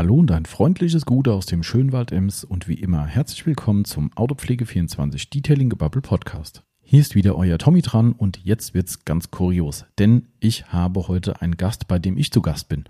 [0.00, 4.10] Hallo und ein freundliches Gute aus dem Schönwald Ems und wie immer herzlich willkommen zum
[4.14, 6.62] Autopflege24 Detailing Gebubble Podcast.
[6.80, 11.42] Hier ist wieder euer Tommy dran und jetzt wird's ganz kurios, denn ich habe heute
[11.42, 12.84] einen Gast, bei dem ich zu Gast bin.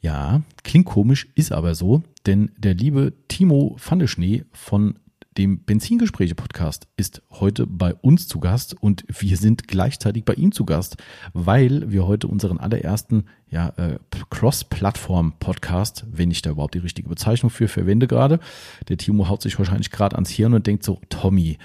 [0.00, 4.98] Ja, klingt komisch, ist aber so, denn der liebe Timo Pfanneschnee von
[5.38, 10.64] dem Benzingespräche-Podcast ist heute bei uns zu Gast und wir sind gleichzeitig bei ihm zu
[10.64, 10.96] Gast,
[11.32, 13.98] weil wir heute unseren allerersten ja, äh,
[14.30, 18.40] Cross-Plattform-Podcast, wenn ich da überhaupt die richtige Bezeichnung für verwende gerade.
[18.88, 21.58] Der Timo haut sich wahrscheinlich gerade ans Hirn und denkt so, Tommy.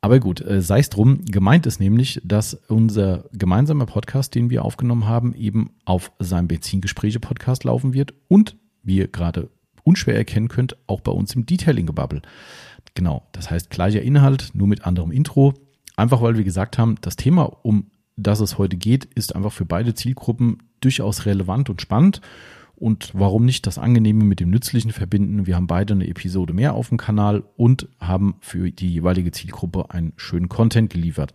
[0.00, 1.24] Aber gut, äh, sei es drum.
[1.26, 7.62] Gemeint ist nämlich, dass unser gemeinsamer Podcast, den wir aufgenommen haben, eben auf seinem Benzingespräche-Podcast
[7.62, 9.48] laufen wird und wie ihr gerade
[9.84, 12.22] unschwer erkennen könnt, auch bei uns im Detailing-Gebubble.
[12.96, 15.52] Genau, das heißt gleicher Inhalt, nur mit anderem Intro.
[15.96, 19.66] Einfach weil wir gesagt haben, das Thema, um das es heute geht, ist einfach für
[19.66, 22.22] beide Zielgruppen durchaus relevant und spannend.
[22.74, 25.46] Und warum nicht das Angenehme mit dem Nützlichen verbinden?
[25.46, 29.90] Wir haben beide eine Episode mehr auf dem Kanal und haben für die jeweilige Zielgruppe
[29.90, 31.34] einen schönen Content geliefert.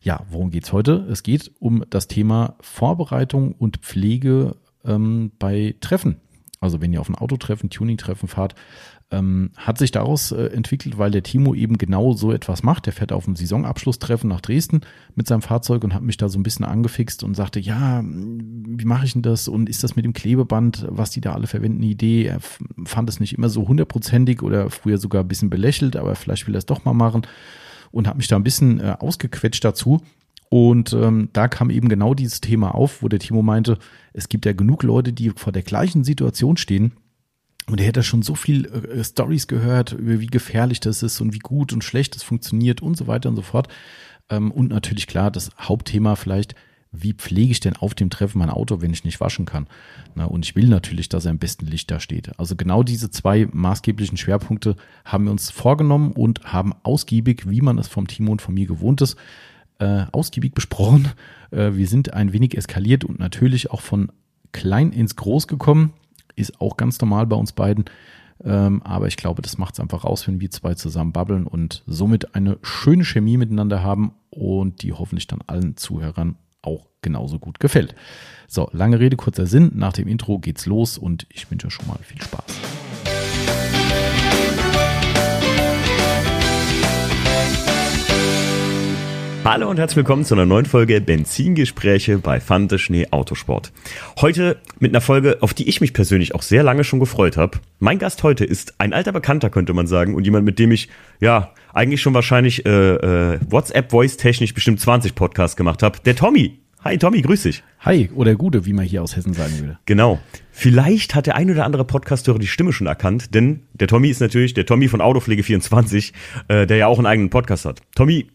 [0.00, 1.06] Ja, worum geht's heute?
[1.10, 6.16] Es geht um das Thema Vorbereitung und Pflege ähm, bei Treffen.
[6.64, 8.54] Also wenn ihr auf ein Autotreffen, Tuning-Treffen fahrt,
[9.14, 12.86] ähm, hat sich daraus äh, entwickelt, weil der Timo eben genau so etwas macht.
[12.86, 14.80] Der fährt auf ein Saisonabschlusstreffen nach Dresden
[15.14, 18.84] mit seinem Fahrzeug und hat mich da so ein bisschen angefixt und sagte, ja, wie
[18.84, 21.82] mache ich denn das und ist das mit dem Klebeband, was die da alle verwenden,
[21.82, 22.26] eine Idee?
[22.26, 22.40] Er
[22.84, 26.54] fand es nicht immer so hundertprozentig oder früher sogar ein bisschen belächelt, aber vielleicht will
[26.54, 27.22] er es doch mal machen
[27.90, 30.00] und hat mich da ein bisschen äh, ausgequetscht dazu.
[30.50, 33.78] Und ähm, da kam eben genau dieses Thema auf, wo der Timo meinte,
[34.12, 36.92] es gibt ja genug Leute, die vor der gleichen Situation stehen
[37.66, 41.32] und er hätte schon so viel äh, Stories gehört, über wie gefährlich das ist und
[41.32, 43.68] wie gut und schlecht das funktioniert und so weiter und so fort.
[44.28, 46.54] Ähm, und natürlich klar, das Hauptthema vielleicht,
[46.92, 49.66] wie pflege ich denn auf dem Treffen mein Auto, wenn ich nicht waschen kann?
[50.14, 52.38] Na, und ich will natürlich, dass er im besten Licht da steht.
[52.38, 57.78] Also genau diese zwei maßgeblichen Schwerpunkte haben wir uns vorgenommen und haben ausgiebig, wie man
[57.78, 59.16] es vom Timo und von mir gewohnt ist,
[59.80, 61.08] äh, ausgiebig besprochen.
[61.50, 64.12] Äh, wir sind ein wenig eskaliert und natürlich auch von
[64.52, 65.94] klein ins Groß gekommen
[66.36, 67.84] ist auch ganz normal bei uns beiden.
[68.42, 71.82] Ähm, aber ich glaube, das macht es einfach aus, wenn wir zwei zusammen babbeln und
[71.86, 77.60] somit eine schöne Chemie miteinander haben und die hoffentlich dann allen Zuhörern auch genauso gut
[77.60, 77.94] gefällt.
[78.48, 79.72] So, lange Rede, kurzer Sinn.
[79.74, 83.83] Nach dem Intro geht's los und ich wünsche schon mal viel Spaß.
[89.44, 93.72] Hallo und herzlich willkommen zu einer neuen Folge Benzingespräche bei Fante Schnee Autosport.
[94.18, 97.58] Heute mit einer Folge, auf die ich mich persönlich auch sehr lange schon gefreut habe.
[97.78, 100.88] Mein Gast heute ist ein alter Bekannter, könnte man sagen, und jemand, mit dem ich
[101.20, 102.70] ja eigentlich schon wahrscheinlich äh,
[103.34, 105.98] äh, WhatsApp-Voice-technisch bestimmt 20 Podcasts gemacht habe.
[106.06, 106.58] Der Tommy.
[106.82, 107.62] Hi Tommy, grüß dich.
[107.80, 109.78] Hi, oder Gute, wie man hier aus Hessen sagen würde.
[109.84, 110.20] Genau.
[110.52, 114.20] Vielleicht hat der ein oder andere Podcasthörer die Stimme schon erkannt, denn der Tommy ist
[114.20, 116.12] natürlich der Tommy von Autopflege24,
[116.48, 117.82] äh, der ja auch einen eigenen Podcast hat.
[117.94, 118.28] Tommy,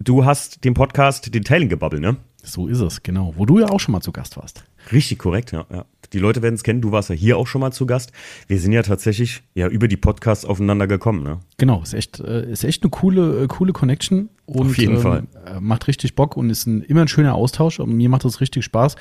[0.00, 2.16] du hast den Podcast Detailing gebabbelt, ne?
[2.42, 3.34] So ist es, genau.
[3.36, 4.64] Wo du ja auch schon mal zu Gast warst.
[4.92, 5.66] Richtig korrekt, ja.
[5.70, 5.84] ja.
[6.14, 8.12] Die Leute werden es kennen, du warst ja hier auch schon mal zu Gast.
[8.48, 11.40] Wir sind ja tatsächlich ja über die Podcasts aufeinander gekommen, ne?
[11.58, 14.30] Genau, ist echt, äh, ist echt eine coole, äh, coole Connection.
[14.46, 15.22] Und, Auf jeden ähm, Fall.
[15.46, 17.78] Äh, macht richtig Bock und ist ein, immer ein schöner Austausch.
[17.78, 18.96] Und mir macht das richtig Spaß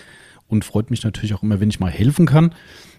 [0.48, 2.54] und freut mich natürlich auch immer, wenn ich mal helfen kann.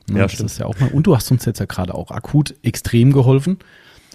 [0.09, 0.51] Ja, das stimmt.
[0.51, 0.91] ist ja auch mal.
[0.91, 3.59] Und du hast uns jetzt ja gerade auch akut extrem geholfen.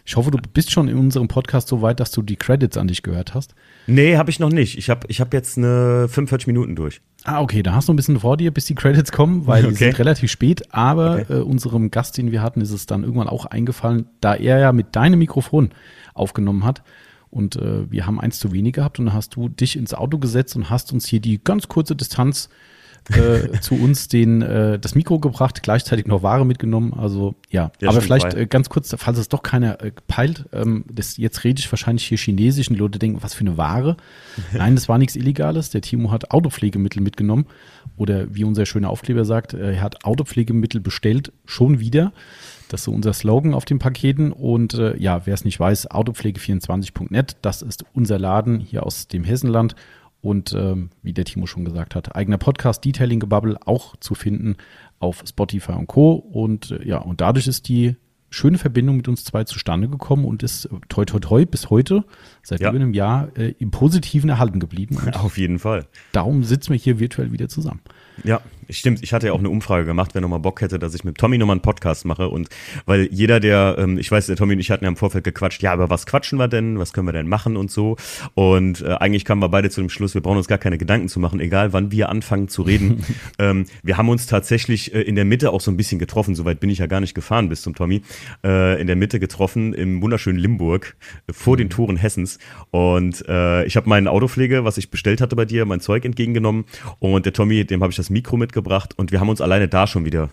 [0.07, 2.87] Ich hoffe, du bist schon in unserem Podcast so weit, dass du die Credits an
[2.87, 3.55] dich gehört hast.
[3.87, 4.77] Nee, habe ich noch nicht.
[4.77, 7.01] Ich habe ich hab jetzt eine 45 Minuten durch.
[7.23, 9.73] Ah, okay, da hast du ein bisschen vor dir, bis die Credits kommen, weil okay.
[9.73, 10.71] die sind relativ spät.
[10.71, 11.33] Aber okay.
[11.33, 14.71] äh, unserem Gast, den wir hatten, ist es dann irgendwann auch eingefallen, da er ja
[14.73, 15.71] mit deinem Mikrofon
[16.13, 16.83] aufgenommen hat.
[17.31, 20.19] Und äh, wir haben eins zu wenig gehabt und dann hast du dich ins Auto
[20.19, 22.74] gesetzt und hast uns hier die ganz kurze Distanz äh,
[23.61, 26.93] zu uns den, äh, das Mikro gebracht, gleichzeitig noch Ware mitgenommen.
[26.93, 30.85] Also ja, ja aber vielleicht äh, ganz kurz, falls es doch keiner äh, peilt, ähm,
[30.91, 33.97] das, jetzt rede ich wahrscheinlich hier Chinesisch und Leute denken, was für eine Ware.
[34.53, 35.69] Nein, das war nichts Illegales.
[35.69, 37.45] Der Timo hat Autopflegemittel mitgenommen
[37.95, 42.11] oder wie unser schöner Aufkleber sagt, äh, er hat Autopflegemittel bestellt, schon wieder.
[42.69, 44.31] Das ist so unser Slogan auf den Paketen.
[44.31, 49.23] Und äh, ja, wer es nicht weiß, autopflege24.net, das ist unser Laden hier aus dem
[49.23, 49.75] Hessenland.
[50.25, 54.55] Und ähm, wie der Timo schon gesagt hat, eigener Podcast Detailing Gebubble auch zu finden
[54.97, 56.13] auf Spotify und Co.
[56.13, 57.95] Und äh, ja, und dadurch ist die
[58.31, 62.05] schöne Verbindung mit uns zwei zustande gekommen und ist äh, toi toi toi bis heute,
[62.41, 62.69] seit ja.
[62.69, 64.97] über einem Jahr, äh, im Positiven erhalten geblieben.
[64.97, 65.85] Und Auf jeden Fall.
[66.11, 67.81] Darum sitzen wir hier virtuell wieder zusammen.
[68.23, 71.03] Ja, Stimmt, ich hatte ja auch eine Umfrage gemacht, wer nochmal Bock hätte, dass ich
[71.03, 72.29] mit Tommy nochmal einen Podcast mache.
[72.29, 72.49] Und
[72.85, 75.61] weil jeder, der, ähm, ich weiß, der Tommy und ich hatten ja im Vorfeld gequatscht,
[75.63, 76.79] ja, aber was quatschen wir denn?
[76.79, 77.97] Was können wir denn machen und so?
[78.33, 81.09] Und äh, eigentlich kamen wir beide zu dem Schluss, wir brauchen uns gar keine Gedanken
[81.09, 83.03] zu machen, egal wann wir anfangen zu reden.
[83.39, 86.59] ähm, wir haben uns tatsächlich äh, in der Mitte auch so ein bisschen getroffen, soweit
[86.59, 88.01] bin ich ja gar nicht gefahren bis zum Tommy,
[88.43, 90.95] äh, in der Mitte getroffen im wunderschönen Limburg,
[91.27, 92.39] äh, vor den Toren Hessens.
[92.71, 96.65] Und äh, ich habe meinen Autopflege, was ich bestellt hatte bei dir, mein Zeug entgegengenommen.
[96.99, 99.85] Und der Tommy, dem habe ich das Mikro mitgebracht und wir haben uns alleine da
[99.85, 100.29] schon wieder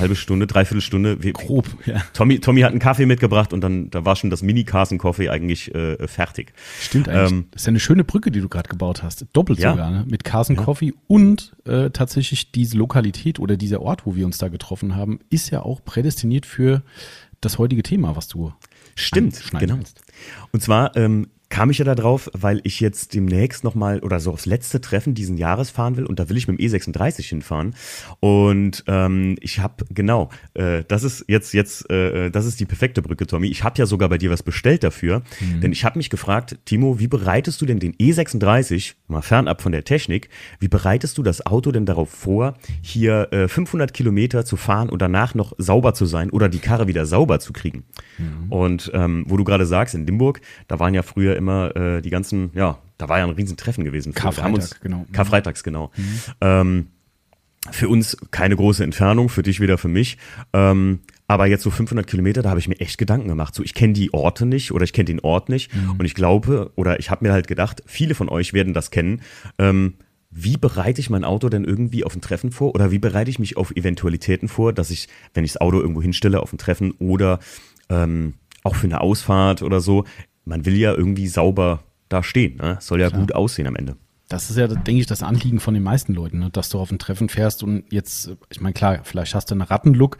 [0.00, 1.22] halbe Stunde, dreiviertel Stunde.
[1.22, 2.02] Wir, Grob, ja.
[2.12, 5.28] Tommy, Tommy hat einen Kaffee mitgebracht und dann da war schon das Mini Carson Coffee
[5.28, 6.52] eigentlich äh, fertig.
[6.80, 7.30] Stimmt eigentlich.
[7.30, 9.24] Ähm, das ist ja eine schöne Brücke, die du gerade gebaut hast.
[9.34, 9.70] Doppelt Ja.
[9.72, 10.04] sogar, ne?
[10.08, 10.62] Mit Carson Ja.
[10.62, 15.20] Coffee und äh, tatsächlich diese Lokalität oder dieser Ort, wo wir uns da getroffen haben,
[15.30, 16.82] ist ja auch prädestiniert für
[17.40, 18.52] das heutige Thema, was du
[18.96, 19.78] Stimmt, genau.
[20.50, 24.32] Und zwar ähm, kam ich ja da drauf, weil ich jetzt demnächst nochmal oder so
[24.32, 27.74] aufs letzte Treffen diesen Jahres fahren will und da will ich mit dem E36 hinfahren.
[28.20, 33.00] Und ähm, ich habe, genau, äh, das ist jetzt, jetzt, äh, das ist die perfekte
[33.00, 33.48] Brücke, Tommy.
[33.48, 35.22] Ich habe ja sogar bei dir was bestellt dafür,
[35.62, 39.72] denn ich habe mich gefragt, Timo, wie bereitest du denn den E36, mal fernab von
[39.72, 40.28] der Technik,
[40.60, 45.00] wie bereitest du das Auto denn darauf vor, hier äh, 500 Kilometer zu fahren und
[45.00, 47.84] danach noch sauber zu sein oder die Karre wieder sauber zu kriegen?
[48.50, 52.10] Und ähm, wo du gerade sagst, in Limburg, da waren ja früher immer äh, die
[52.10, 54.12] ganzen, ja, da war ja ein Riesentreffen gewesen.
[54.14, 55.06] haben uns- Karfreitag, genau.
[55.12, 55.90] Karfreitags, genau.
[56.40, 56.88] Ähm,
[57.70, 60.16] für uns keine große Entfernung, für dich wieder für mich.
[60.52, 63.54] Ähm, aber jetzt so 500 Kilometer, da habe ich mir echt Gedanken gemacht.
[63.54, 65.70] So, ich kenne die Orte nicht oder ich kenne den Ort nicht.
[65.98, 69.20] Und ich glaube, oder ich habe mir halt gedacht, viele von euch werden das kennen.
[69.58, 69.94] Ähm,
[70.30, 72.74] wie bereite ich mein Auto denn irgendwie auf ein Treffen vor?
[72.74, 76.00] Oder wie bereite ich mich auf Eventualitäten vor, dass ich, wenn ich das Auto irgendwo
[76.00, 77.40] hinstelle auf ein Treffen oder
[77.90, 80.04] ähm, auch für eine Ausfahrt oder so,
[80.48, 82.56] man will ja irgendwie sauber da stehen.
[82.56, 82.78] Ne?
[82.80, 83.20] Soll ja Klar.
[83.20, 83.96] gut aussehen am Ende.
[84.28, 86.50] Das ist ja, denke ich, das Anliegen von den meisten Leuten, ne?
[86.50, 89.62] dass du auf ein Treffen fährst und jetzt, ich meine, klar, vielleicht hast du einen
[89.62, 90.18] Rattenlook,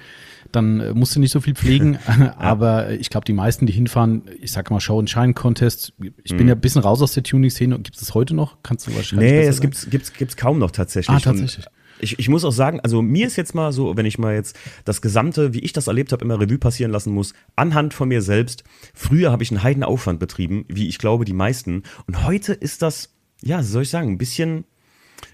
[0.50, 1.98] dann äh, musst du nicht so viel pflegen,
[2.38, 5.92] aber ich glaube, die meisten, die hinfahren, ich sag mal Show and Shine Contest,
[6.24, 8.56] ich bin ja ein bisschen raus aus der Tuning-Szene, gibt es das heute noch?
[8.62, 11.14] Kannst du wahrscheinlich Nee, es gibt's, gibt's, gibt's kaum noch tatsächlich.
[11.14, 11.66] Ah, tatsächlich.
[11.66, 14.34] Und ich, ich muss auch sagen, also mir ist jetzt mal so, wenn ich mal
[14.34, 18.08] jetzt das Gesamte, wie ich das erlebt habe, immer Revue passieren lassen muss, anhand von
[18.08, 18.64] mir selbst.
[18.94, 21.82] Früher habe ich einen Heidenaufwand betrieben, wie ich glaube die meisten.
[22.06, 24.64] Und heute ist das, ja, soll ich sagen, ein bisschen.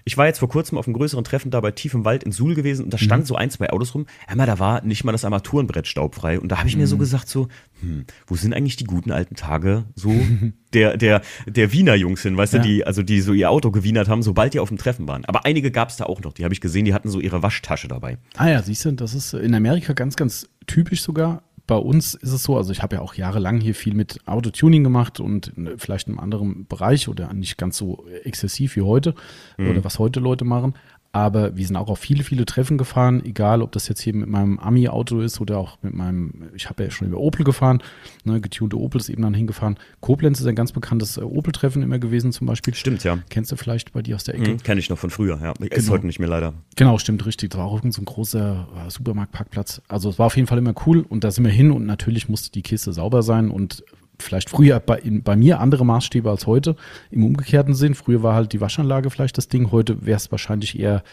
[0.03, 2.31] Ich war jetzt vor kurzem auf einem größeren Treffen da bei Tief im Wald in
[2.31, 4.05] Suhl gewesen und da standen so ein, zwei Autos rum.
[4.27, 6.39] Einmal, da war nicht mal das Armaturenbrett staubfrei.
[6.39, 7.47] Und da habe ich mir so gesagt, so,
[7.81, 10.13] hm, wo sind eigentlich die guten alten Tage so
[10.73, 12.59] der, der, der Wiener Jungs hin, weißt Ja.
[12.59, 15.25] du, die, also die so ihr Auto gewienert haben, sobald die auf dem Treffen waren.
[15.25, 17.41] Aber einige gab es da auch noch, die habe ich gesehen, die hatten so ihre
[17.43, 18.17] Waschtasche dabei.
[18.37, 21.43] Ah ja, siehst du, das ist in Amerika ganz, ganz typisch sogar.
[21.67, 24.83] Bei uns ist es so, also ich habe ja auch jahrelang hier viel mit Autotuning
[24.83, 29.15] gemacht und vielleicht in einem anderen Bereich oder nicht ganz so exzessiv wie heute
[29.57, 30.75] oder was heute Leute machen.
[31.15, 34.27] Aber wir sind auch auf viele, viele Treffen gefahren, egal ob das jetzt hier mit
[34.27, 37.81] meinem Ami-Auto ist oder auch mit meinem, ich habe ja schon über Opel gefahren,
[38.25, 39.77] ne, getunte Opel ist eben dann hingefahren.
[40.01, 42.73] Koblenz ist ein ganz bekanntes äh, Opel-Treffen immer gewesen zum Beispiel.
[42.73, 43.17] Stimmt, ja.
[43.29, 44.51] Kennst du vielleicht bei dir aus der Ecke?
[44.51, 45.51] Mhm, Kenne ich noch von früher, ja.
[45.51, 45.93] Ist Genau.
[45.93, 46.53] heute nicht mehr leider.
[46.75, 47.51] Genau, stimmt, richtig.
[47.51, 49.83] Das war auch so ein großer äh, Supermarktparkplatz.
[49.87, 52.27] Also es war auf jeden Fall immer cool und da sind wir hin und natürlich
[52.27, 53.85] musste die Kiste sauber sein und
[54.19, 56.75] vielleicht früher bei, in, bei mir andere Maßstäbe als heute
[57.11, 57.95] im umgekehrten Sinn.
[57.95, 61.03] Früher war halt die Waschanlage vielleicht das Ding, heute wäre es wahrscheinlich eher,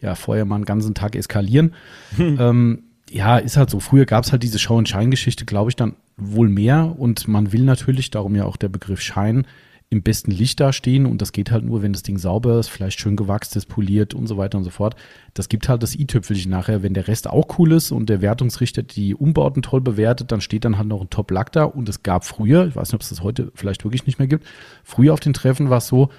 [0.00, 1.74] ja, vorher mal einen ganzen Tag eskalieren.
[2.18, 3.80] Ähm, ja, ist halt so.
[3.80, 7.52] Früher gab es halt diese Show- and Shine-Geschichte, glaube ich, dann wohl mehr und man
[7.52, 9.46] will natürlich, darum ja auch der Begriff Schein,
[9.90, 13.00] im besten Licht dastehen und das geht halt nur, wenn das Ding sauber ist, vielleicht
[13.00, 14.96] schön gewachst ist, poliert und so weiter und so fort.
[15.32, 18.82] Das gibt halt das i-Tüpfelchen nachher, wenn der Rest auch cool ist und der Wertungsrichter
[18.82, 22.26] die Umbauten toll bewertet, dann steht dann halt noch ein Top-Lack da und es gab
[22.26, 24.46] früher, ich weiß nicht, ob es das heute vielleicht wirklich nicht mehr gibt,
[24.84, 26.10] früher auf den Treffen war es so,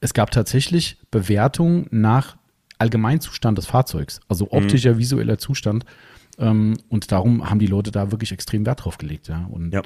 [0.00, 2.36] es gab tatsächlich Bewertungen nach
[2.78, 5.84] Allgemeinzustand des Fahrzeugs, also optischer, visueller Zustand.
[6.38, 9.26] Ähm, und darum haben die Leute da wirklich extrem Wert drauf gelegt.
[9.26, 9.48] Ja.
[9.50, 9.82] Und Ja.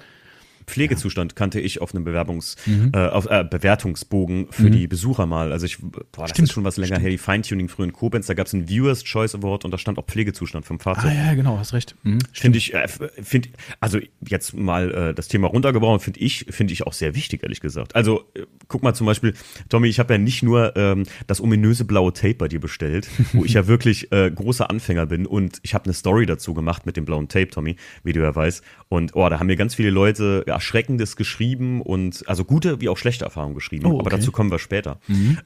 [0.66, 2.92] Pflegezustand kannte ich auf einem Bewerbungs, Mhm.
[2.94, 5.52] äh, auf, äh, Bewertungsbogen für die Besucher mal.
[5.52, 8.26] Also ich, boah, das Stimmt, ist schon was länger her, die Feintuning früher in Koblenz,
[8.26, 11.10] da gab es einen Viewers Choice Award und da stand auch Pflegezustand vom Fahrzeug.
[11.10, 11.94] Ah ja, genau, hast recht.
[12.02, 12.18] Mhm.
[12.32, 12.86] Finde ich, äh,
[13.22, 13.48] find,
[13.80, 17.60] also jetzt mal äh, das Thema runtergebrochen, finde ich, finde ich auch sehr wichtig, ehrlich
[17.60, 17.94] gesagt.
[17.96, 19.34] Also äh, guck mal zum Beispiel,
[19.68, 23.44] Tommy, ich habe ja nicht nur ähm, das ominöse blaue Tape bei dir bestellt, wo
[23.44, 26.96] ich ja wirklich äh, großer Anfänger bin und ich habe eine Story dazu gemacht mit
[26.96, 28.62] dem blauen Tape, Tommy, wie du ja weißt.
[28.88, 32.96] Und oh, da haben mir ganz viele Leute Erschreckendes geschrieben und also gute wie auch
[32.98, 33.86] schlechte Erfahrungen geschrieben.
[33.86, 34.16] Oh, Aber okay.
[34.16, 34.98] dazu kommen wir später.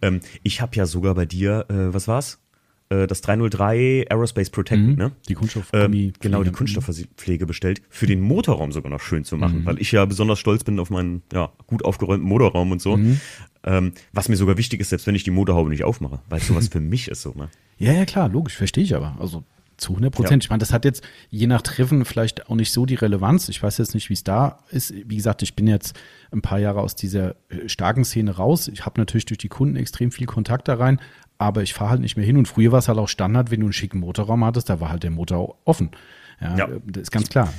[0.03, 2.41] Ähm, ich habe ja sogar bei dir, äh, was war's?
[2.89, 4.95] äh, das 303 Aerospace Protect, Mhm.
[4.95, 5.13] ne?
[5.29, 6.57] Die Kunststoffgummi- Ähm, genau, die Pflege.
[6.57, 9.41] Kunststoffpflege bestellt, für den Motorraum sogar noch schön zu Mhm.
[9.41, 12.97] machen, weil ich ja besonders stolz bin auf meinen ja, gut aufgeräumten Motorraum und so.
[12.97, 13.21] Mhm.
[13.65, 16.69] Ähm, was mir sogar wichtig ist, selbst wenn ich die Motorhaube nicht aufmache, weil sowas
[16.69, 17.49] für mich ist so, ne?
[17.79, 19.17] Ja, ja, klar, logisch, verstehe ich aber.
[19.19, 19.43] Also
[19.77, 20.45] zu 100 Prozent.
[20.45, 23.49] Ich meine, das hat jetzt je nach Treffen vielleicht auch nicht so die Relevanz.
[23.49, 24.93] Ich weiß jetzt nicht, wie es da ist.
[25.07, 25.99] Wie gesagt, ich bin jetzt
[26.33, 28.69] ein paar Jahre aus dieser äh, starken Szene raus.
[28.69, 31.01] Ich habe natürlich durch die Kunden extrem viel Kontakt da rein,
[31.39, 32.37] aber ich fahre halt nicht mehr hin.
[32.37, 34.89] Und früher war es halt auch Standard, wenn du einen schicken Motorraum hattest, da war
[34.91, 35.91] halt der Motor offen.
[36.41, 36.65] Ja, Ja.
[36.67, 37.53] äh, das ist ganz klar.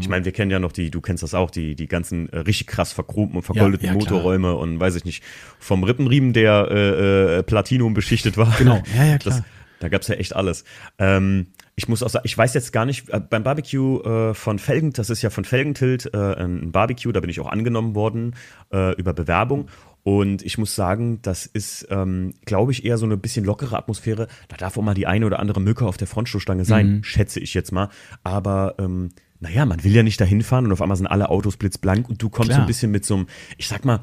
[0.00, 2.38] Ich meine, wir kennen ja noch die, du kennst das auch, die, die ganzen äh,
[2.40, 3.98] richtig krass verchromten und vergoldeten Ja, ja.
[3.98, 5.22] Motorräume und weiß ich nicht,
[5.58, 8.54] vom Rippenriemen, der äh, äh, Platinum beschichtet war.
[8.58, 8.82] Genau.
[8.96, 9.36] Ja, ja, klar.
[9.36, 9.44] Das,
[9.80, 10.64] da gab's ja echt alles.
[10.98, 11.46] Ähm,
[11.78, 14.92] ich muss auch sagen, ich weiß jetzt gar nicht, äh, beim Barbecue äh, von Felgen,
[14.92, 18.34] das ist ja von Felgentilt äh, ein Barbecue, da bin ich auch angenommen worden
[18.72, 19.68] äh, über Bewerbung.
[20.02, 24.26] Und ich muss sagen, das ist, ähm, glaube ich, eher so eine bisschen lockere Atmosphäre.
[24.48, 27.04] Da darf auch mal die eine oder andere Mücke auf der Frontstoßstange sein, Mhm.
[27.04, 27.90] schätze ich jetzt mal.
[28.24, 31.56] Aber ähm, naja, man will ja nicht dahin fahren und auf einmal sind alle Autos
[31.56, 32.64] blitzblank und du kommst so Klar.
[32.64, 34.00] ein bisschen mit so einem, ich sag mal,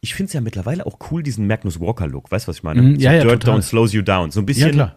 [0.00, 2.30] ich finde es ja mittlerweile auch cool, diesen Magnus Walker-Look.
[2.30, 2.80] Weißt du, was ich meine?
[2.80, 3.54] Mhm, so ja, ja, Dirt total.
[3.56, 4.30] Down slows you down.
[4.30, 4.68] So ein bisschen.
[4.68, 4.94] Ja, klar.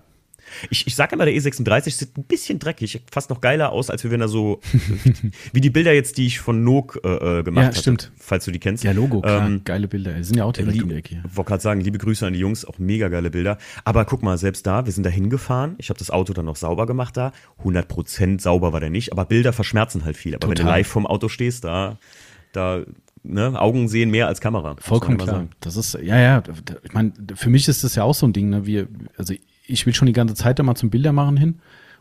[0.69, 4.09] Ich, ich sag immer, der E36 sieht ein bisschen dreckig, fast noch geiler aus, als
[4.09, 4.59] wenn er so,
[5.53, 7.77] wie die Bilder jetzt, die ich von Nook äh, äh, gemacht Ja, habe.
[7.77, 8.11] stimmt.
[8.17, 8.83] Falls du die kennst.
[8.83, 9.47] Ja, Logo, klar.
[9.47, 10.13] Ähm, Geile Bilder.
[10.13, 11.23] Die sind ja auch direkt um Ecke hier.
[11.33, 13.57] wollte gerade sagen, liebe Grüße an die Jungs, auch mega geile Bilder.
[13.85, 15.75] Aber guck mal, selbst da, wir sind da hingefahren.
[15.77, 17.31] Ich habe das Auto dann noch sauber gemacht da.
[17.63, 20.35] 100% sauber war der nicht, aber Bilder verschmerzen halt viel.
[20.35, 20.79] Aber wenn du Total.
[20.79, 21.97] live vom Auto stehst, da,
[22.53, 22.83] da,
[23.23, 24.75] ne, Augen sehen mehr als Kamera.
[24.79, 25.47] Vollkommen klar.
[25.59, 26.43] Das ist, ja, ja,
[26.83, 28.65] ich meine, für mich ist das ja auch so ein Ding, ne?
[28.65, 29.33] Wir, also
[29.65, 31.59] ich will schon die ganze Zeit da mal zum Bildermachen hin.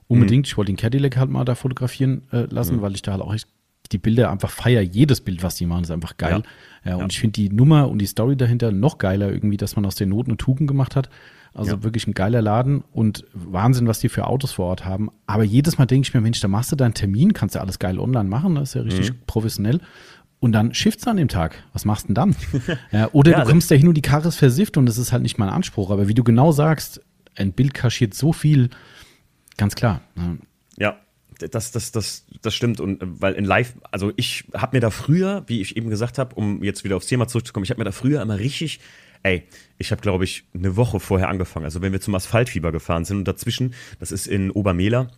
[0.09, 0.47] Unbedingt.
[0.49, 3.33] Ich wollte den Cadillac halt mal da fotografieren äh, lassen, weil ich da halt auch
[3.33, 3.47] echt
[3.93, 4.81] die Bilder einfach feier.
[4.83, 6.43] Jedes Bild, was die machen, ist einfach geil.
[6.85, 7.07] Ja, und Ja.
[7.11, 10.09] ich finde die Nummer und die Story dahinter noch geiler irgendwie, dass man aus den
[10.09, 11.11] Noten eine Tugend gemacht hat.
[11.55, 11.83] Also Ja.
[11.83, 15.11] wirklich ein geiler Laden und Wahnsinn, was die für Autos vor Ort haben.
[15.27, 17.79] Aber jedes Mal denke ich mir, Mensch, da machst du deinen Termin, kannst ja alles
[17.79, 18.89] geil online machen, das ist ja Mhm.
[18.89, 19.81] richtig professionell.
[20.39, 21.63] Und dann shift's an dem Tag.
[21.73, 22.37] Was machst du denn dann?
[22.93, 24.99] ja, oder Ja, du also- kommst da hin und die Karre ist versifft und das
[24.99, 25.91] ist halt nicht mein Anspruch.
[25.91, 27.01] Aber wie du genau sagst,
[27.37, 28.71] ein Bild kaschiert so viel,
[29.57, 30.01] ganz klar.
[30.15, 30.39] ne?
[30.79, 30.99] Ja,
[31.39, 32.81] das, das, das, das stimmt.
[32.81, 36.19] Und äh, weil in Live, also ich habe mir da früher, wie ich eben gesagt
[36.19, 38.81] habe, um jetzt wieder aufs Thema zurückzukommen, ich habe mir da früher immer richtig,
[39.23, 39.45] ey,
[39.79, 41.65] ich habe, glaube ich, eine Woche vorher angefangen.
[41.65, 45.11] Also wenn wir zum Asphaltfieber gefahren sind und dazwischen, das ist in Obermehler,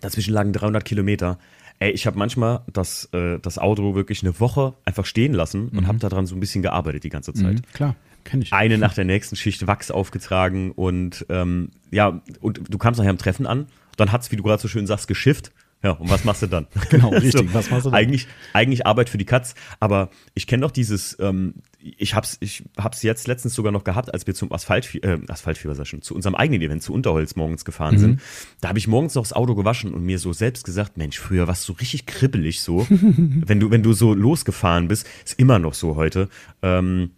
[0.00, 1.38] dazwischen lagen 300 Kilometer.
[1.78, 5.86] Ey, ich habe manchmal das, äh, das Auto wirklich eine Woche einfach stehen lassen und
[5.86, 8.52] habe daran so ein bisschen gearbeitet die ganze Zeit Mhm, klar, kenne ich.
[8.52, 13.18] eine nach der nächsten Schicht Wachs aufgetragen und ähm, ja, und du kamst nachher am
[13.18, 13.66] Treffen an,
[13.96, 15.52] dann hat's, wie du gerade so schön sagst, geschifft.
[15.82, 16.66] Ja, und was machst du dann?
[16.90, 17.98] Genau, richtig, was machst du dann?
[17.98, 22.64] Eigentlich, eigentlich Arbeit für die Katz, aber ich kenne doch dieses, ähm, ich hab's, ich
[22.78, 26.14] hab's jetzt letztens sogar noch gehabt, als wir zum Asphalt, äh, Asphaltfieber sag schon, zu
[26.14, 27.98] unserem eigenen Event, zu Unterholz morgens gefahren Mhm.
[27.98, 28.20] sind.
[28.62, 31.46] Da habe ich morgens noch das Auto gewaschen und mir so selbst gesagt, Mensch, früher
[31.46, 32.86] warst du richtig kribbelig so.
[32.90, 36.28] wenn du, wenn du so losgefahren bist, ist immer noch so heute.
[36.62, 37.10] Ähm,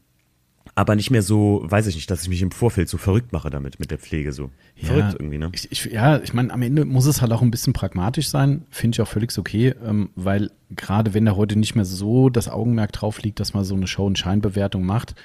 [0.79, 3.51] aber nicht mehr so, weiß ich nicht, dass ich mich im Vorfeld so verrückt mache
[3.51, 4.51] damit, mit der Pflege so.
[4.81, 5.51] Verrückt irgendwie, ne?
[5.53, 8.63] Ich, ich, ja, ich meine, am Ende muss es halt auch ein bisschen pragmatisch sein,
[8.71, 12.49] finde ich auch völlig okay, ähm, weil gerade wenn da heute nicht mehr so das
[12.49, 15.17] Augenmerk drauf liegt, dass man so eine Show- und Scheinbewertung macht,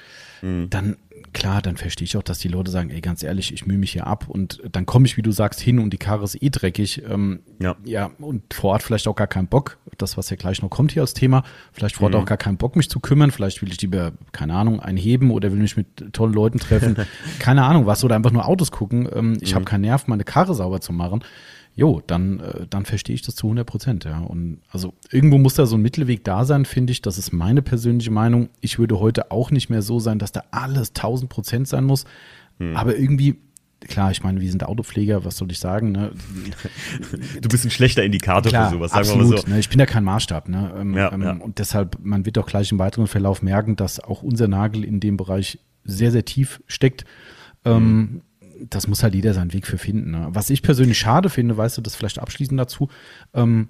[0.42, 0.68] Mhm.
[0.68, 0.96] dann
[1.34, 3.92] klar, dann verstehe ich auch, dass die Leute sagen, ey, ganz ehrlich, ich mühe mich
[3.92, 6.48] hier ab und dann komme ich, wie du sagst, hin und die Karre ist eh
[6.48, 7.02] dreckig.
[7.06, 7.76] Ähm, Ja.
[7.84, 10.92] ja, und vor Ort vielleicht auch gar keinen Bock, das, was ja gleich noch kommt
[10.92, 13.70] hier als Thema, vielleicht vor Ort auch gar keinen Bock, mich zu kümmern, vielleicht will
[13.70, 16.96] ich lieber, keine Ahnung, einheben oder will mich mit tollen Leuten treffen,
[17.38, 19.08] keine Ahnung was, oder einfach nur Autos gucken.
[19.12, 21.22] Ähm, ich habe keinen Nerv, meine Karre sauber zu machen.
[21.76, 24.20] Jo, dann, äh, dann verstehe ich das zu 100 Prozent, ja.
[24.20, 27.02] Und also irgendwo muss da so ein Mittelweg da sein, finde ich.
[27.02, 28.48] Das ist meine persönliche Meinung.
[28.60, 32.04] Ich würde heute auch nicht mehr so sein, dass da alles 1000 Prozent sein muss.
[32.74, 33.36] Aber irgendwie,
[33.80, 36.12] klar, ich meine, wir sind Autopfleger, was soll ich sagen, ne?
[37.40, 39.26] Du bist ein schlechter Indikator Klar, für sowas, sagen absolut.
[39.26, 39.48] wir mal so.
[39.48, 40.48] Ne, ich bin da kein Maßstab.
[40.48, 40.72] Ne?
[40.78, 41.32] Ähm, Ja, ähm, ja.
[41.32, 45.00] Und deshalb, man wird auch gleich im weiteren Verlauf merken, dass auch unser Nagel in
[45.00, 47.04] dem Bereich sehr, sehr tief steckt.
[47.64, 48.22] Ähm,
[48.70, 50.12] Das muss halt jeder seinen Weg für finden.
[50.12, 50.28] Ne?
[50.30, 52.88] Was ich persönlich schade finde, weißt du, das vielleicht abschließend dazu,
[53.34, 53.68] ähm,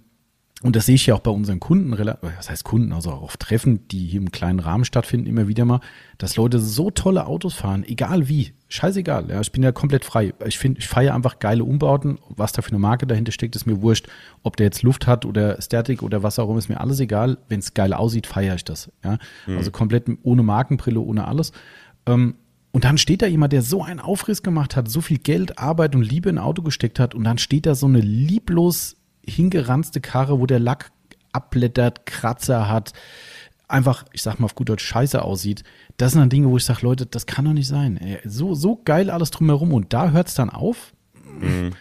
[0.65, 3.37] und das sehe ich ja auch bei unseren Kunden, was heißt Kunden, also auch auf
[3.37, 5.81] Treffen, die hier im kleinen Rahmen stattfinden, immer wieder mal,
[6.17, 10.33] dass Leute so tolle Autos fahren, egal wie, scheißegal, ja, ich bin ja komplett frei.
[10.47, 13.67] Ich finde, ich feiere einfach geile Umbauten, was da für eine Marke dahinter steckt, ist
[13.67, 14.07] mir wurscht,
[14.43, 17.37] ob der jetzt Luft hat oder Static oder was auch immer, ist mir alles egal.
[17.49, 21.53] Wenn es geil aussieht, feiere ich das, ja, also komplett ohne Markenbrille, ohne alles.
[22.07, 22.37] Ähm,
[22.75, 25.95] und dann steht da jemand, der so einen Aufriss gemacht hat, so viel Geld, Arbeit
[25.95, 30.01] und Liebe in ein Auto gesteckt hat und dann steht da so eine lieblos hingeranzte
[30.01, 30.91] Karre, wo der Lack
[31.31, 32.93] abblättert, Kratzer hat,
[33.69, 35.63] einfach, ich sag mal auf gut Deutsch, scheiße aussieht.
[35.99, 38.19] Das sind dann Dinge, wo ich sage, Leute, das kann doch nicht sein.
[38.25, 40.95] So, so geil alles drumherum und da hört es dann auf.
[41.39, 41.75] Mhm.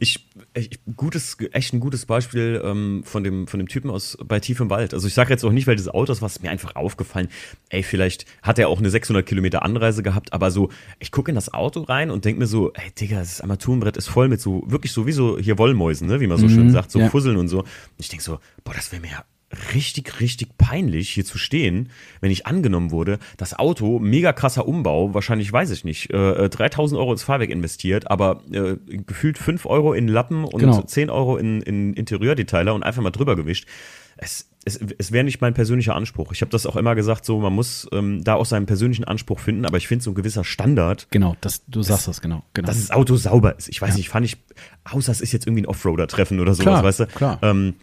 [0.00, 0.25] Ich,
[0.56, 4.60] ich, gutes, echt ein gutes Beispiel ähm, von, dem, von dem Typen aus bei Tief
[4.60, 4.94] im Wald.
[4.94, 7.28] Also ich sage jetzt auch nicht, weil des Autos was mir einfach aufgefallen.
[7.68, 11.34] Ey, vielleicht hat er auch eine 600 Kilometer Anreise gehabt, aber so, ich gucke in
[11.34, 14.64] das Auto rein und denke mir so, ey Digga, das Armaturenbrett ist voll mit so,
[14.66, 17.10] wirklich so wie so hier Wollmäusen, ne, wie man so mhm, schön sagt, so ja.
[17.10, 17.60] Fusseln und so.
[17.60, 17.66] Und
[17.98, 19.24] ich denke so, boah, das wäre mir ja
[19.74, 23.18] richtig, richtig peinlich, hier zu stehen, wenn ich angenommen wurde.
[23.36, 27.50] Das Auto, mega krasser Umbau, wahrscheinlich weiß ich nicht, äh, 3000 äh, Euro ins Fahrwerk
[27.50, 30.82] investiert, aber äh, gefühlt 5 Euro in Lappen und genau.
[30.82, 33.68] 10 Euro in, in Interieurdetailer und einfach mal drüber gewischt.
[34.16, 36.32] Es, es, es wäre nicht mein persönlicher Anspruch.
[36.32, 39.38] Ich habe das auch immer gesagt, so man muss ähm, da auch seinen persönlichen Anspruch
[39.38, 41.06] finden, aber ich finde so ein gewisser Standard.
[41.10, 42.66] Genau, das, du sagst das, genau, genau.
[42.66, 43.68] Dass das Auto sauber ist.
[43.68, 43.96] Ich weiß ja.
[43.98, 44.38] nicht, fand ich,
[44.84, 47.06] außer es ist jetzt irgendwie ein Offroader-Treffen oder sowas, klar, weißt du?
[47.06, 47.38] Klar.
[47.42, 47.74] Ähm,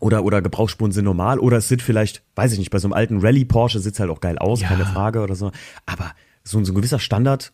[0.00, 2.92] oder, oder Gebrauchsspuren sind normal oder es sieht vielleicht, weiß ich nicht, bei so einem
[2.92, 4.68] alten Rallye Porsche sieht es halt auch geil aus, ja.
[4.68, 5.50] keine Frage oder so.
[5.86, 6.12] Aber
[6.44, 7.52] so, so ein gewisser Standard,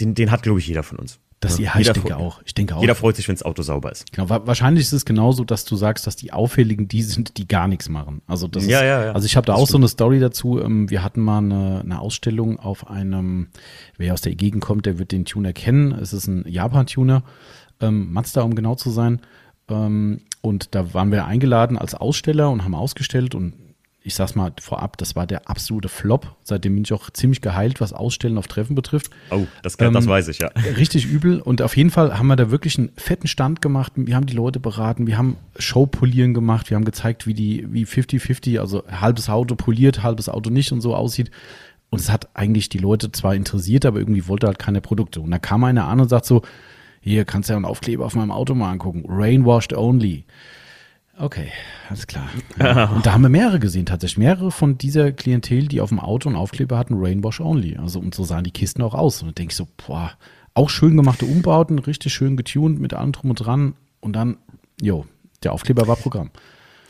[0.00, 1.18] den, den hat, glaube ich, jeder von uns.
[1.40, 2.40] Das, ja, ja ich denke auch.
[2.44, 2.80] Ich denke auch.
[2.80, 4.10] Jeder freut sich, wenn das Auto sauber ist.
[4.10, 7.68] Genau, wahrscheinlich ist es genauso, dass du sagst, dass die Auffälligen die sind, die gar
[7.68, 8.22] nichts machen.
[8.26, 9.12] Also das ja, ist, ja, ja.
[9.12, 9.72] Also ich habe da das auch stimmt.
[9.72, 10.60] so eine Story dazu.
[10.60, 13.48] Ähm, wir hatten mal eine, eine Ausstellung auf einem,
[13.98, 15.92] wer aus der Gegend kommt, der wird den Tuner kennen.
[15.92, 17.22] Es ist ein Japan-Tuner,
[17.80, 19.20] ähm, Mazda, um genau zu sein.
[19.68, 23.54] Ähm, und da waren wir eingeladen als Aussteller und haben ausgestellt und
[24.06, 26.36] ich sag's mal vorab, das war der absolute Flop.
[26.44, 29.10] Seitdem bin ich auch ziemlich geheilt, was Ausstellen auf Treffen betrifft.
[29.32, 30.48] Oh, das, kann, ähm, das weiß ich, ja.
[30.76, 31.40] Richtig übel.
[31.40, 33.94] Und auf jeden Fall haben wir da wirklich einen fetten Stand gemacht.
[33.96, 37.84] Wir haben die Leute beraten, wir haben Showpolieren gemacht, wir haben gezeigt, wie die, wie
[37.84, 41.32] 50-50, also halbes Auto poliert, halbes Auto nicht und so aussieht.
[41.90, 45.20] Und es hat eigentlich die Leute zwar interessiert, aber irgendwie wollte halt keine Produkte.
[45.20, 46.42] Und da kam einer an und sagt so,
[47.06, 49.04] hier kannst du ja einen Aufkleber auf meinem Auto mal angucken.
[49.06, 50.24] Rainwashed only.
[51.16, 51.48] Okay,
[51.88, 52.28] alles klar.
[52.58, 52.90] Ja.
[52.90, 54.18] Und da haben wir mehrere gesehen, tatsächlich.
[54.18, 57.76] Mehrere von dieser Klientel, die auf dem Auto einen Aufkleber hatten, Rainwash only.
[57.76, 59.22] Also, und so sahen die Kisten auch aus.
[59.22, 60.10] Und da denke ich so, boah,
[60.54, 63.74] auch schön gemachte Umbauten, richtig schön getuned mit allem drum und dran.
[64.00, 64.38] Und dann,
[64.80, 65.06] jo,
[65.44, 66.30] der Aufkleber war Programm.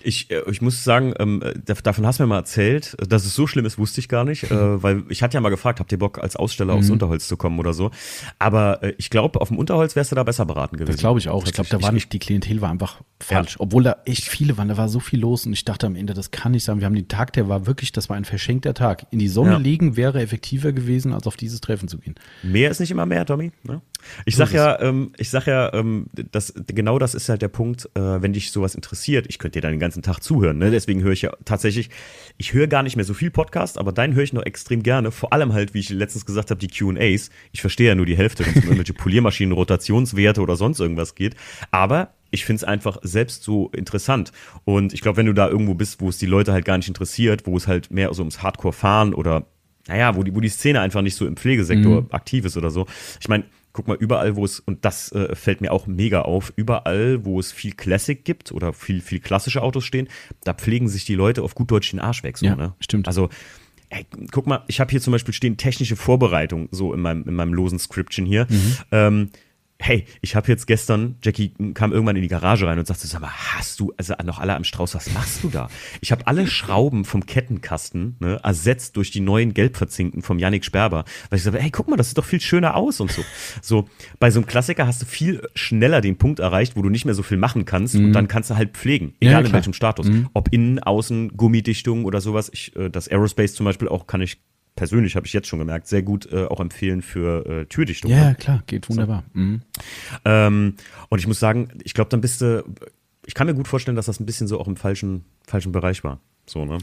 [0.06, 1.42] Ich, äh, ich muss sagen, ähm,
[1.82, 4.44] davon hast du mir mal erzählt, dass es so schlimm ist, wusste ich gar nicht,
[4.44, 6.78] äh, weil ich hatte ja mal gefragt, habt ihr Bock als Aussteller mhm.
[6.78, 7.90] aufs Unterholz zu kommen oder so.
[8.38, 10.92] Aber äh, ich glaube, auf dem Unterholz wärst du da besser beraten gewesen.
[10.92, 11.44] Das glaube ich auch.
[11.44, 13.54] Ich glaube, da war nicht, die Klientel war einfach falsch.
[13.54, 13.60] Ja.
[13.60, 16.14] Obwohl da echt viele waren, da war so viel los und ich dachte am Ende,
[16.14, 16.78] das kann nicht sein.
[16.78, 19.06] Wir haben den Tag, der war wirklich, das war ein verschenkter Tag.
[19.10, 19.58] In die Sonne ja.
[19.58, 22.14] legen wäre effektiver gewesen, als auf dieses Treffen zu gehen.
[22.42, 23.50] Mehr ist nicht immer mehr, Tommy.
[23.64, 23.80] Ne?
[24.24, 27.88] Ich sag ja, ähm, ich sag ja, ähm, das, genau das ist halt der Punkt,
[27.94, 29.26] äh, wenn dich sowas interessiert.
[29.28, 30.58] Ich könnte dir dann den ganzen Tag zuhören.
[30.58, 30.70] Ne?
[30.70, 31.90] Deswegen höre ich ja tatsächlich,
[32.36, 35.10] ich höre gar nicht mehr so viel Podcast, aber deinen höre ich noch extrem gerne.
[35.10, 37.30] Vor allem halt, wie ich letztens gesagt habe, die Q&As.
[37.52, 41.14] Ich verstehe ja nur die Hälfte, wenn es um irgendwelche Poliermaschinen, Rotationswerte oder sonst irgendwas
[41.14, 41.36] geht.
[41.70, 44.32] Aber ich finde es einfach selbst so interessant.
[44.64, 46.88] Und ich glaube, wenn du da irgendwo bist, wo es die Leute halt gar nicht
[46.88, 49.46] interessiert, wo es halt mehr so ums Hardcore-Fahren oder
[49.88, 52.08] naja, wo die, wo die Szene einfach nicht so im Pflegesektor mhm.
[52.10, 52.86] aktiv ist oder so.
[53.20, 53.44] Ich meine,
[53.76, 57.38] guck mal, überall, wo es, und das äh, fällt mir auch mega auf, überall, wo
[57.38, 60.08] es viel Classic gibt oder viel, viel klassische Autos stehen,
[60.44, 62.38] da pflegen sich die Leute auf gut Deutsch den Arsch weg.
[62.38, 62.74] So, ja, ne?
[62.80, 63.06] stimmt.
[63.06, 63.28] Also,
[63.90, 67.34] ey, guck mal, ich habe hier zum Beispiel stehen technische Vorbereitung, so in meinem, in
[67.34, 68.46] meinem losen Scription hier.
[68.48, 68.76] Mhm.
[68.92, 69.30] Ähm,
[69.78, 73.20] hey, ich habe jetzt gestern, Jackie kam irgendwann in die Garage rein und sagte, sag
[73.20, 75.68] mal, hast du, also noch alle am Strauß, was machst du da?
[76.00, 81.04] Ich habe alle Schrauben vom Kettenkasten ne, ersetzt durch die neuen gelbverzinkten vom Yannick Sperber.
[81.28, 83.22] Weil ich sage, hey, guck mal, das sieht doch viel schöner aus und so.
[83.60, 87.04] So, bei so einem Klassiker hast du viel schneller den Punkt erreicht, wo du nicht
[87.04, 88.06] mehr so viel machen kannst mhm.
[88.06, 90.08] und dann kannst du halt pflegen, egal ja, in welchem Status.
[90.08, 90.28] Mhm.
[90.32, 92.50] Ob innen, außen, Gummidichtung oder sowas.
[92.52, 94.38] Ich, äh, das Aerospace zum Beispiel auch kann ich
[94.76, 98.10] persönlich habe ich jetzt schon gemerkt, sehr gut äh, auch empfehlen für äh, Türdichtung.
[98.10, 99.24] Ja, klar, geht wunderbar.
[99.34, 99.40] So.
[99.40, 99.62] Mhm.
[100.24, 100.74] Ähm,
[101.08, 102.64] und ich muss sagen, ich glaube, dann bist du,
[103.24, 106.04] ich kann mir gut vorstellen, dass das ein bisschen so auch im falschen, falschen Bereich
[106.04, 106.20] war.
[106.46, 106.78] So, ne?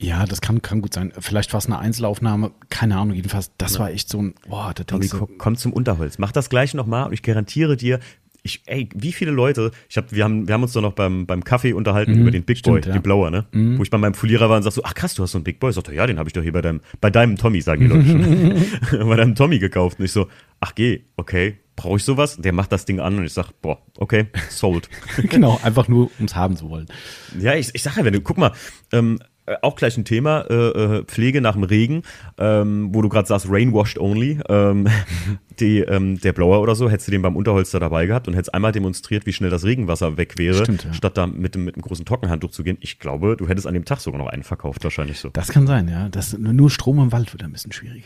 [0.00, 1.12] Ja, das kann, kann gut sein.
[1.18, 3.16] Vielleicht war es eine Einzelaufnahme, keine Ahnung.
[3.16, 3.80] Jedenfalls, das ja.
[3.80, 5.26] war echt so ein, boah, da denkst du.
[5.38, 6.18] Komm zum Unterholz.
[6.18, 7.98] Mach das gleich nochmal und ich garantiere dir,
[8.42, 11.26] ich, ey, wie viele Leute, ich hab, wir, haben, wir haben uns doch noch beim,
[11.26, 12.92] beim Kaffee unterhalten mhm, über den Big Boy, ja.
[12.92, 13.46] den Blower, ne?
[13.52, 13.78] Mhm.
[13.78, 15.44] Wo ich bei meinem Folierer war und sag so, ach krass, du hast so einen
[15.44, 15.70] Big Boy.
[15.70, 17.86] Ich sagte, ja, den habe ich doch hier bei deinem, bei deinem Tommy, sagen die
[17.86, 18.06] Leute
[18.90, 19.08] schon.
[19.08, 19.98] bei deinem Tommy gekauft.
[19.98, 20.28] Und ich so,
[20.60, 22.36] ach geh, okay, brauche ich sowas?
[22.36, 24.88] Der macht das Ding an und ich sag, boah, okay, sold.
[25.24, 26.86] genau, einfach nur, ums haben zu wollen.
[27.38, 28.52] Ja, ich, ich sag ja, wenn du, guck mal,
[28.92, 29.24] ähm, äh,
[29.62, 32.02] auch gleich ein Thema, äh, äh, Pflege nach dem Regen,
[32.38, 34.40] ähm, wo du gerade sagst, rainwashed only.
[34.48, 34.88] Ähm,
[35.60, 38.54] die, ähm, der Blower oder so, hättest du den beim Unterholster dabei gehabt und hättest
[38.54, 40.92] einmal demonstriert, wie schnell das Regenwasser weg wäre, Stimmt, ja.
[40.92, 42.78] statt da mit, dem, mit einem großen Trockenhandtuch zu gehen.
[42.80, 45.30] Ich glaube, du hättest an dem Tag sogar noch einen verkauft, wahrscheinlich so.
[45.30, 46.08] Das kann sein, ja.
[46.08, 48.04] Das, nur Strom im Wald wird ein bisschen schwierig.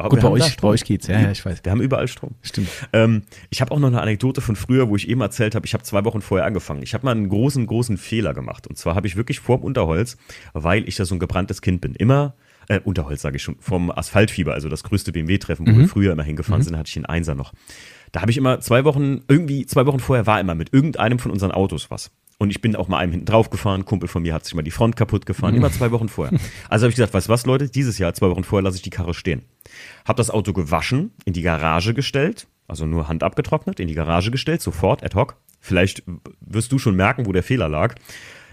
[0.00, 1.60] Aber Gut, bei euch, bei euch geht's, ja, ja, ich weiß.
[1.62, 2.34] Wir haben überall Strom.
[2.42, 2.68] Stimmt.
[2.92, 5.74] Ähm, ich habe auch noch eine Anekdote von früher, wo ich eben erzählt habe, ich
[5.74, 6.82] habe zwei Wochen vorher angefangen.
[6.82, 8.66] Ich habe mal einen großen, großen Fehler gemacht.
[8.66, 10.16] Und zwar habe ich wirklich vorm Unterholz,
[10.52, 12.34] weil ich ja so ein gebranntes Kind bin, immer
[12.68, 15.78] äh, Unterholz sage ich schon, vom Asphaltfieber, also das grüßte BMW-Treffen, wo mhm.
[15.78, 16.64] wir früher immer hingefahren mhm.
[16.64, 17.52] sind, hatte ich den Einser noch.
[18.12, 21.32] Da habe ich immer zwei Wochen, irgendwie zwei Wochen vorher war immer mit irgendeinem von
[21.32, 22.10] unseren Autos was.
[22.38, 23.84] Und ich bin auch mal einem hinten drauf gefahren.
[23.84, 25.54] Kumpel von mir hat sich mal die Front kaputt gefahren.
[25.54, 26.38] Immer zwei Wochen vorher.
[26.70, 28.82] Also habe ich gesagt, weißt du was, Leute, dieses Jahr, zwei Wochen vorher, lasse ich
[28.82, 29.42] die Karre stehen.
[30.04, 34.30] Hab das Auto gewaschen, in die Garage gestellt, also nur Hand abgetrocknet, in die Garage
[34.30, 35.36] gestellt, sofort, ad hoc.
[35.60, 36.02] Vielleicht
[36.40, 37.94] wirst du schon merken, wo der Fehler lag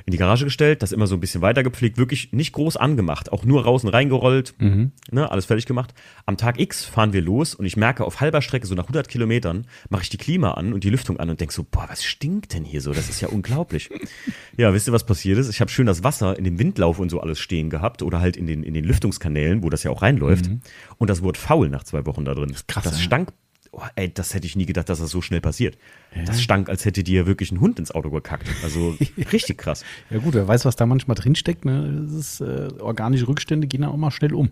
[0.08, 3.34] in die Garage gestellt, das immer so ein bisschen weiter gepflegt, wirklich nicht groß angemacht,
[3.34, 4.94] auch nur raus und reingerollt, mhm.
[5.12, 5.94] ne, alles fertig gemacht.
[6.26, 9.10] Am Tag X fahren wir los und ich merke auf halber Strecke, so nach 100
[9.10, 12.06] Kilometern, mache ich die Klima an und die Lüftung an und denke so, boah, was
[12.06, 12.94] stinkt denn hier so?
[12.94, 13.90] Das ist ja unglaublich.
[14.58, 15.50] ja, wisst ihr, was passiert ist?
[15.50, 18.38] Ich habe schön das Wasser in dem Windlauf und so alles stehen gehabt oder halt
[18.38, 20.48] in den, in den Lüftungskanälen, wo das ja auch reinläuft.
[20.48, 20.62] Mhm.
[20.98, 22.52] Und das wurde faul nach zwei Wochen da drin.
[22.54, 23.34] Das, krass, das stank
[23.72, 25.78] oh, ey, das hätte ich nie gedacht, dass das so schnell passiert.
[26.26, 28.48] Das stank, als hätte dir wirklich ein Hund ins Auto gekackt.
[28.64, 28.96] Also
[29.32, 29.84] richtig krass.
[30.10, 31.66] Ja gut, wer weiß, was da manchmal drinsteckt.
[31.66, 32.06] Ne?
[32.06, 34.50] Das ist, äh, organische Rückstände gehen da auch mal schnell um.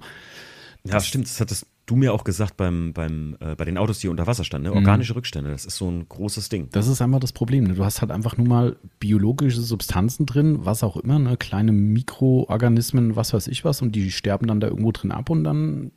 [0.83, 1.25] Ja, stimmt.
[1.25, 4.43] Das hattest du mir auch gesagt beim, beim, äh, bei den Autos, die unter Wasser
[4.43, 4.69] standen.
[4.69, 4.71] Ne?
[4.71, 4.77] Mhm.
[4.77, 5.17] Organische mhm.
[5.17, 6.69] Rückstände, das ist so ein großes Ding.
[6.71, 7.65] Das ist einfach das Problem.
[7.65, 7.73] Ne?
[7.73, 11.37] Du hast halt einfach nur mal biologische Substanzen drin, was auch immer, ne?
[11.37, 15.43] kleine Mikroorganismen, was weiß ich was, und die sterben dann da irgendwo drin ab und
[15.43, 15.91] dann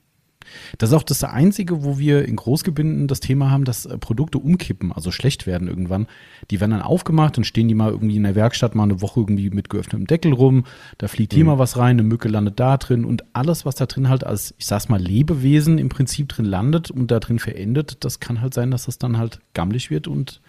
[0.78, 4.38] das ist auch das Einzige, wo wir in Großgebinden das Thema haben, dass äh, Produkte
[4.38, 6.06] umkippen, also schlecht werden irgendwann.
[6.50, 9.20] Die werden dann aufgemacht, dann stehen die mal irgendwie in der Werkstatt mal eine Woche
[9.20, 10.64] irgendwie mit geöffnetem Deckel rum,
[10.98, 11.50] da fliegt hier mhm.
[11.50, 14.54] mal was rein, eine Mücke landet da drin und alles, was da drin halt als,
[14.58, 18.54] ich sag's mal, Lebewesen im Prinzip drin landet und da drin verendet, das kann halt
[18.54, 20.40] sein, dass das dann halt gammelig wird und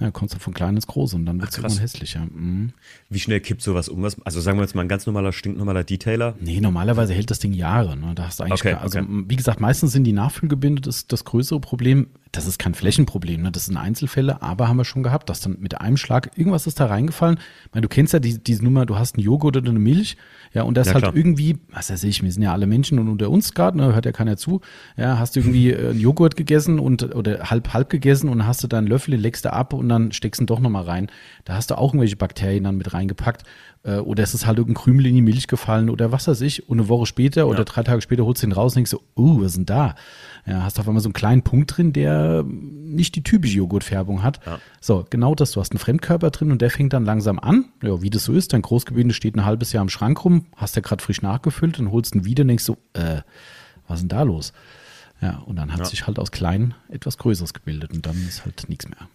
[0.00, 2.26] ja, kommst du von klein ins groß und dann wird es irgendwann hässlicher.
[2.32, 2.72] Mhm.
[3.10, 4.04] Wie schnell kippt sowas um?
[4.04, 6.36] Also sagen wir jetzt mal ein ganz normaler, stinknormaler Detailer?
[6.40, 7.96] Nee, normalerweise hält das Ding Jahre.
[7.96, 8.14] Ne?
[8.14, 9.08] Da hast du eigentlich okay, gar, also okay.
[9.26, 12.08] wie gesagt, meistens sind die Nachfüllgebinde das, das größere Problem.
[12.32, 13.52] Das ist kein Flächenproblem, ne?
[13.52, 16.78] das sind Einzelfälle, aber haben wir schon gehabt, dass dann mit einem Schlag irgendwas ist
[16.78, 17.38] da reingefallen.
[17.66, 20.16] Ich meine, du kennst ja die, diese Nummer, du hast einen Joghurt oder eine Milch,
[20.52, 21.16] ja, und das ja, halt klar.
[21.16, 24.06] irgendwie, was weiß ich, wir sind ja alle Menschen und unter uns gerade, ne, hört
[24.06, 24.60] ja keiner zu,
[24.96, 28.62] ja, hast du irgendwie äh, einen Joghurt gegessen und oder halb halb gegessen und hast
[28.62, 30.84] du dann einen Löffel, den leckst du ab und dann steckst du ihn doch nochmal
[30.84, 31.08] rein.
[31.44, 33.44] Da hast du auch irgendwelche Bakterien dann mit reingepackt.
[33.88, 36.68] Äh, oder es ist halt irgendein Krümel in die Milch gefallen oder was weiß ich.
[36.68, 37.46] Und eine Woche später ja.
[37.46, 39.66] oder drei Tage später holst du ihn raus und denkst so, uh, was ist denn
[39.66, 39.94] da?
[40.46, 44.44] Ja, hast auf einmal so einen kleinen Punkt drin, der nicht die typische Joghurtfärbung hat.
[44.44, 44.60] Ja.
[44.80, 45.52] So, genau das.
[45.52, 47.66] Du hast einen Fremdkörper drin und der fängt dann langsam an.
[47.82, 50.76] Ja, wie das so ist, dein Großgebinde steht ein halbes Jahr im Schrank rum, hast
[50.76, 53.22] ja gerade frisch nachgefüllt und holst ihn wieder und denkst so, äh,
[53.86, 54.52] was ist denn da los?
[55.20, 55.84] Ja, und dann hat ja.
[55.86, 59.08] sich halt aus klein etwas Größeres gebildet und dann ist halt nichts mehr.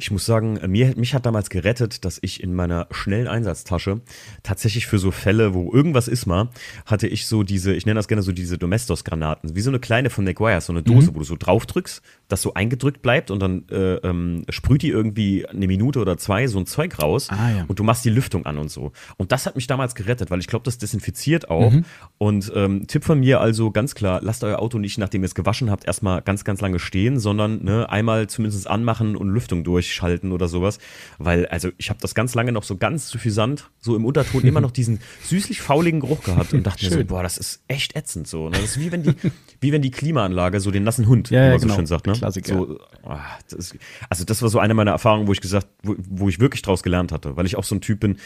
[0.00, 4.00] Ich muss sagen, mir, mich hat damals gerettet, dass ich in meiner schnellen Einsatztasche
[4.42, 6.48] tatsächlich für so Fälle, wo irgendwas ist mal,
[6.86, 10.08] hatte ich so diese, ich nenne das gerne so diese Domestos-Granaten, wie so eine kleine
[10.08, 11.16] von McGuire, so eine Dose, mhm.
[11.16, 14.88] wo du so drauf drückst, das so eingedrückt bleibt und dann äh, ähm, sprüht die
[14.88, 17.64] irgendwie eine Minute oder zwei so ein Zeug raus ah, ja.
[17.68, 18.92] und du machst die Lüftung an und so.
[19.18, 21.72] Und das hat mich damals gerettet, weil ich glaube, das desinfiziert auch.
[21.72, 21.84] Mhm.
[22.16, 25.34] Und ähm, Tipp von mir also ganz klar, lasst euer Auto nicht, nachdem ihr es
[25.34, 29.89] gewaschen habt, erstmal ganz, ganz lange stehen, sondern ne, einmal zumindest anmachen und Lüftung durch
[29.90, 30.78] durchschalten oder sowas.
[31.18, 34.60] Weil, also ich habe das ganz lange noch so ganz suffisant, so im Unterton immer
[34.60, 38.28] noch diesen süßlich fauligen Geruch gehabt und dachte mir so, boah, das ist echt ätzend
[38.28, 38.48] so.
[38.48, 38.52] Ne?
[38.52, 39.14] Das ist wie wenn die,
[39.60, 41.76] wie wenn die Klimaanlage so den nassen Hund, ja, wie man ja, so genau.
[41.76, 42.06] schön sagt.
[42.06, 42.12] Ne?
[42.12, 42.54] Klassiker.
[42.54, 43.16] So, oh,
[43.50, 43.74] das,
[44.08, 46.82] also das war so eine meiner Erfahrungen, wo ich gesagt, wo, wo ich wirklich draus
[46.82, 48.18] gelernt hatte, weil ich auch so ein Typ bin,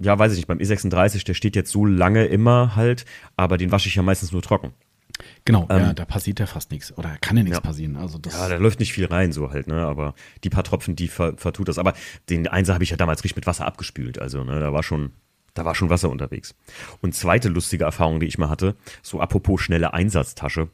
[0.00, 3.04] ja, weiß ich nicht, beim E36, der steht jetzt so lange immer halt,
[3.36, 4.72] aber den wasche ich ja meistens nur trocken.
[5.46, 7.60] Genau, ähm, ja, da passiert ja fast nichts oder kann ja nichts ja.
[7.60, 7.96] passieren.
[7.96, 9.84] Also das ja, da läuft nicht viel rein, so halt, ne?
[9.84, 11.78] Aber die paar Tropfen, die ver, vertut das.
[11.78, 11.92] Aber
[12.30, 14.18] den Einser habe ich ja damals richtig mit Wasser abgespült.
[14.18, 15.12] Also, ne, da war schon,
[15.52, 16.54] da war schon Wasser unterwegs.
[17.02, 20.68] Und zweite lustige Erfahrung, die ich mal hatte, so apropos schnelle Einsatztasche.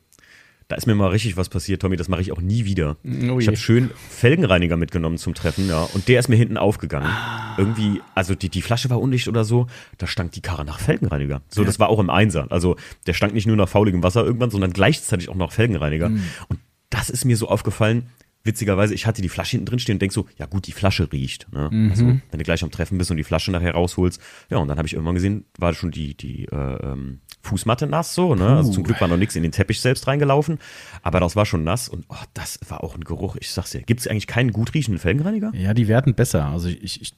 [0.70, 2.96] Da ist mir mal richtig was passiert, Tommy, das mache ich auch nie wieder.
[3.04, 7.09] Oh ich habe schön Felgenreiniger mitgenommen zum Treffen, ja, und der ist mir hinten aufgegangen.
[7.09, 7.56] Ah.
[7.59, 9.66] Irgendwie, also die, die Flasche war undicht oder so,
[9.98, 11.42] da stank die Karre nach Felgenreiniger.
[11.48, 11.66] So, ja.
[11.66, 12.46] das war auch im Einser.
[12.50, 12.76] Also
[13.09, 16.11] der stank nicht nur nach fauligem Wasser irgendwann, sondern gleichzeitig auch nach Felgenreiniger.
[16.11, 16.22] Mhm.
[16.46, 18.04] Und das ist mir so aufgefallen,
[18.44, 21.11] witzigerweise, ich hatte die Flasche hinten drin stehen und denk so, ja gut, die Flasche
[21.12, 21.52] riecht.
[21.52, 21.68] Ne?
[21.72, 21.90] Mhm.
[21.90, 24.78] Also, wenn du gleich am Treffen bist und die Flasche nachher rausholst, ja, und dann
[24.78, 28.57] habe ich irgendwann gesehen, war schon die, die äh, ähm, Fußmatte nass so, ne?
[28.57, 30.59] Also zum Glück war noch nichts in den Teppich selbst reingelaufen,
[31.03, 33.37] aber das war schon nass und oh, das war auch ein Geruch.
[33.40, 35.53] Ich sag's dir, gibt es eigentlich keinen gut riechenden Felgenreiniger?
[35.55, 36.46] Ja, die werden besser.
[36.46, 37.14] Also ich, ich,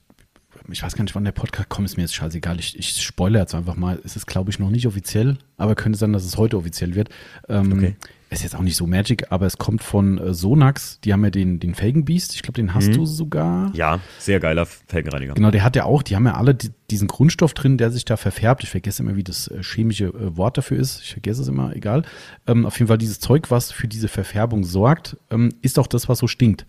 [0.69, 2.61] ich weiß gar nicht, wann der Podcast kommt, ist mir jetzt scheißegal.
[2.61, 4.01] Ich, ich spoilere jetzt einfach mal.
[4.05, 7.09] Es ist, glaube ich, noch nicht offiziell, aber könnte sein, dass es heute offiziell wird.
[7.49, 7.97] Ähm, okay
[8.33, 11.01] ist jetzt auch nicht so Magic, aber es kommt von äh, Sonax.
[11.01, 12.35] Die haben ja den, den Felgenbeast.
[12.35, 12.93] Ich glaube, den hast mhm.
[12.93, 13.71] du sogar.
[13.75, 15.35] Ja, sehr geiler Felgenreiniger.
[15.35, 18.05] Genau, der hat ja auch, die haben ja alle die, diesen Grundstoff drin, der sich
[18.05, 18.63] da verfärbt.
[18.65, 21.01] Ich vergesse immer, wie das äh, chemische äh, Wort dafür ist.
[21.03, 22.05] Ich vergesse es immer, egal.
[22.47, 26.09] Ähm, auf jeden Fall dieses Zeug, was für diese Verfärbung sorgt, ähm, ist auch das,
[26.09, 26.67] was so stinkt.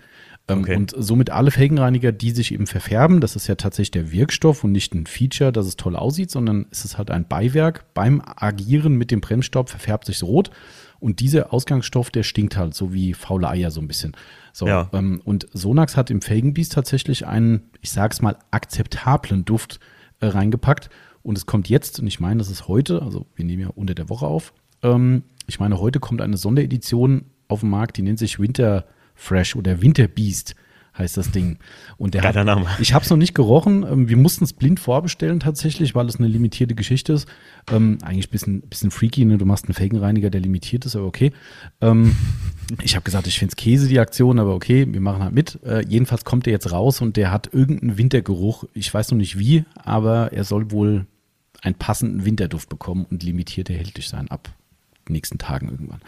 [0.48, 0.76] Ähm, Okay.
[0.76, 4.72] Und somit alle Felgenreiniger, die sich eben verfärben, das ist ja tatsächlich der Wirkstoff und
[4.72, 7.94] nicht ein Feature, dass es toll aussieht, sondern es ist halt ein Beiwerk.
[7.94, 10.52] Beim Agieren mit dem Bremsstaub verfärbt sich rot.
[11.04, 14.16] Und dieser Ausgangsstoff, der stinkt halt, so wie faule Eier so ein bisschen.
[14.54, 14.90] So, Ja.
[14.94, 19.82] ähm, und Sonax hat im Felgenbiest tatsächlich einen, ich sag's mal, akzeptablen Duft
[20.22, 20.90] äh, reingepackt.
[21.22, 23.96] Und es kommt jetzt, und ich meine, das ist heute, also wir nehmen ja unter
[23.96, 24.54] der Woche auf.
[24.82, 29.58] Ähm, ich meine, heute kommt eine Sonderedition auf den Markt, die nennt sich Winter Fresh
[29.58, 30.56] oder Winter Beast
[30.98, 31.58] heißt das Ding.
[31.98, 32.68] Und der Geiler hat, Name.
[32.80, 33.84] ich habe es noch nicht gerochen.
[33.84, 37.28] Ähm, Wir mussten es blind vorbestellen tatsächlich, weil es eine limitierte Geschichte ist.
[37.72, 39.38] Ähm, eigentlich ein bisschen, bisschen freaky, ne?
[39.38, 41.32] Du machst einen Felgenreiniger, der limitiert ist, aber okay.
[41.82, 42.16] Ähm,
[42.82, 45.60] ich habe gesagt, ich finde es Käse, die Aktion, aber okay, wir machen halt mit.
[45.64, 48.66] Äh, jedenfalls kommt der jetzt raus und der hat irgendeinen Wintergeruch.
[48.74, 51.06] Ich weiß noch nicht wie, aber er soll wohl
[51.62, 54.50] einen passenden Winterduft bekommen und limitiert erhältlich sein ab
[55.10, 56.02] nächsten Tagen irgendwann.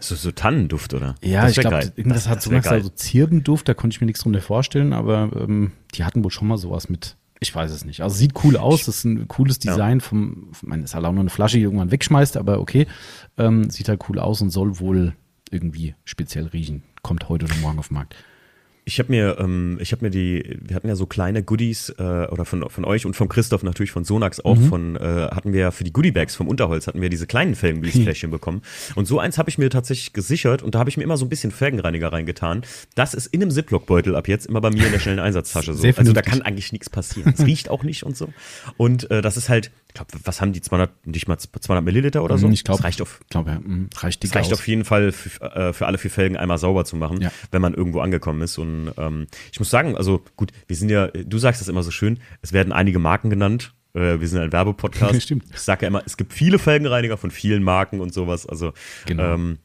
[0.00, 1.14] So, so Tannenduft, oder?
[1.22, 2.82] Ja, Das ich glaube, irgendwas Das- hat das so wär nach geil.
[2.82, 6.48] so Zirbenduft, da konnte ich mir nichts drunter vorstellen, aber ähm, die hatten wohl schon
[6.48, 7.16] mal sowas mit.
[7.42, 8.02] Ich weiß es nicht.
[8.02, 9.72] Also sieht cool aus, das ist ein cooles Ja.
[9.72, 12.86] Design vom, ich meine, ist halt auch nur eine Flasche, die irgendwann wegschmeißt, aber okay.
[13.38, 15.14] Ähm, sieht halt cool aus und soll wohl
[15.50, 16.82] irgendwie speziell riechen.
[17.02, 18.14] Kommt heute oder morgen auf den Markt.
[18.90, 22.02] Ich habe mir, ähm, ich habe mir die, wir hatten ja so kleine Goodies äh,
[22.02, 24.68] oder von, von euch und von Christoph natürlich von Sonax auch Mhm.
[24.68, 28.30] von, äh, hatten wir ja für die Goodiebags vom Unterholz hatten wir diese kleinen Felgenbüßfläschchen
[28.36, 28.62] bekommen
[28.96, 31.24] und so eins habe ich mir tatsächlich gesichert und da habe ich mir immer so
[31.24, 32.62] ein bisschen Felgenreiniger reingetan.
[32.96, 35.82] Das ist in einem Ziploc-Beutel ab jetzt immer bei mir in der schnellen Einsatztasche so.
[35.82, 37.32] Sehr Also da kann eigentlich nichts passieren.
[37.36, 38.28] Es riecht auch nicht und so.
[38.76, 42.22] Und äh, das ist halt, ich glaube, was haben die 200, nicht mal 200 Milliliter
[42.22, 42.46] oder so?
[42.46, 43.60] Mhm, Ich glaube, das reicht auf glaub, ja,
[43.96, 44.60] reicht es dicker reicht aus.
[44.60, 47.32] auf jeden Fall für, äh, für alle vier Felgen einmal sauber zu machen, Ja.
[47.50, 48.56] wenn man irgendwo angekommen ist.
[48.56, 51.90] Und ähm, ich muss sagen, also gut, wir sind ja, du sagst das immer so
[51.90, 53.74] schön, es werden einige Marken genannt.
[53.94, 55.20] Äh, wir sind ein Werbepodcast.
[55.22, 55.44] Stimmt.
[55.52, 58.46] Ich sage ja immer, es gibt viele Felgenreiniger von vielen Marken und sowas.
[58.46, 58.72] Also
[59.06, 59.34] Genau.
[59.34, 59.58] ähm,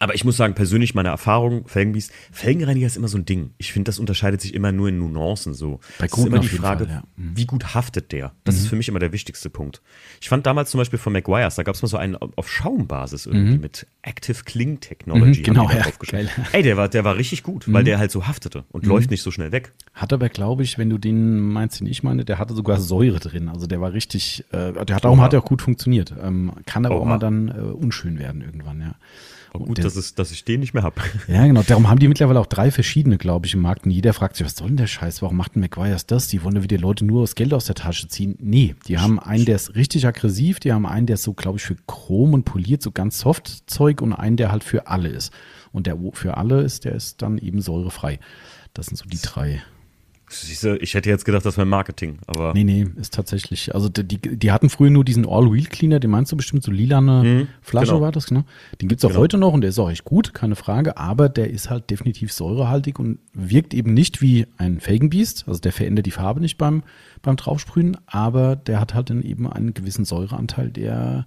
[0.00, 3.50] aber ich muss sagen, persönlich meine Erfahrung, Felgenbiest, Felgenreiniger ist immer so ein Ding.
[3.58, 5.78] Ich finde, das unterscheidet sich immer nur in Nuancen so.
[5.98, 7.02] Bei Es ist immer die Frage, Fall, ja.
[7.16, 7.36] Mhm.
[7.36, 8.32] wie gut haftet der?
[8.44, 9.82] Das ist für mich immer der wichtigste Punkt.
[10.22, 13.26] Ich fand damals zum Beispiel von McGuire's, da gab es mal so einen auf Schaumbasis
[13.26, 15.40] irgendwie mit Active Cling Technology.
[15.40, 16.30] Mhm, genau, die da ja, geil.
[16.34, 16.44] Mhm.
[16.52, 19.22] Ey, der war, der war richtig gut, weil der halt so haftete und läuft nicht
[19.22, 19.72] so schnell weg.
[19.92, 23.20] Hat aber, glaube ich, wenn du den meinst, den ich meine, der hatte sogar Säure
[23.20, 23.50] drin.
[23.50, 25.26] Also der war richtig, äh, der hat, darum Oha.
[25.26, 26.14] hat er auch gut funktioniert.
[26.22, 27.10] Ähm, kann aber auch Oha.
[27.10, 28.94] mal dann äh, unschön werden irgendwann, ja.
[29.52, 31.00] Aber gut, der- dass, es, dass ich den nicht mehr hab.
[31.28, 31.62] Ja, genau.
[31.62, 33.84] Darum haben die mittlerweile auch drei verschiedene, glaube ich, im Markt.
[33.84, 35.22] Und jeder fragt sich, was soll denn der Scheiß?
[35.22, 36.28] Warum macht denn McGuire's das?
[36.28, 38.36] Die wollen ja wieder Leute nur das Geld aus der Tasche ziehen.
[38.40, 40.60] Nee, die haben einen, der ist richtig aggressiv.
[40.60, 43.68] Die haben einen, der ist so, glaube ich, für Chrom und poliert, so ganz soft
[43.70, 44.02] Zeug.
[44.02, 45.32] Und einen, der halt für alle ist.
[45.72, 48.18] Und der für alle ist, der ist dann eben säurefrei.
[48.74, 49.62] Das sind so die drei.
[50.80, 53.74] Ich hätte jetzt gedacht, das wäre Marketing, aber Nee, nee, ist tatsächlich.
[53.74, 57.92] Also die, die hatten früher nur diesen All-Wheel-Cleaner, den meinst du bestimmt, so lilane Flasche
[57.92, 58.00] genau.
[58.02, 58.44] war das, ne?
[58.80, 59.20] Den gibt's auch Genau.
[59.20, 62.32] heute noch und der ist auch echt gut, keine Frage, aber der ist halt definitiv
[62.32, 66.84] säurehaltig und wirkt eben nicht wie ein Felgenbiest, also der verändert die Farbe nicht beim,
[67.22, 71.26] beim Draufsprühen, aber der hat halt dann eben einen gewissen Säureanteil, der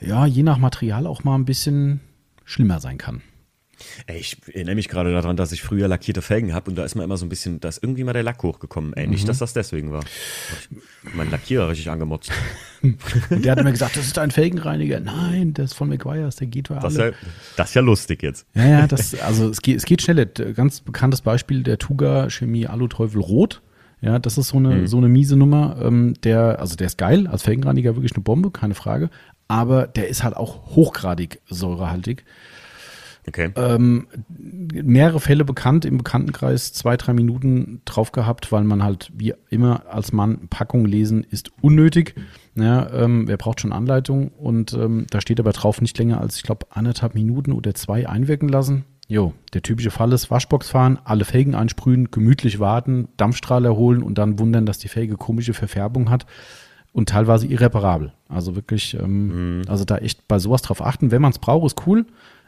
[0.00, 2.00] ja je nach Material auch mal ein bisschen
[2.44, 3.22] schlimmer sein kann.
[4.06, 6.94] Ey, ich erinnere mich gerade daran, dass ich früher lackierte Felgen habe und da ist
[6.94, 8.92] mir immer so ein bisschen, da ist irgendwie mal der Lack hochgekommen.
[8.94, 9.12] Ey, Mhm.
[9.12, 10.02] nicht, dass das deswegen war.
[10.04, 12.30] Ich, mein Lackierer richtig angemotzt.
[13.30, 15.00] Der hat mir gesagt, das ist ein Felgenreiniger.
[15.00, 17.12] Nein, der ist von McGuire's, der geht für Das ja,
[17.56, 18.46] das ist ja lustig jetzt.
[18.54, 20.26] Ja, ja, das, also es geht, es geht schneller.
[20.26, 23.62] Ganz bekanntes Beispiel der Tuga Chemie Aluteufel Rot.
[24.02, 25.78] Ja, das ist so eine, so eine miese Nummer.
[25.82, 29.08] Ähm, der, also der ist geil, als Felgenreiniger wirklich eine Bombe, keine Frage.
[29.48, 32.24] Aber der ist halt auch hochgradig säurehaltig.
[33.26, 33.50] Okay.
[33.56, 39.34] Ähm, mehrere Fälle bekannt im Bekanntenkreis, zwei, drei Minuten drauf gehabt, weil man halt wie
[39.48, 42.14] immer als Mann Packung lesen ist unnötig.
[42.54, 44.28] Ja, ähm, wer braucht schon Anleitung?
[44.28, 48.08] Und ähm, da steht aber drauf nicht länger als, ich glaube, anderthalb Minuten oder zwei
[48.08, 48.84] einwirken lassen.
[49.06, 54.16] Jo, der typische Fall ist Waschbox fahren, alle Felgen einsprühen, gemütlich warten, Dampfstrahl erholen und
[54.16, 56.24] dann wundern, dass die Felge komische Verfärbung hat
[56.92, 58.12] und teilweise irreparabel.
[58.28, 61.10] Also wirklich, ähm, also da echt bei sowas drauf achten.
[61.10, 62.06] Wenn man es braucht, ist cool.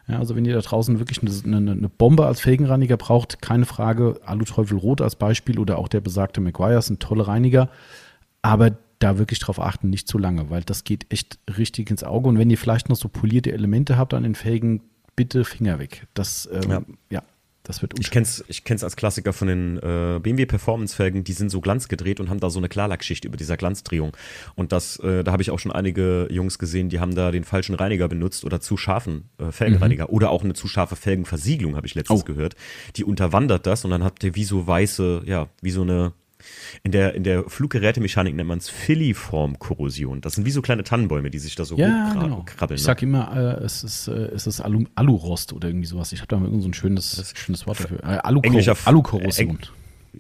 [0.09, 3.67] Ja, also wenn ihr da draußen wirklich eine, eine, eine Bombe als Felgenreiniger braucht, keine
[3.67, 7.69] Frage, Aluteufel Rot als Beispiel oder auch der besagte Maguire sind tolle Reiniger.
[8.43, 12.29] Aber da wirklich drauf achten, nicht zu lange, weil das geht echt richtig ins Auge.
[12.29, 14.83] Und wenn ihr vielleicht noch so polierte Elemente habt an den Felgen,
[15.17, 16.07] bitte Finger weg.
[16.15, 16.83] Das, ähm, ja.
[17.11, 17.23] Ja.
[17.69, 21.33] Das wird Ich kenn's, ich kenn's als Klassiker von den äh, BMW Performance Felgen, die
[21.33, 24.17] sind so glanzgedreht und haben da so eine Klarlackschicht über dieser Glanzdrehung.
[24.55, 27.45] Und das, äh, da habe ich auch schon einige Jungs gesehen, die haben da den
[27.45, 31.87] falschen Reiniger benutzt oder zu scharfen äh, Felgenreiniger oder auch eine zu scharfe Felgenversiegelung, habe
[31.87, 32.25] ich letztens Oh.
[32.25, 32.55] gehört.
[32.97, 36.13] Die unterwandert das und dann habt ihr wie so weiße, ja, wie so eine
[36.83, 40.21] in der, in der Fluggerätemechanik nennt man es Filiform-Korrosion.
[40.21, 42.43] Das sind wie so kleine Tannenbäume, die sich da so ja, genau.
[42.45, 42.77] krabbeln.
[42.77, 42.87] Ich ne?
[42.87, 46.13] sag immer, äh, es ist, äh, es ist Alu Alurost oder irgendwie sowas.
[46.13, 47.99] Ich habe da mal irgend so ein schönes, schönes Wort dafür.
[48.03, 49.59] Äh, Alukorrosion.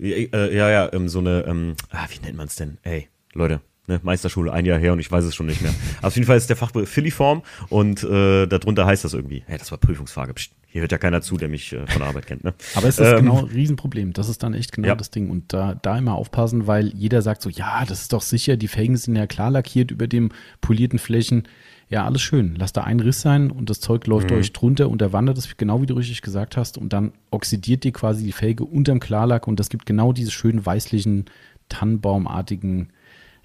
[0.01, 2.79] Äh, ja, ja, ähm, so eine, ähm, ah, wie nennt man es denn?
[2.83, 5.75] Ey, Leute, ne, Meisterschule, ein Jahr her und ich weiß es schon nicht mehr.
[6.03, 9.45] auf jeden Fall ist der Fachbegriff Filiform und äh, darunter heißt das irgendwie.
[9.47, 10.35] Hey, das war Prüfungsfrage.
[10.35, 12.45] Psst, hier hört ja keiner zu, der mich äh, von der Arbeit kennt.
[12.45, 12.53] Ne?
[12.75, 14.12] Aber es ist ähm, genau ein Riesenproblem.
[14.12, 14.95] Das ist dann echt genau ja.
[14.95, 15.31] das Ding.
[15.31, 18.69] Und da, da immer aufpassen, weil jeder sagt so, ja, das ist doch sicher, die
[18.69, 21.49] Felgen sind ja klar lackiert über dem polierten Flächen.
[21.89, 22.57] Ja, alles schön.
[22.59, 24.37] Lass da ein Riss sein und das Zeug läuft mhm.
[24.37, 27.83] euch drunter und der wandert es, genau wie du richtig gesagt hast, und dann oxidiert
[27.83, 31.25] dir quasi die Felge unterm Klarlack und das gibt genau diese schönen weißlichen,
[31.71, 32.91] tannenbaumartigen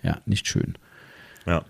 [0.03, 0.75] ja, nicht schön.
[1.45, 1.65] Ja.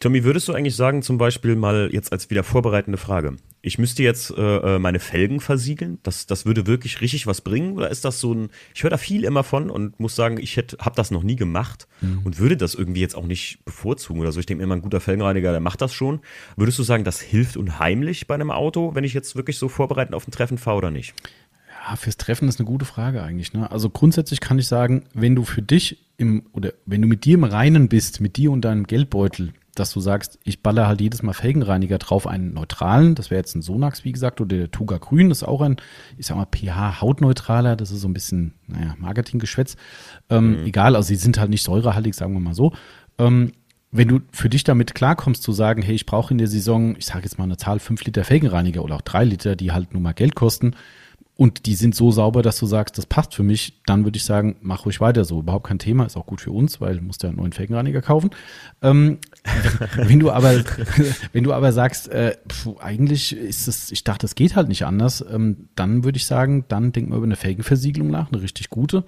[0.00, 4.04] Tommy, würdest du eigentlich sagen, zum Beispiel mal jetzt als wieder vorbereitende Frage, ich müsste
[4.04, 5.98] jetzt äh, äh, meine Felgen versiegeln?
[6.04, 7.76] Das, das würde wirklich richtig was bringen?
[7.76, 10.56] Oder ist das so ein, ich höre da viel immer von und muss sagen, ich
[10.56, 12.20] habe das noch nie gemacht mhm.
[12.22, 14.38] und würde das irgendwie jetzt auch nicht bevorzugen oder so.
[14.38, 16.20] Ich denke immer, ein guter Felgenreiniger, der macht das schon.
[16.56, 20.14] Würdest du sagen, das hilft unheimlich bei einem Auto, wenn ich jetzt wirklich so vorbereitend
[20.14, 21.14] auf ein Treffen fahre oder nicht?
[21.88, 23.52] Ja, fürs Treffen ist eine gute Frage eigentlich.
[23.52, 23.70] Ne?
[23.70, 27.34] Also grundsätzlich kann ich sagen, wenn du für dich im, oder wenn du mit dir
[27.34, 31.22] im Reinen bist, mit dir und deinem Geldbeutel, dass du sagst, ich baller halt jedes
[31.22, 34.98] Mal Felgenreiniger drauf, einen neutralen, das wäre jetzt ein Sonax, wie gesagt, oder der Tuga
[34.98, 35.76] Grün, das ist auch ein,
[36.16, 39.76] ich sag mal, pH-hautneutraler, das ist so ein bisschen, naja, Marketinggeschwätz.
[40.28, 40.66] Ähm, mhm.
[40.66, 42.72] Egal, also sie sind halt nicht säurehaltig, sagen wir mal so.
[43.18, 43.52] Ähm,
[43.92, 47.06] wenn du für dich damit klarkommst, zu sagen, hey, ich brauche in der Saison, ich
[47.06, 50.02] sage jetzt mal eine Zahl, fünf Liter Felgenreiniger oder auch drei Liter, die halt nur
[50.02, 50.72] mal Geld kosten,
[51.40, 54.24] und die sind so sauber, dass du sagst, das passt für mich, dann würde ich
[54.24, 55.38] sagen, mach ruhig weiter so.
[55.38, 58.02] Überhaupt kein Thema, ist auch gut für uns, weil du musst ja einen neuen Felgenreiniger
[58.02, 58.30] kaufen.
[58.82, 59.18] Ähm,
[59.94, 60.64] wenn du aber,
[61.32, 64.84] wenn du aber sagst, äh, pf, eigentlich ist es, ich dachte, es geht halt nicht
[64.84, 68.68] anders, ähm, dann würde ich sagen, dann denk mal über eine Felgenversiegelung nach, eine richtig
[68.68, 69.04] gute.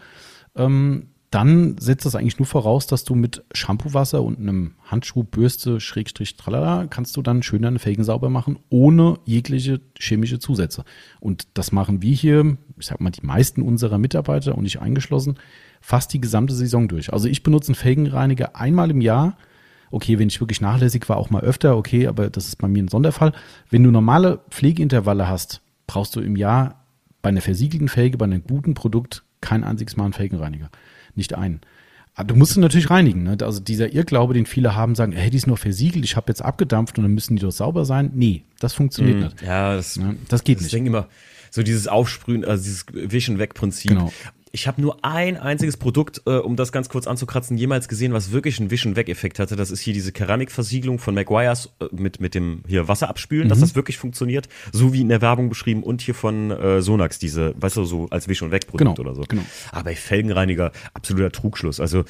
[0.55, 5.79] Ähm, dann setzt das eigentlich nur voraus, dass du mit Shampoo-Wasser und einem Handschuh, Bürste,
[5.79, 10.85] Schrägstrich, tralala, kannst du dann schön deine Felgen sauber machen, ohne jegliche chemische Zusätze.
[11.21, 15.37] Und das machen wir hier, ich sag mal, die meisten unserer Mitarbeiter und ich eingeschlossen,
[15.81, 17.13] fast die gesamte Saison durch.
[17.13, 19.37] Also ich benutze einen Felgenreiniger einmal im Jahr.
[19.93, 22.83] Okay, wenn ich wirklich nachlässig war, auch mal öfter, okay, aber das ist bei mir
[22.83, 23.33] ein Sonderfall.
[23.71, 26.87] Wenn du normale Pflegeintervalle hast, brauchst du im Jahr
[27.23, 30.71] bei einer versiegelten Felge, bei einem guten Produkt kein einziges Mal einen Felgenreiniger
[31.15, 31.61] nicht ein.
[32.15, 33.23] Aber du musst es natürlich reinigen.
[33.23, 33.37] Ne?
[33.41, 36.43] Also dieser Irrglaube, den viele haben, sagen, hey, die ist nur versiegelt, ich habe jetzt
[36.43, 38.11] abgedampft und dann müssen die doch sauber sein.
[38.15, 39.43] Nee, das funktioniert mm, nicht.
[39.43, 40.73] Ja, das, ja, das geht das nicht.
[40.73, 41.09] Ich denke immer,
[41.51, 43.91] so dieses Aufsprühen, also dieses Wischen-Weg-Prinzip.
[43.91, 44.13] Genau
[44.53, 48.33] ich habe nur ein einziges Produkt, äh, um das ganz kurz anzukratzen, jemals gesehen, was
[48.33, 49.57] wirklich einen Wischen-Weg-Effekt hatte.
[49.57, 53.49] Das ist hier diese Keramikversiegelung von Maguires äh, mit, mit dem hier Wasser abspülen, mhm.
[53.51, 54.49] dass das wirklich funktioniert.
[54.73, 58.09] So wie in der Werbung beschrieben und hier von äh, Sonax, diese, weißt du, so
[58.11, 59.23] als Wisch- und Weg-Produkt genau, oder so.
[59.29, 59.43] Genau.
[59.71, 61.79] Aber bei Felgenreiniger absoluter Trugschluss.
[61.79, 62.05] Also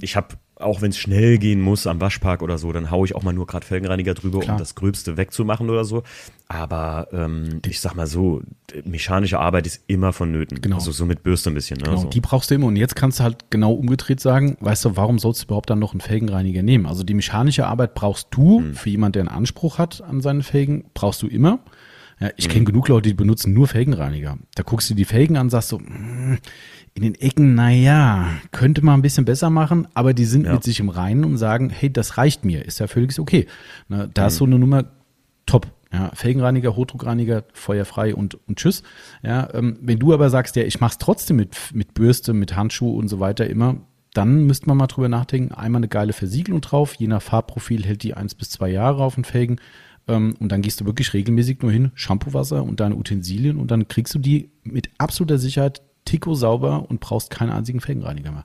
[0.00, 3.14] ich habe auch wenn es schnell gehen muss am Waschpark oder so, dann haue ich
[3.14, 4.56] auch mal nur gerade Felgenreiniger drüber, Klar.
[4.56, 6.02] um das Gröbste wegzumachen oder so.
[6.48, 8.40] Aber ähm, ich sag mal so,
[8.84, 10.62] mechanische Arbeit ist immer vonnöten.
[10.62, 10.76] Genau.
[10.76, 11.76] Also so mit Bürste ein bisschen.
[11.78, 11.84] Ne?
[11.84, 12.08] Genau, so.
[12.08, 12.68] die brauchst du immer.
[12.68, 15.78] Und jetzt kannst du halt genau umgedreht sagen, weißt du, warum sollst du überhaupt dann
[15.78, 16.86] noch einen Felgenreiniger nehmen?
[16.86, 18.74] Also die mechanische Arbeit brauchst du hm.
[18.74, 21.58] für jemanden, der einen Anspruch hat an seinen Felgen, brauchst du immer.
[22.18, 22.66] Ja, ich kenne hm.
[22.66, 24.38] genug Leute, die benutzen nur Felgenreiniger.
[24.54, 26.38] Da guckst du die Felgen an, sagst so, mh, hm,
[26.96, 30.54] in den Ecken, naja, könnte man ein bisschen besser machen, aber die sind ja.
[30.54, 33.46] mit sich im Reinen und sagen, hey, das reicht mir, ist ja völlig okay.
[33.88, 34.28] Na, da mhm.
[34.28, 34.84] ist so eine Nummer
[35.44, 35.66] top.
[35.92, 38.82] Ja, Felgenreiniger, Hochdruckreiniger, feuerfrei und, und tschüss.
[39.22, 42.96] Ja, ähm, wenn du aber sagst, ja, ich mach's trotzdem mit, mit Bürste, mit Handschuh
[42.98, 43.76] und so weiter immer,
[44.14, 45.54] dann müsste man mal drüber nachdenken.
[45.54, 49.16] Einmal eine geile Versiegelung drauf, je nach Farbprofil hält die eins bis zwei Jahre auf
[49.16, 49.60] den Felgen.
[50.08, 53.86] Ähm, und dann gehst du wirklich regelmäßig nur hin, Shampoo-Wasser und deine Utensilien und dann
[53.86, 58.44] kriegst du die mit absoluter Sicherheit Tico sauber und brauchst keinen einzigen Felgenreiniger mehr.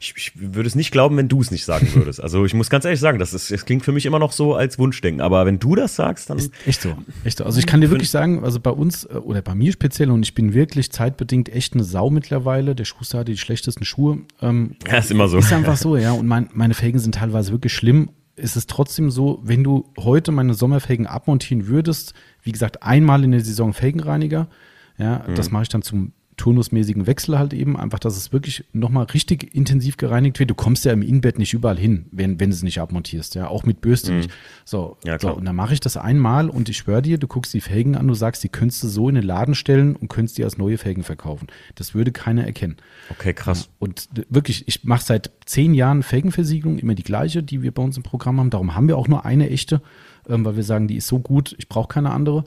[0.00, 2.20] Ich, ich, würde es nicht glauben, wenn du es nicht sagen würdest.
[2.22, 4.54] Also ich muss ganz ehrlich sagen, das, ist, das klingt für mich immer noch so
[4.54, 5.20] als Wunschdenken.
[5.20, 6.38] Aber wenn du das sagst, dann.
[6.38, 6.96] Ist echt so.
[7.24, 7.44] Echt so.
[7.44, 10.22] Also ich kann dir wirklich sagen, also bei uns äh, oder bei mir speziell, und
[10.22, 12.74] ich bin wirklich zeitbedingt echt eine Sau mittlerweile.
[12.74, 14.20] Der Schuster hat die schlechtesten Schuhe.
[14.40, 15.38] Ähm, ja, ist immer so.
[15.38, 16.12] Ist einfach so, ja.
[16.12, 18.10] Und mein, meine Felgen sind teilweise wirklich schlimm.
[18.36, 23.32] Ist es trotzdem so, wenn du heute meine Sommerfelgen abmontieren würdest, wie gesagt, einmal in
[23.32, 24.48] der Saison Felgenreiniger,
[24.96, 25.34] ja, mhm.
[25.34, 29.54] das mache ich dann zum turnusmäßigen Wechsel halt eben, einfach, dass es wirklich nochmal richtig
[29.54, 30.48] intensiv gereinigt wird.
[30.48, 33.48] Du kommst ja im Innenbett nicht überall hin, wenn, wenn du es nicht abmontierst, ja,
[33.48, 34.16] auch mit Bürste mhm.
[34.18, 34.30] nicht.
[34.64, 37.52] So, ja, so, und dann mache ich das einmal und ich schwöre dir, du guckst
[37.52, 40.38] die Felgen an, du sagst, die könntest du so in den Laden stellen und könntest
[40.38, 41.48] die als neue Felgen verkaufen.
[41.74, 42.76] Das würde keiner erkennen.
[43.10, 43.68] Okay, krass.
[43.78, 47.96] Und wirklich, ich mache seit zehn Jahren Felgenversiegelung, immer die gleiche, die wir bei uns
[47.96, 48.50] im Programm haben.
[48.50, 49.82] Darum haben wir auch nur eine echte,
[50.28, 52.44] ähm, weil wir sagen, die ist so gut, ich brauche keine andere.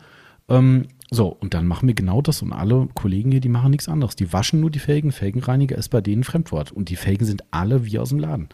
[1.13, 4.15] So, und dann machen wir genau das und alle Kollegen hier, die machen nichts anderes.
[4.15, 5.11] Die waschen nur die Felgen.
[5.11, 6.71] Felgenreiniger ist bei denen Fremdwort.
[6.71, 8.47] Und die Felgen sind alle wie aus dem Laden.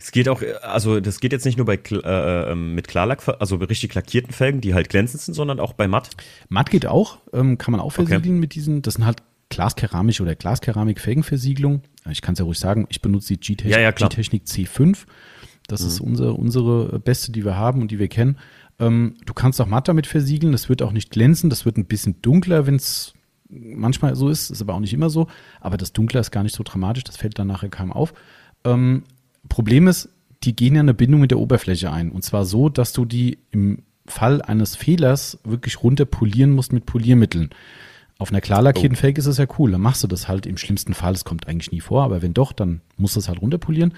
[0.00, 3.56] Es geht auch, also das geht jetzt nicht nur bei äh, ähm, mit Klarlack, also
[3.56, 6.10] richtig lackierten Felgen, die halt glänzend sind, sondern auch bei matt.
[6.48, 8.40] Matt geht auch, ähm, kann man auch versiegeln okay.
[8.40, 11.82] mit diesen, das sind halt Glaskeramik oder Glaskeramik-Felgenversiegelung.
[12.10, 15.04] Ich kann es ja ruhig sagen, ich benutze die G-Technik ja, ja, C5.
[15.68, 15.86] Das mhm.
[15.88, 18.38] ist unsere, unsere beste, die wir haben und die wir kennen.
[18.78, 21.86] Ähm, du kannst auch matt damit versiegeln, das wird auch nicht glänzen, das wird ein
[21.86, 23.14] bisschen dunkler, wenn es
[23.48, 25.28] manchmal so ist, ist aber auch nicht immer so.
[25.60, 28.12] Aber das Dunkler ist gar nicht so dramatisch, das fällt dann nachher kaum auf.
[28.64, 29.04] Ähm,
[29.48, 30.08] Problem ist,
[30.42, 32.10] die gehen ja eine Bindung mit der Oberfläche ein.
[32.10, 36.86] Und zwar so, dass du die im Fall eines Fehlers wirklich runter polieren musst mit
[36.86, 37.50] Poliermitteln.
[38.18, 39.00] Auf einer klar lackierten oh.
[39.00, 39.72] Fake ist es ja cool.
[39.72, 41.12] Dann machst du das halt im schlimmsten Fall.
[41.12, 43.94] Es kommt eigentlich nie vor, aber wenn doch, dann musst du es halt runterpolieren.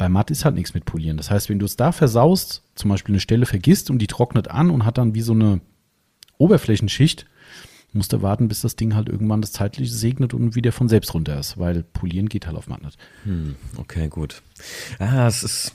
[0.00, 1.18] Bei matt ist halt nichts mit polieren.
[1.18, 4.48] Das heißt, wenn du es da versaust, zum Beispiel eine Stelle vergisst und die trocknet
[4.48, 5.60] an und hat dann wie so eine
[6.38, 7.26] Oberflächenschicht,
[7.92, 11.12] musst du warten, bis das Ding halt irgendwann das zeitliche segnet und wieder von selbst
[11.12, 12.98] runter ist, weil polieren geht halt auf matt nicht.
[13.24, 14.40] Hm, okay, gut.
[14.98, 15.74] Ah, es ist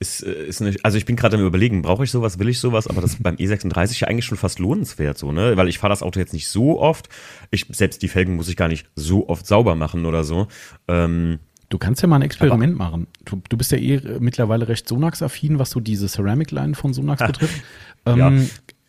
[0.00, 2.60] ist, äh, ist eine, also ich bin gerade am überlegen, brauche ich sowas, will ich
[2.60, 5.56] sowas, aber das ist beim E36 ja eigentlich schon fast lohnenswert so, ne?
[5.56, 7.08] Weil ich fahre das Auto jetzt nicht so oft.
[7.50, 10.48] Ich, selbst die Felgen muss ich gar nicht so oft sauber machen oder so.
[10.88, 11.38] Ähm,
[11.68, 13.06] Du kannst ja mal ein Experiment Aber, machen.
[13.24, 17.62] Du, du, bist ja eh mittlerweile recht Sonax-affin, was so diese Ceramic-Line von Sonax betrifft.
[18.06, 18.32] Ähm, ja.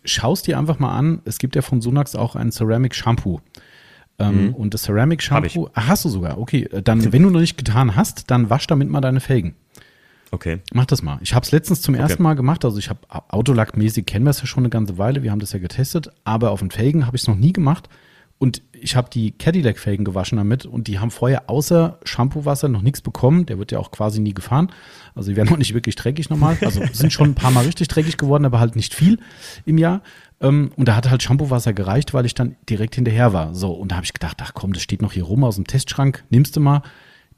[0.06, 3.42] Schaust dir einfach mal an, es gibt ja von Sonax auch ein Ceramic-Shampoo.
[4.18, 4.54] Ähm, mhm.
[4.56, 6.70] Und das Ceramic-Shampoo, ah, hast du sogar, okay.
[6.84, 9.56] Dann, wenn du noch nicht getan hast, dann wasch damit mal deine Felgen.
[10.32, 10.60] Okay.
[10.74, 11.20] Mach das mal.
[11.22, 12.04] Ich habe es letztens zum okay.
[12.04, 12.64] ersten Mal gemacht.
[12.64, 15.24] Also ich habe Autolack-mäßig kennen wir es ja schon eine ganze Weile.
[15.24, 16.10] Wir haben das ja getestet.
[16.24, 17.90] Aber auf den Felgen habe ich es noch nie gemacht.
[18.38, 23.02] Und ich habe die Cadillac-Felgen gewaschen damit und die haben vorher außer Shampoo-Wasser noch nichts
[23.02, 23.46] bekommen.
[23.46, 24.72] Der wird ja auch quasi nie gefahren.
[25.16, 26.58] Also die werden auch nicht wirklich dreckig normal.
[26.62, 29.20] Also sind schon ein paar Mal richtig dreckig geworden, aber halt nicht viel
[29.66, 30.02] im Jahr.
[30.42, 33.54] Ähm, und da hat halt Shampoo-Wasser gereicht, weil ich dann direkt hinterher war.
[33.56, 35.68] So, und da habe ich gedacht, ach komm, das steht noch hier rum aus dem
[35.68, 36.82] Testschrank, nimmst du mal.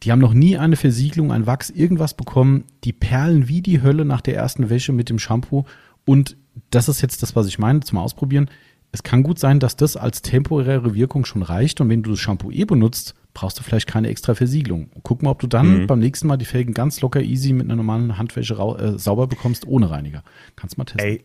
[0.04, 2.64] Die haben noch nie eine Versiegelung, ein Wachs, irgendwas bekommen.
[2.84, 5.66] Die perlen wie die Hölle nach der ersten Wäsche mit dem Shampoo.
[6.06, 6.38] Und
[6.72, 8.50] das ist jetzt das, was ich meine, zum Ausprobieren
[8.92, 12.20] es kann gut sein, dass das als temporäre Wirkung schon reicht und wenn du das
[12.20, 14.89] Shampoo eh benutzt, brauchst du vielleicht keine extra Versiegelung.
[15.04, 15.88] Guck mal, ob du dann mhm.
[15.88, 19.66] beim nächsten Mal die Felgen ganz locker easy mit einer normalen Handwäsche äh, sauber bekommst,
[19.66, 20.24] ohne Reiniger.
[20.56, 21.06] Kannst mal testen.
[21.06, 21.24] Ey,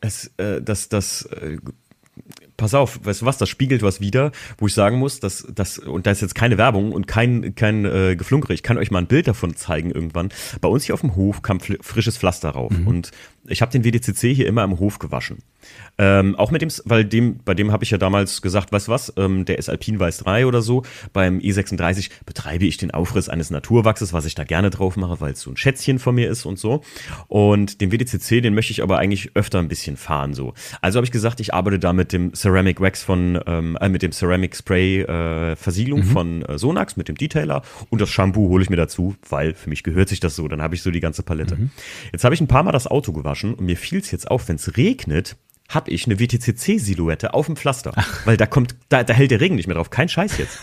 [0.00, 1.58] es, äh, das, das äh,
[2.56, 5.78] pass auf, weißt du was, das spiegelt was wieder, wo ich sagen muss, dass das
[5.78, 8.54] und da ist jetzt keine Werbung und kein kein äh, Geflunkere.
[8.54, 10.30] Ich kann euch mal ein Bild davon zeigen irgendwann.
[10.60, 12.86] Bei uns hier auf dem Hof kam frisches Pflaster rauf mhm.
[12.86, 13.10] und
[13.48, 15.38] ich habe den WDCC hier immer im Hof gewaschen.
[15.98, 18.92] Ähm, auch mit dem, weil dem, bei dem habe ich ja damals gesagt, weißt du
[18.92, 20.82] was, ähm, der ist Alpin Weiß 3 oder so.
[21.12, 25.32] Beim E36 betreibe ich den Aufriss eines Naturwachses, was ich da gerne drauf mache, weil
[25.32, 26.82] es so ein Schätzchen von mir ist und so.
[27.28, 30.52] Und den WDCC, den möchte ich aber eigentlich öfter ein bisschen fahren so.
[30.82, 34.02] Also habe ich gesagt, ich arbeite da mit dem Ceramic Wax von, ähm, äh, mit
[34.02, 36.04] dem Ceramic Spray äh, Versiegelung mhm.
[36.04, 39.70] von äh, Sonax, mit dem Detailer und das Shampoo hole ich mir dazu, weil für
[39.70, 40.46] mich gehört sich das so.
[40.46, 41.56] Dann habe ich so die ganze Palette.
[41.56, 41.70] Mhm.
[42.12, 44.30] Jetzt habe ich ein paar Mal das Auto gewaschen waschen und mir fiel es jetzt
[44.30, 45.36] auf, wenn es regnet,
[45.68, 47.92] habe ich eine WTCC-Silhouette auf dem Pflaster.
[47.96, 48.24] Ach.
[48.24, 49.90] Weil da kommt, da, da hält der Regen nicht mehr drauf.
[49.90, 50.58] Kein Scheiß jetzt.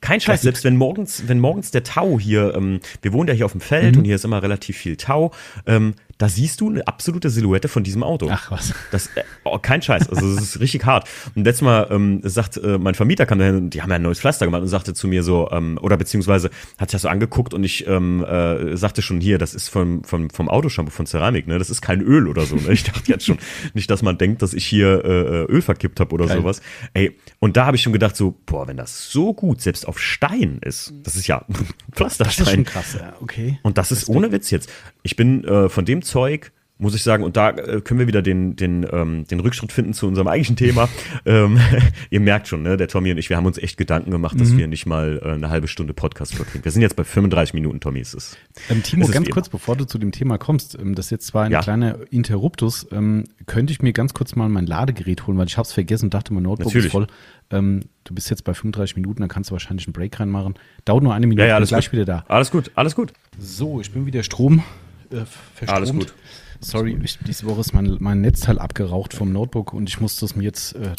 [0.00, 3.44] Kein Scheiß, selbst wenn morgens, wenn morgens der Tau hier, ähm, wir wohnen ja hier
[3.44, 3.98] auf dem Feld mhm.
[4.00, 5.32] und hier ist immer relativ viel Tau,
[5.66, 8.28] ähm, da siehst du eine absolute Silhouette von diesem Auto.
[8.30, 8.74] Ach was.
[8.90, 11.08] Das, äh, oh, kein Scheiß, also das ist richtig hart.
[11.34, 14.18] Und letztes Mal ähm, sagt äh, mein Vermieter, kam dahin, die haben ja ein neues
[14.18, 17.54] Pflaster gemacht und sagte zu mir so, ähm, oder beziehungsweise hat sich das so angeguckt
[17.54, 21.46] und ich ähm, äh, sagte schon hier, das ist vom, vom, vom Autoshampoo von Ceramik,
[21.46, 21.58] ne?
[21.58, 22.56] Das ist kein Öl oder so.
[22.56, 22.72] Ne?
[22.72, 23.38] Ich dachte jetzt schon
[23.74, 26.38] nicht, dass man denkt, dass ich hier äh, äh Öl verkippt habe oder Geil.
[26.38, 26.60] sowas.
[26.94, 30.00] Ey, und da habe ich schon gedacht, so, boah, wenn das so gut selbst auf
[30.00, 31.44] Stein ist, das ist ja
[31.92, 32.18] Pflasterstein.
[32.38, 33.58] Das ist schon krass, ja, okay.
[33.62, 34.70] Und das ist ohne Witz jetzt.
[35.02, 38.22] Ich bin äh, von dem Zeug muss ich sagen, und da äh, können wir wieder
[38.22, 40.88] den, den, ähm, den Rückschritt finden zu unserem eigentlichen Thema.
[41.26, 41.58] ähm,
[42.10, 44.50] ihr merkt schon, ne, der Tommy und ich, wir haben uns echt Gedanken gemacht, dass
[44.50, 44.58] mhm.
[44.58, 46.64] wir nicht mal äh, eine halbe Stunde Podcast verbringen.
[46.64, 48.36] Wir sind jetzt bei 35 Minuten, Tommy, ist es.
[48.70, 51.26] Ähm, Timo, ist ganz kurz, bevor du zu dem Thema kommst, ähm, das ist jetzt
[51.26, 51.60] zwar ein ja.
[51.60, 55.66] kleiner Interruptus, ähm, könnte ich mir ganz kurz mal mein Ladegerät holen, weil ich habe
[55.66, 56.86] es vergessen und dachte, mein Notebook Natürlich.
[56.86, 57.08] ist voll.
[57.50, 60.54] Ähm, du bist jetzt bei 35 Minuten, dann kannst du wahrscheinlich einen Break reinmachen.
[60.84, 61.94] Dauert nur eine Minute, ja, ja, alles gleich gut.
[61.94, 62.24] wieder da.
[62.28, 63.12] Alles gut, alles gut.
[63.36, 64.62] So, ich bin wieder Strom
[65.10, 65.70] äh, verstromt.
[65.70, 66.14] Alles gut.
[66.60, 70.34] Sorry, ich, diese Woche ist mein, mein Netzteil abgeraucht vom Notebook und ich musste es
[70.34, 70.94] mir jetzt äh,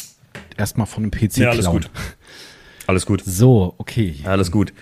[0.56, 1.82] erstmal von dem PC ja, alles klauen.
[1.82, 1.90] Gut.
[2.86, 3.22] Alles gut.
[3.24, 4.16] So, okay.
[4.24, 4.72] Alles gut.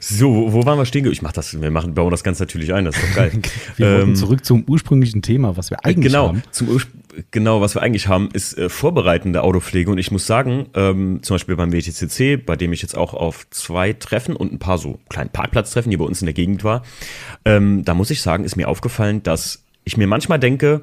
[0.00, 1.10] So, wo waren wir stehen?
[1.10, 3.32] Ich mach das, wir machen, bauen das Ganze natürlich ein, das ist doch geil.
[3.76, 6.42] wir ähm, zurück zum ursprünglichen Thema, was wir eigentlich genau, haben.
[6.50, 6.80] Zum
[7.30, 9.90] genau, was wir eigentlich haben, ist äh, vorbereitende Autopflege.
[9.90, 13.48] Und ich muss sagen, ähm, zum Beispiel beim WTCC, bei dem ich jetzt auch auf
[13.50, 16.82] zwei Treffen und ein paar so kleinen Parkplatztreffen, die bei uns in der Gegend war,
[17.44, 20.82] ähm, da muss ich sagen, ist mir aufgefallen, dass ich mir manchmal denke,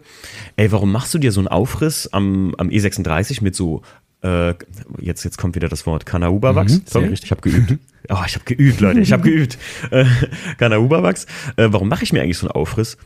[0.56, 3.82] ey, warum machst du dir so einen Aufriss am, am E36 mit so
[4.24, 4.54] äh,
[5.00, 6.80] jetzt, jetzt kommt wieder das Wort Kanauba-Wachs.
[6.80, 7.80] Mhm, Sorry, ich habe geübt.
[8.08, 9.58] Oh, ich habe geübt, Leute, ich habe geübt.
[9.90, 10.06] Äh,
[10.60, 11.26] Kanauba-Wachs.
[11.56, 12.98] Äh, warum mache ich mir eigentlich so einen Aufriss?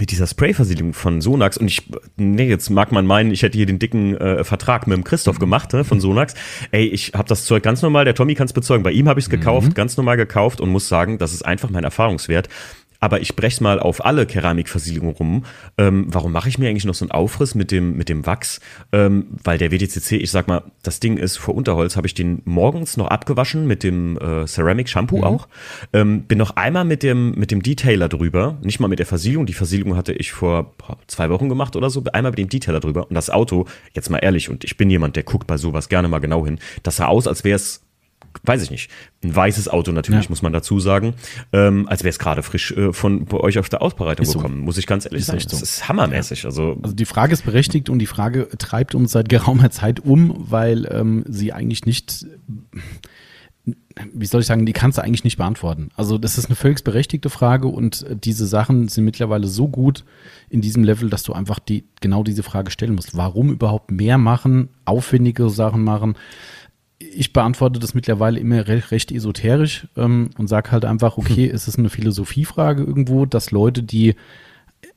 [0.00, 1.82] mit dieser Sprayversiegelung von Sonax und ich,
[2.16, 5.38] nee, jetzt mag man meinen, ich hätte hier den dicken äh, Vertrag mit dem Christoph
[5.38, 6.34] gemacht ne, von Sonax.
[6.70, 9.20] Ey, ich habe das Zeug ganz normal, der Tommy kann es bezeugen, bei ihm habe
[9.20, 9.74] ich es gekauft, mhm.
[9.74, 12.48] ganz normal gekauft und muss sagen, das ist einfach mein Erfahrungswert
[13.00, 15.44] aber ich brech's mal auf alle Keramikversiegelungen rum.
[15.78, 18.60] Ähm, warum mache ich mir eigentlich noch so einen Aufriss mit dem, mit dem Wachs?
[18.92, 22.42] Ähm, weil der WDCC, ich sag mal, das Ding ist vor Unterholz, habe ich den
[22.44, 25.24] morgens noch abgewaschen mit dem äh, Ceramic Shampoo mhm.
[25.24, 25.48] auch.
[25.92, 29.46] Ähm, bin noch einmal mit dem, mit dem Detailer drüber, nicht mal mit der Versiegelung.
[29.46, 30.74] Die Versiegelung hatte ich vor
[31.06, 33.08] zwei Wochen gemacht oder so, einmal mit dem Detailer drüber.
[33.08, 36.08] Und das Auto, jetzt mal ehrlich, und ich bin jemand, der guckt bei sowas gerne
[36.08, 37.82] mal genau hin, das sah aus, als wäre es
[38.44, 38.90] weiß ich nicht,
[39.22, 40.30] ein weißes Auto natürlich, ja.
[40.30, 41.14] muss man dazu sagen,
[41.52, 44.58] ähm, als wäre es gerade frisch äh, von bei euch auf der Ausbereitung ist gekommen,
[44.58, 44.64] so.
[44.64, 45.40] muss ich ganz ehrlich ist sagen.
[45.40, 45.48] So.
[45.48, 46.44] Das ist hammermäßig.
[46.44, 50.34] Also, also die Frage ist berechtigt und die Frage treibt uns seit geraumer Zeit um,
[50.50, 52.26] weil ähm, sie eigentlich nicht
[54.12, 55.90] wie soll ich sagen, die kannst du eigentlich nicht beantworten.
[55.94, 60.04] Also das ist eine völlig berechtigte Frage und diese Sachen sind mittlerweile so gut
[60.48, 63.16] in diesem Level, dass du einfach die, genau diese Frage stellen musst.
[63.16, 66.14] Warum überhaupt mehr machen, aufwendige Sachen machen?
[67.12, 71.54] Ich beantworte das mittlerweile immer recht, recht esoterisch ähm, und sage halt einfach, okay, hm.
[71.54, 74.14] es ist eine Philosophiefrage irgendwo, dass Leute, die,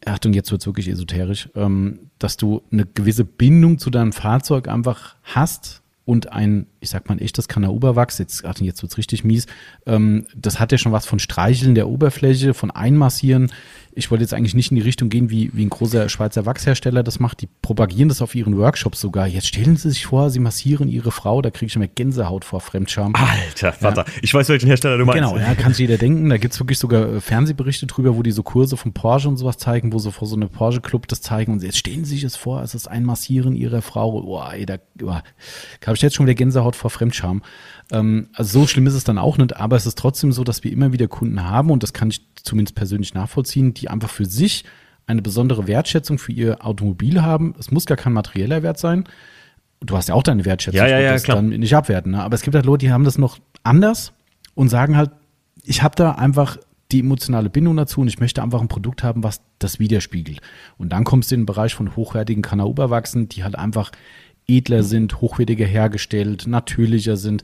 [0.06, 5.16] Achtung, jetzt wird's wirklich esoterisch, ähm, dass du eine gewisse Bindung zu deinem Fahrzeug einfach
[5.24, 9.48] hast und ein, ich sag mal, ein echtes Kanauberwachs, jetzt, Achtung, jetzt wird's richtig mies,
[9.86, 13.52] ähm, das hat ja schon was von Streicheln der Oberfläche, von Einmassieren,
[13.96, 17.04] ich wollte jetzt eigentlich nicht in die Richtung gehen, wie, wie ein großer Schweizer Wachshersteller
[17.04, 17.42] das macht.
[17.42, 19.28] Die propagieren das auf ihren Workshops sogar.
[19.28, 22.62] Jetzt stellen Sie sich vor, Sie massieren Ihre Frau, da kriege ich immer Gänsehaut vor
[22.62, 23.14] Fremdscham.
[23.16, 24.14] Alter, Vater, ja.
[24.22, 25.22] ich weiß, welchen Hersteller du meinst.
[25.22, 26.30] Genau, ja, kann sich jeder denken.
[26.30, 29.58] Da gibt's wirklich sogar äh, Fernsehberichte drüber, wo die so Kurse von Porsche und sowas
[29.58, 31.54] zeigen, wo sie vor so einem Porsche-Club das zeigen.
[31.54, 34.22] Und jetzt stellen Sie sich das vor, es ist ein Massieren Ihrer Frau.
[34.22, 35.24] Boah, ey, da, boah,
[35.80, 37.42] da habe ich jetzt schon wieder Gänsehaut vor Fremdscham.
[37.94, 40.64] Ähm, also so schlimm ist es dann auch nicht, aber es ist trotzdem so, dass
[40.64, 44.26] wir immer wieder Kunden haben und das kann ich zumindest persönlich nachvollziehen, die einfach für
[44.26, 44.66] sich
[45.06, 47.54] eine besondere Wertschätzung für ihr Automobil haben.
[47.60, 49.04] Es muss gar kein materieller Wert sein.
[49.82, 51.38] Du hast ja auch deine Wertschätzung, ja, ja, ja, das klar.
[51.38, 52.14] dann nicht abwerten.
[52.14, 52.24] Ne?
[52.24, 54.14] Aber es gibt halt Leute, die haben das noch anders
[54.56, 55.12] und sagen halt,
[55.64, 56.58] ich habe da einfach
[56.92, 60.40] die emotionale Bindung dazu und ich möchte einfach ein Produkt haben, was das widerspiegelt.
[60.78, 63.92] Und dann kommst du in den Bereich von hochwertigen Kanauberwachsen, die halt einfach
[64.48, 67.44] edler sind, hochwertiger hergestellt, natürlicher sind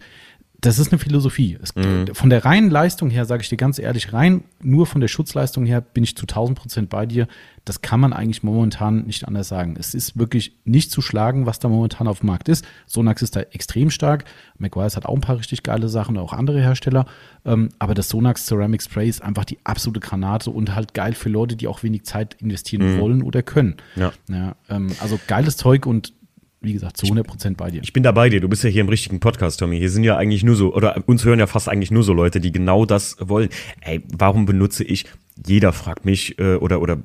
[0.62, 1.58] das ist eine Philosophie.
[1.62, 2.08] Es, mhm.
[2.14, 5.66] Von der reinen Leistung her, sage ich dir ganz ehrlich, rein nur von der Schutzleistung
[5.66, 7.28] her bin ich zu 1000 Prozent bei dir.
[7.64, 9.76] Das kann man eigentlich momentan nicht anders sagen.
[9.80, 12.66] Es ist wirklich nicht zu schlagen, was da momentan auf dem Markt ist.
[12.88, 14.26] Sonax ist da extrem stark.
[14.58, 17.06] McGuire's hat auch ein paar richtig geile Sachen, auch andere Hersteller.
[17.46, 21.30] Ähm, aber das Sonax Ceramic Spray ist einfach die absolute Granate und halt geil für
[21.30, 23.00] Leute, die auch wenig Zeit investieren mhm.
[23.00, 23.78] wollen oder können.
[23.96, 24.12] Ja.
[24.28, 26.14] ja ähm, also geiles Zeug und
[26.62, 27.82] wie gesagt, zu 100 Prozent bei dir.
[27.84, 28.42] Ich bin da bei dir.
[28.42, 29.80] Du bist ja hier im richtigen Podcast, Tommy.
[29.80, 32.40] Hier sind ja eigentlich nur so, oder uns hören ja fast eigentlich nur so Leute,
[32.40, 33.50] die genau das wollen.
[33.82, 35.06] Ey, warum benutze ich
[35.48, 36.98] jeder fragt mich äh, oder oder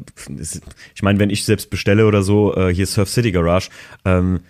[0.92, 3.70] ich meine, wenn ich selbst bestelle oder so, äh, hier Surf City Garage,
[4.04, 4.40] ähm,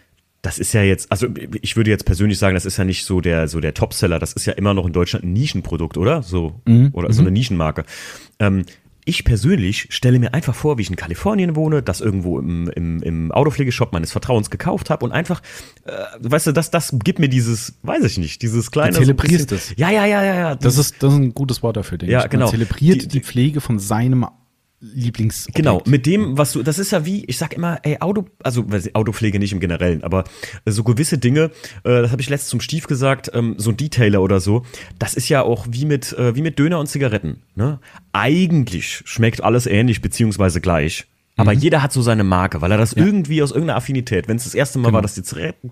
[0.43, 1.27] das ist ja jetzt, also
[1.63, 4.33] ich würde jetzt persönlich sagen, das ist ja nicht so der so der Topseller, das
[4.33, 6.23] ist ja immer noch in Deutschland ein Nischenprodukt, oder?
[6.23, 6.91] So mhm.
[6.93, 7.35] oder so eine mhm.
[7.35, 7.85] Nischenmarke.
[8.39, 8.65] Ähm,
[9.05, 13.03] ich persönlich stelle mir einfach vor, wie ich in Kalifornien wohne, das irgendwo im, im,
[13.03, 15.43] im Autopflegeshop meines Vertrauens gekauft habe und einfach,
[15.85, 18.93] äh, weißt du, das, das gibt mir dieses, weiß ich nicht, dieses kleine.
[18.93, 19.75] Du zelebrierst so es.
[19.77, 20.55] Ja, ja, ja, ja, ja.
[20.55, 22.31] Das ist, das ist ein gutes Wort dafür, denke ja, ich.
[22.31, 22.47] Genau.
[22.47, 24.27] Man zelebriert die, die Pflege von seinem
[24.93, 25.49] Lieblings.
[25.55, 28.67] Genau, mit dem, was du, das ist ja wie, ich sag immer, ey, Auto, also
[28.93, 30.25] Autopflege nicht im Generellen, aber
[30.67, 31.51] so gewisse Dinge,
[31.85, 34.65] äh, das habe ich letztens zum Stief gesagt, ähm, so ein Detailer oder so,
[34.99, 37.43] das ist ja auch wie mit, äh, wie mit Döner und Zigaretten.
[37.55, 37.81] Ne?
[38.13, 41.07] Eigentlich schmeckt alles ähnlich beziehungsweise gleich.
[41.37, 41.61] Aber mhm.
[41.61, 43.05] jeder hat so seine Marke, weil er das ja.
[43.05, 44.97] irgendwie aus irgendeiner Affinität, wenn es das erste Mal genau.
[44.97, 45.23] war, dass du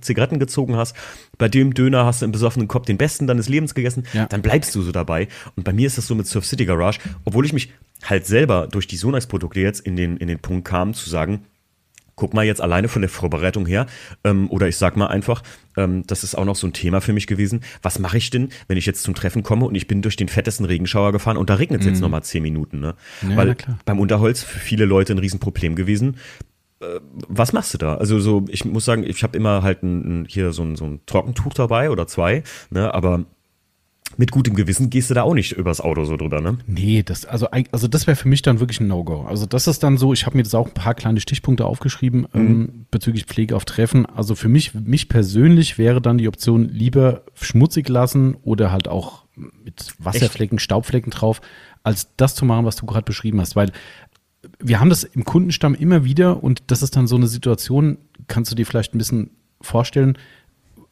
[0.00, 0.96] Zigaretten gezogen hast,
[1.38, 4.26] bei dem Döner hast du im besoffenen Kopf den besten deines Lebens gegessen, ja.
[4.26, 5.28] dann bleibst du so dabei.
[5.56, 7.72] Und bei mir ist das so mit Surf City Garage, obwohl ich mich
[8.04, 11.46] halt selber durch die Sonax-Produkte jetzt in den, in den Punkt kam, zu sagen,
[12.16, 13.86] guck mal jetzt alleine von der Vorbereitung her,
[14.24, 15.42] ähm, oder ich sag mal einfach,
[15.76, 17.60] ähm, das ist auch noch so ein Thema für mich gewesen.
[17.82, 20.28] Was mache ich denn, wenn ich jetzt zum Treffen komme und ich bin durch den
[20.28, 21.92] fettesten Regenschauer gefahren und da regnet es mhm.
[21.92, 22.94] jetzt nochmal zehn Minuten, ne?
[23.28, 26.16] Ja, Weil beim Unterholz für viele Leute ein Riesenproblem gewesen.
[26.80, 27.96] Äh, was machst du da?
[27.96, 31.00] Also so, ich muss sagen, ich habe immer halt ein, hier so ein, so ein
[31.06, 32.92] Trockentuch dabei oder zwei, ne?
[32.92, 33.24] Aber
[34.16, 36.58] mit gutem Gewissen gehst du da auch nicht übers Auto so drüber, ne?
[36.66, 39.22] Nee, das, also, also das wäre für mich dann wirklich ein No-Go.
[39.22, 42.26] Also das ist dann so, ich habe mir jetzt auch ein paar kleine Stichpunkte aufgeschrieben
[42.32, 42.40] mhm.
[42.40, 44.06] ähm, bezüglich Pflege auf Treffen.
[44.06, 49.24] Also für mich, mich persönlich wäre dann die Option lieber schmutzig lassen oder halt auch
[49.34, 50.64] mit Wasserflecken, Echt?
[50.64, 51.40] Staubflecken drauf,
[51.82, 53.56] als das zu machen, was du gerade beschrieben hast.
[53.56, 53.72] Weil
[54.58, 58.50] wir haben das im Kundenstamm immer wieder und das ist dann so eine Situation, kannst
[58.50, 60.18] du dir vielleicht ein bisschen vorstellen,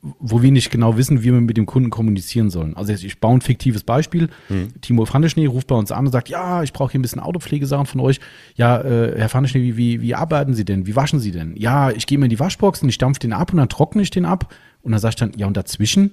[0.03, 2.74] wo wir nicht genau wissen, wie wir mit dem Kunden kommunizieren sollen.
[2.74, 4.28] Also ich baue ein fiktives Beispiel.
[4.48, 4.80] Mhm.
[4.80, 7.84] Timo Frandeschnee ruft bei uns an und sagt, ja, ich brauche hier ein bisschen Autopflegesachen
[7.84, 8.18] von euch.
[8.55, 10.86] Ja, äh, Herr Frandeschnee, wie, wie, wie arbeiten Sie denn?
[10.86, 11.55] Wie waschen Sie denn?
[11.57, 14.01] Ja, ich gehe mir in die Waschbox und ich dampfe den ab und dann trockne
[14.01, 14.55] ich den ab.
[14.82, 16.12] Und dann sage ich dann, ja, und dazwischen?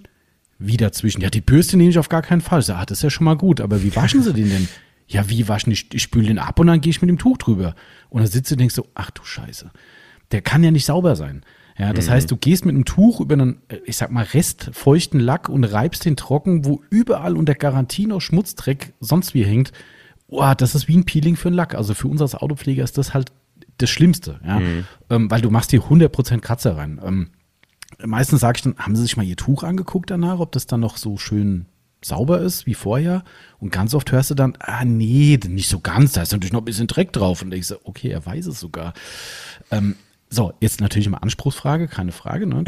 [0.59, 1.21] Wie dazwischen?
[1.21, 2.59] Ja, die Bürste nehme ich auf gar keinen Fall.
[2.59, 4.67] Ich sage, ah, das ist ja schon mal gut, aber wie waschen Sie den denn?
[5.09, 5.71] Ja, wie waschen?
[5.71, 7.75] Ich, ich spüle den ab und dann gehe ich mit dem Tuch drüber.
[8.09, 9.71] Und dann sitzt du und denkst so, ach du Scheiße,
[10.33, 11.43] der kann ja nicht sauber sein.
[11.77, 12.11] Ja, das mhm.
[12.11, 16.05] heißt, du gehst mit einem Tuch über einen, ich sag mal, restfeuchten Lack und reibst
[16.05, 19.71] den trocken, wo überall unter Garantie noch Schmutzdreck sonst wie hängt.
[20.27, 21.75] Boah, das ist wie ein Peeling für einen Lack.
[21.75, 23.31] Also für uns als Autopfleger ist das halt
[23.77, 24.59] das Schlimmste, ja.
[24.59, 24.85] Mhm.
[25.09, 26.99] Ähm, weil du machst hier 100% Kratzer rein.
[27.03, 27.29] Ähm,
[28.03, 30.79] meistens sage ich dann, haben Sie sich mal Ihr Tuch angeguckt danach, ob das dann
[30.79, 31.67] noch so schön
[32.03, 33.23] sauber ist wie vorher.
[33.59, 36.61] Und ganz oft hörst du dann, ah nee, nicht so ganz, da ist natürlich noch
[36.61, 37.43] ein bisschen Dreck drauf.
[37.43, 38.93] Und ich so, okay, er weiß es sogar.
[39.71, 39.95] Ähm,
[40.29, 42.47] so, jetzt natürlich immer Anspruchsfrage, keine Frage.
[42.47, 42.65] Ne?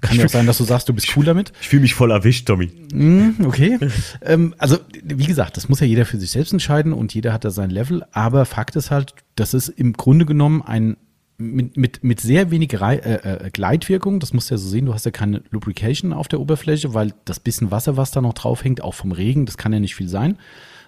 [0.00, 1.52] Kann ja auch sein, dass du sagst, du bist cool damit.
[1.60, 2.70] Ich fühle mich voll erwischt, Tommy.
[2.92, 3.78] Mm, okay.
[4.22, 7.44] ähm, also, wie gesagt, das muss ja jeder für sich selbst entscheiden und jeder hat
[7.44, 8.04] da sein Level.
[8.10, 10.96] Aber Fakt ist halt, das ist im Grunde genommen ein
[11.38, 14.86] mit, mit, mit sehr wenig Rei äh, äh, Gleitwirkung, das musst du ja so sehen,
[14.86, 18.32] du hast ja keine Lubrication auf der Oberfläche, weil das bisschen Wasser, was da noch
[18.32, 20.38] drauf hängt, auch vom Regen, das kann ja nicht viel sein.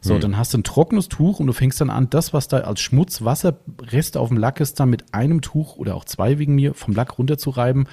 [0.01, 0.21] So, mhm.
[0.21, 2.81] dann hast du ein trockenes Tuch und du fängst dann an, das, was da als
[2.81, 6.55] Schmutz, Wasser, Rest auf dem Lack ist, dann mit einem Tuch oder auch zwei wegen
[6.55, 7.89] mir vom Lack runterzureiben.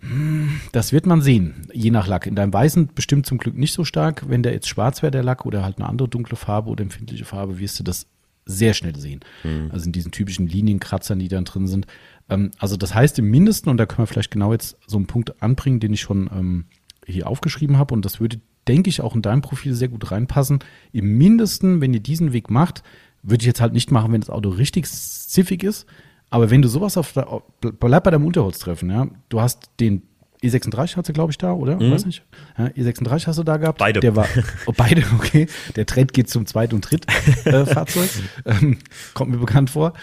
[0.00, 2.26] Hm, das wird man sehen, je nach Lack.
[2.26, 4.28] In deinem Weißen bestimmt zum Glück nicht so stark.
[4.28, 7.24] Wenn der jetzt schwarz wäre, der Lack, oder halt eine andere dunkle Farbe oder empfindliche
[7.24, 8.06] Farbe, wirst du das
[8.44, 9.20] sehr schnell sehen.
[9.44, 9.70] Mhm.
[9.72, 11.86] Also in diesen typischen Linienkratzern, die dann drin sind.
[12.28, 15.06] Ähm, also das heißt im Mindesten, und da können wir vielleicht genau jetzt so einen
[15.06, 16.64] Punkt anbringen, den ich schon ähm,
[17.04, 20.60] hier aufgeschrieben habe, und das würde denke ich, auch in deinem Profil sehr gut reinpassen.
[20.92, 22.82] Im Mindesten, wenn ihr diesen Weg macht,
[23.22, 25.86] würde ich jetzt halt nicht machen, wenn das Auto richtig ziffig ist.
[26.30, 29.08] Aber wenn du sowas auf, der, bleib bei deinem Unterholztreffen, ja.
[29.28, 30.02] Du hast den
[30.42, 31.76] E36 hast du, glaube ich, da, oder?
[31.76, 31.90] Mhm.
[31.90, 32.22] Weiß nicht.
[32.56, 33.78] Ja, E36 hast du da gehabt.
[33.78, 34.00] Beide.
[34.00, 34.26] Der war,
[34.66, 35.48] oh, beide, okay.
[35.74, 38.10] Der Trend geht zum Zweit- und Drittfahrzeug.
[38.44, 38.78] Äh, ähm,
[39.14, 39.94] kommt mir bekannt vor.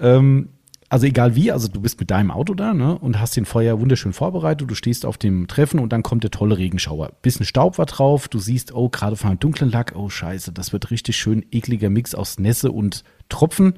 [0.00, 0.48] Ähm,
[0.94, 3.80] also egal wie, also du bist mit deinem Auto da ne, und hast den Feuer
[3.80, 7.10] wunderschön vorbereitet, du stehst auf dem Treffen und dann kommt der tolle Regenschauer.
[7.20, 10.72] Bisschen Staub war drauf, du siehst, oh, gerade von einem dunklen Lack, oh scheiße, das
[10.72, 13.74] wird richtig schön ekliger Mix aus Nässe und Tropfen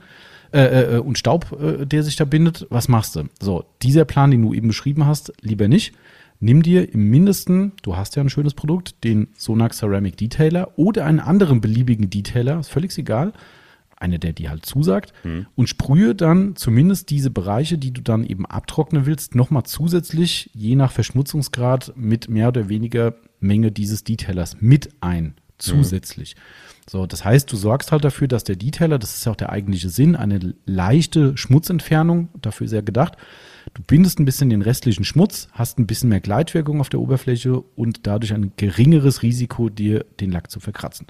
[0.53, 2.67] äh, äh, und Staub, äh, der sich da bindet.
[2.69, 3.23] Was machst du?
[3.41, 5.95] So, dieser Plan, den du eben beschrieben hast, lieber nicht.
[6.39, 11.07] Nimm dir im Mindesten, du hast ja ein schönes Produkt, den Sonax Ceramic Detailer oder
[11.07, 13.33] einen anderen beliebigen Detailer, ist völlig egal
[13.97, 15.47] eine, der dir halt zusagt, mhm.
[15.55, 20.77] und sprühe dann zumindest diese Bereiche, die du dann eben abtrocknen willst, nochmal zusätzlich, je
[20.77, 26.37] nach Verschmutzungsgrad, mit mehr oder weniger Menge dieses Detailers mit ein, zusätzlich.
[26.37, 26.41] Mhm.
[26.89, 29.51] So, das heißt, du sorgst halt dafür, dass der Detailer, das ist ja auch der
[29.51, 33.17] eigentliche Sinn, eine leichte Schmutzentfernung, dafür ist er gedacht.
[33.75, 37.59] Du bindest ein bisschen den restlichen Schmutz, hast ein bisschen mehr Gleitwirkung auf der Oberfläche
[37.59, 41.09] und dadurch ein geringeres Risiko, dir den Lack zu verkratzen.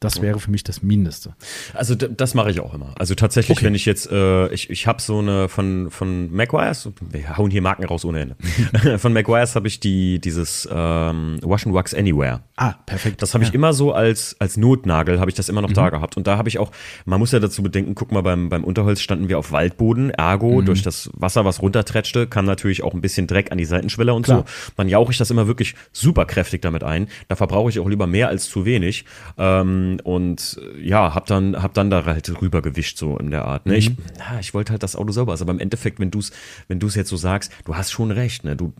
[0.00, 1.34] Das wäre für mich das Mindeste.
[1.74, 2.94] Also das mache ich auch immer.
[2.98, 3.66] Also tatsächlich, okay.
[3.66, 7.60] wenn ich jetzt, äh, ich, ich habe so eine von von McGuire's, wir hauen hier
[7.60, 8.36] Marken raus ohne Ende.
[8.98, 12.40] von McGuire's habe ich die dieses ähm, Wash and Wax Anywhere.
[12.56, 13.20] Ah, perfekt.
[13.20, 15.74] Das habe ich immer so als als Notnagel habe ich das immer noch mhm.
[15.74, 16.16] da gehabt.
[16.16, 16.70] Und da habe ich auch,
[17.04, 20.62] man muss ja dazu bedenken, guck mal beim beim Unterholz standen wir auf Waldboden, ergo
[20.62, 20.64] mhm.
[20.64, 24.22] durch das Wasser, was runtertretschte, kam natürlich auch ein bisschen Dreck an die Seitenschwelle und
[24.22, 24.46] Klar.
[24.46, 24.72] so.
[24.78, 27.08] Dann jauche ich das immer wirklich super kräftig damit ein.
[27.28, 29.04] Da verbrauche ich auch lieber mehr als zu wenig.
[29.36, 33.66] Ähm, und ja, hab dann, hab dann da halt rüber gewischt, so in der Art.
[33.66, 33.72] Ne?
[33.72, 33.78] Mhm.
[33.78, 33.88] Ich,
[34.18, 36.30] ja, ich wollte halt das Auto sauber ist, aber im Endeffekt, wenn du es
[36.68, 38.56] wenn du's jetzt so sagst, du hast schon recht, ne?
[38.56, 38.72] Du,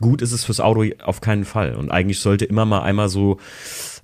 [0.00, 1.74] gut ist es fürs Auto auf keinen Fall.
[1.74, 3.38] Und eigentlich sollte immer mal einmal so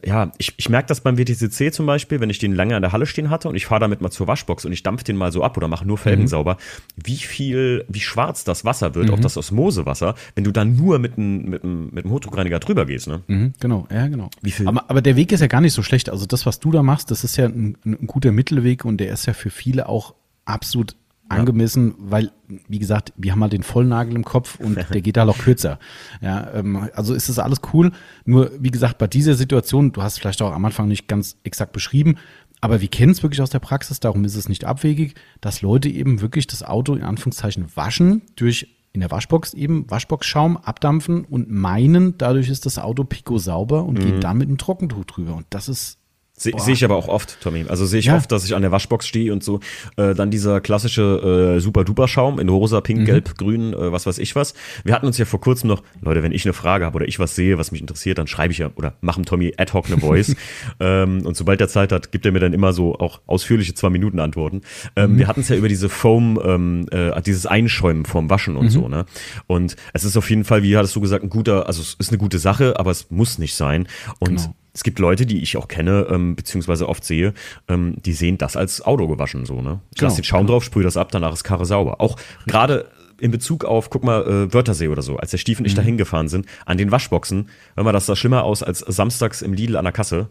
[0.05, 2.92] ja, ich, ich merke das beim WTCC zum Beispiel, wenn ich den lange in der
[2.92, 5.32] Halle stehen hatte und ich fahre damit mal zur Waschbox und ich dampfe den mal
[5.32, 6.28] so ab oder mache nur Felgen mhm.
[6.28, 6.57] sauber,
[6.96, 9.14] wie viel, wie schwarz das Wasser wird, mhm.
[9.14, 13.09] auch das Osmosewasser, wenn du dann nur mit einem mit mit Hochdruckreiniger drüber gehst.
[13.09, 13.22] Ne?
[13.26, 14.30] Mhm, genau, ja, genau.
[14.40, 14.66] Wie viel?
[14.66, 16.11] Aber, aber der Weg ist ja gar nicht so schlecht.
[16.11, 19.12] Also das, was du da machst, das ist ja ein, ein guter Mittelweg und der
[19.12, 20.96] ist ja für viele auch absolut
[21.33, 22.33] angemessen, weil,
[22.68, 25.78] wie gesagt, wir haben halt den Vollnagel im Kopf und der geht da noch kürzer.
[26.20, 27.93] Ja, ähm, also ist das alles cool.
[28.24, 31.72] Nur, wie gesagt, bei dieser Situation, du hast vielleicht auch am Anfang nicht ganz exakt
[31.72, 32.16] beschrieben,
[32.61, 35.89] aber wir kennen es wirklich aus der Praxis, darum ist es nicht abwegig, dass Leute
[35.89, 41.51] eben wirklich das Auto in Anführungszeichen waschen durch in der Waschbox eben Waschboxschaum abdampfen und
[41.51, 44.03] meinen, dadurch ist das Auto pico sauber und mhm.
[44.03, 45.35] gehen dann mit einem Trockentuch drüber.
[45.35, 45.99] Und das ist
[46.43, 47.64] sehe ich aber auch oft, Tommy.
[47.68, 48.16] Also sehe ich ja.
[48.16, 49.61] oft, dass ich an der Waschbox stehe und so.
[49.97, 53.05] Äh, dann dieser klassische äh, Super-Duper-Schaum in rosa, pink, mhm.
[53.05, 54.55] gelb, grün, äh, was weiß ich was.
[54.84, 57.18] Wir hatten uns ja vor kurzem noch, Leute, wenn ich eine Frage habe oder ich
[57.18, 59.99] was sehe, was mich interessiert, dann schreibe ich ja oder machen Tommy ad hoc eine
[59.99, 60.34] Voice.
[60.80, 63.90] ähm, und sobald er Zeit hat, gibt er mir dann immer so auch ausführliche zwei
[63.90, 64.62] Minuten Antworten.
[64.97, 65.18] Ähm, mhm.
[65.18, 68.70] Wir hatten es ja über diese Foam, ähm, äh, dieses Einschäumen vorm Waschen und mhm.
[68.70, 69.07] so, ne?
[69.47, 72.11] Und es ist auf jeden Fall, wie hattest du gesagt, ein guter, also es ist
[72.11, 73.86] eine gute Sache, aber es muss nicht sein.
[74.18, 77.35] Und genau es gibt Leute, die ich auch kenne, ähm, beziehungsweise oft sehe,
[77.68, 79.81] ähm, die sehen das als Auto gewaschen so, ne?
[79.91, 80.55] Ich genau, lasse den Schaum genau.
[80.55, 82.01] drauf, sprühe das ab, danach ist Karre sauber.
[82.01, 82.16] Auch
[82.47, 85.75] gerade in Bezug auf, guck mal, äh, Wörthersee oder so, als der Stief und ich
[85.75, 85.77] mhm.
[85.77, 89.53] da hingefahren sind, an den Waschboxen, hör mal, das sah schlimmer aus als samstags im
[89.53, 90.29] Lidl an der Kasse.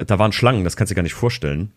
[0.00, 1.72] Äh, da waren Schlangen, das kannst du dir gar nicht vorstellen.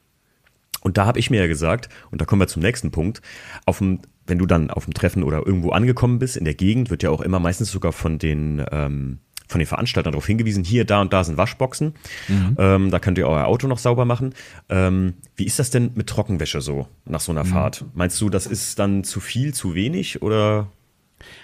[0.81, 3.21] Und da habe ich mir ja gesagt, und da kommen wir zum nächsten Punkt,
[3.65, 6.89] auf dem, wenn du dann auf dem Treffen oder irgendwo angekommen bist, in der Gegend,
[6.89, 10.85] wird ja auch immer meistens sogar von den ähm, von den Veranstaltern darauf hingewiesen, hier,
[10.85, 11.93] da und da sind Waschboxen.
[12.27, 12.55] Mhm.
[12.57, 14.33] Ähm, da könnt ihr euer Auto noch sauber machen.
[14.69, 17.49] Ähm, wie ist das denn mit Trockenwäsche so nach so einer mhm.
[17.49, 17.85] Fahrt?
[17.93, 20.67] Meinst du, das ist dann zu viel, zu wenig oder?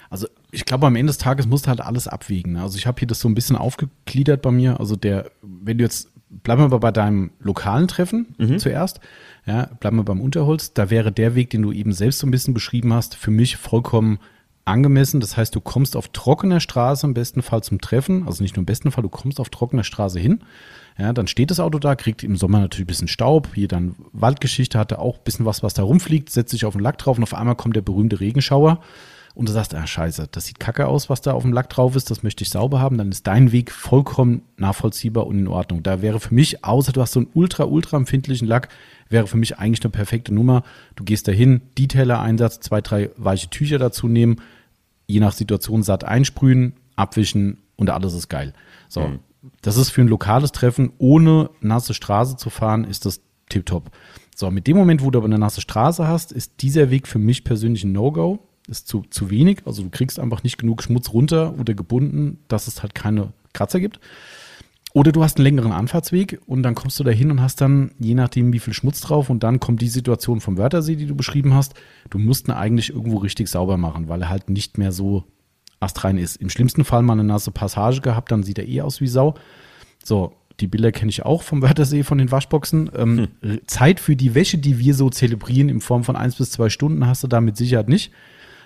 [0.09, 2.53] Also ich glaube, am Ende des Tages musst du halt alles abwiegen.
[2.53, 2.61] Ne?
[2.61, 4.79] Also ich habe hier das so ein bisschen aufgegliedert bei mir.
[4.79, 8.59] Also der, wenn du jetzt, bleiben wir mal bei deinem lokalen Treffen mhm.
[8.59, 8.99] zuerst.
[9.45, 10.73] Ja, bleiben wir beim Unterholz.
[10.73, 13.57] Da wäre der Weg, den du eben selbst so ein bisschen beschrieben hast, für mich
[13.57, 14.19] vollkommen
[14.66, 15.20] angemessen.
[15.20, 18.28] Das heißt, du kommst auf trockener Straße im besten Fall zum Treffen.
[18.28, 20.43] Also nicht nur im besten Fall, du kommst auf trockener Straße hin.
[20.97, 23.49] Ja, dann steht das Auto da, kriegt im Sommer natürlich ein bisschen Staub.
[23.55, 26.82] Hier dann Waldgeschichte hatte auch ein bisschen was, was da rumfliegt, setzt sich auf den
[26.82, 28.80] Lack drauf und auf einmal kommt der berühmte Regenschauer.
[29.36, 31.95] Und du sagst, ah, scheiße, das sieht kacke aus, was da auf dem Lack drauf
[31.95, 35.82] ist, das möchte ich sauber haben, dann ist dein Weg vollkommen nachvollziehbar und in Ordnung.
[35.82, 38.70] Da wäre für mich, außer du hast so einen ultra, ultra empfindlichen Lack,
[39.14, 40.64] wäre für mich eigentlich eine perfekte Nummer.
[40.97, 44.41] Du gehst dahin, Detailer-Einsatz, zwei, drei weiche Tücher dazu nehmen,
[45.07, 48.53] je nach Situation satt einsprühen, abwischen und alles ist geil.
[48.89, 49.20] So, mhm.
[49.61, 53.91] das ist für ein lokales Treffen, ohne nasse Straße zu fahren, ist das tipptopp.
[54.36, 57.20] So, mit dem Moment, wo du aber eine nasse Straße hast, ist dieser Weg für
[57.20, 58.39] mich persönlich ein No-Go.
[58.68, 59.64] Ist zu, zu wenig.
[59.66, 63.82] Also du kriegst einfach nicht genug Schmutz runter oder gebunden, dass es halt keine Kratzer
[63.82, 63.99] gibt.
[64.95, 67.91] Oder du hast einen längeren Anfahrtsweg und dann kommst du da hin und hast dann,
[67.99, 71.15] je nachdem, wie viel Schmutz drauf, und dann kommt die Situation vom Wörthersee, die du
[71.15, 71.73] beschrieben hast.
[72.11, 75.23] Du musst ihn eigentlich irgendwo richtig sauber machen, weil er halt nicht mehr so
[75.79, 76.35] astrein ist.
[76.35, 79.33] Im schlimmsten Fall mal eine nasse Passage gehabt, dann sieht er eh aus wie Sau.
[80.03, 82.91] So, die Bilder kenne ich auch vom Wörthersee von den Waschboxen.
[82.95, 83.61] Ähm, hm.
[83.65, 87.07] Zeit für die Wäsche, die wir so zelebrieren, in Form von eins bis zwei Stunden,
[87.07, 88.11] hast du da mit Sicherheit nicht.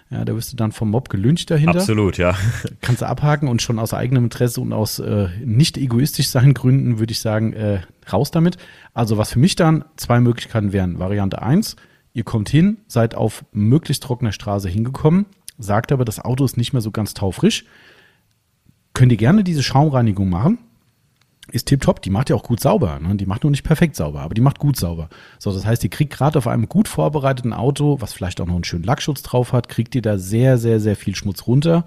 [0.10, 1.80] Ja, da wirst du dann vom Mob gelüncht dahinter.
[1.80, 2.36] Absolut, ja.
[2.82, 6.99] Kannst du abhaken und schon aus eigenem Interesse und aus äh, nicht egoistisch sein Gründen
[6.99, 7.82] würde ich sagen, äh,
[8.12, 8.58] raus damit.
[8.93, 10.99] Also was für mich dann zwei Möglichkeiten wären.
[10.99, 11.76] Variante eins:
[12.14, 15.26] ihr kommt hin, seid auf möglichst trockener Straße hingekommen,
[15.58, 17.66] sagt aber, das Auto ist nicht mehr so ganz taufrisch.
[18.93, 20.60] Könnt ihr gerne diese Schaumreinigung machen
[21.52, 22.02] ist tipptopp.
[22.02, 23.00] Die macht ja auch gut sauber.
[23.00, 23.16] Ne?
[23.16, 25.10] Die macht nur nicht perfekt sauber, aber die macht gut sauber.
[25.39, 28.56] So, das heißt, ihr kriegt gerade auf einem gut vorbereiteten Auto, was vielleicht auch noch
[28.56, 31.86] einen schönen Lackschutz drauf hat, kriegt ihr da sehr, sehr, sehr viel Schmutz runter.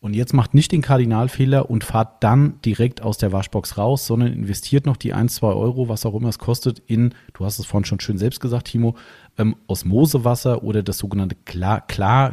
[0.00, 4.32] Und jetzt macht nicht den Kardinalfehler und fahrt dann direkt aus der Waschbox raus, sondern
[4.32, 7.66] investiert noch die 1, 2 Euro, was auch immer es kostet, in, du hast es
[7.66, 8.94] vorhin schon schön selbst gesagt, Timo,
[9.38, 12.30] ähm, Osmosewasser oder das sogenannte klar, klar.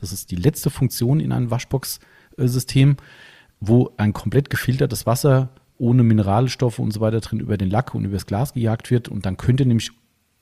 [0.00, 2.96] Das ist die letzte Funktion in einem Waschbox-System.
[3.60, 5.48] Wo ein komplett gefiltertes Wasser
[5.78, 9.08] ohne Mineralstoffe und so weiter drin über den Lack und über das Glas gejagt wird.
[9.08, 9.90] Und dann könnt ihr nämlich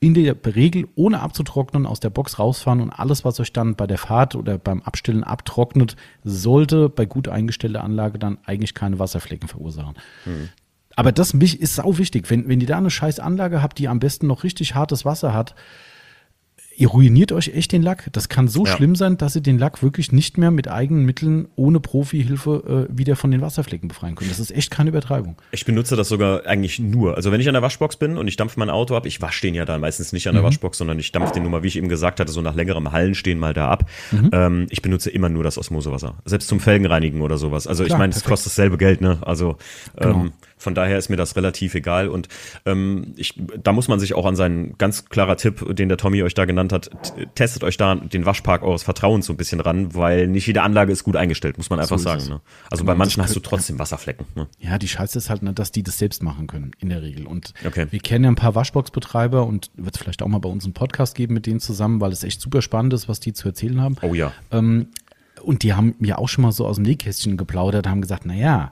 [0.00, 3.86] in der Regel, ohne abzutrocknen, aus der Box rausfahren und alles, was euch dann bei
[3.86, 9.48] der Fahrt oder beim Abstellen abtrocknet, sollte bei gut eingestellter Anlage dann eigentlich keine Wasserflecken
[9.48, 9.94] verursachen.
[10.26, 10.50] Mhm.
[10.96, 12.30] Aber das ist sau wichtig.
[12.30, 15.32] Wenn, wenn ihr da eine scheiß Anlage habt, die am besten noch richtig hartes Wasser
[15.32, 15.54] hat,
[16.76, 18.08] ihr ruiniert euch echt den Lack.
[18.12, 18.72] Das kann so ja.
[18.72, 22.96] schlimm sein, dass ihr den Lack wirklich nicht mehr mit eigenen Mitteln ohne Profihilfe äh,
[22.98, 24.30] wieder von den Wasserflecken befreien könnt.
[24.30, 25.36] Das ist echt keine Übertreibung.
[25.52, 27.16] Ich benutze das sogar eigentlich nur.
[27.16, 29.42] Also wenn ich an der Waschbox bin und ich dampfe mein Auto ab, ich wasche
[29.42, 30.46] den ja dann meistens nicht an der mhm.
[30.46, 32.92] Waschbox, sondern ich dampfe den nur mal, wie ich eben gesagt hatte, so nach längerem
[32.92, 33.88] Hallenstehen mal da ab.
[34.10, 34.30] Mhm.
[34.32, 36.16] Ähm, ich benutze immer nur das Osmosewasser.
[36.24, 37.66] Selbst zum Felgenreinigen oder sowas.
[37.66, 39.18] Also Klar, ich meine, es kostet dasselbe Geld, ne?
[39.22, 39.56] Also
[39.96, 40.24] genau.
[40.24, 42.08] ähm, von daher ist mir das relativ egal.
[42.08, 42.28] Und
[42.64, 46.22] ähm, ich, da muss man sich auch an seinen ganz klarer Tipp, den der Tommy
[46.22, 46.90] euch da genannt hat,
[47.34, 50.92] testet euch da den Waschpark eures Vertrauens so ein bisschen ran, weil nicht jede Anlage
[50.92, 52.26] ist gut eingestellt, muss man einfach so sagen.
[52.28, 52.40] Ne?
[52.70, 54.26] Also genau, bei manchen hast du trotzdem Wasserflecken.
[54.34, 54.48] Ne?
[54.58, 57.26] Ja, die Scheiße ist halt, ne, dass die das selbst machen können, in der Regel.
[57.26, 57.86] Und okay.
[57.90, 60.74] wir kennen ja ein paar Waschbox-Betreiber und wird es vielleicht auch mal bei uns einen
[60.74, 63.80] Podcast geben mit denen zusammen, weil es echt super spannend ist, was die zu erzählen
[63.80, 63.96] haben.
[64.02, 64.32] Oh ja.
[64.50, 64.88] Ähm,
[65.42, 68.34] und die haben mir auch schon mal so aus dem Nähkästchen geplaudert, haben gesagt, na
[68.34, 68.70] ja,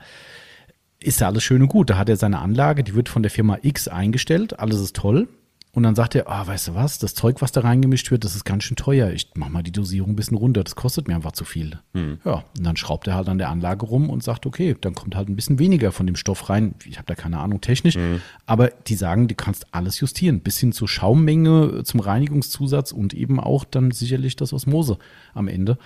[1.03, 1.91] ist ja alles schön und gut.
[1.91, 5.29] Da hat er seine Anlage, die wird von der Firma X eingestellt, alles ist toll.
[5.75, 8.37] Und dann sagt er, ah, weißt du was, das Zeug, was da reingemischt wird, das
[8.37, 9.11] ist ganz schön teuer.
[9.11, 11.79] Ich mach mal die Dosierung ein bisschen runter, das kostet mir einfach zu viel.
[11.95, 12.19] Hm.
[12.27, 15.17] Ja, und dann schraubt er halt an der Anlage rum und sagt, okay, dann kommt
[15.17, 16.75] halt ein bisschen weniger von dem Stoff rein.
[16.85, 17.97] Ich habe da keine Ahnung technisch,
[18.45, 23.41] aber die sagen, du kannst alles justieren, bis hin zur Schaummenge, zum Reinigungszusatz und eben
[23.41, 24.99] auch dann sicherlich das Osmose
[25.33, 25.79] am Ende.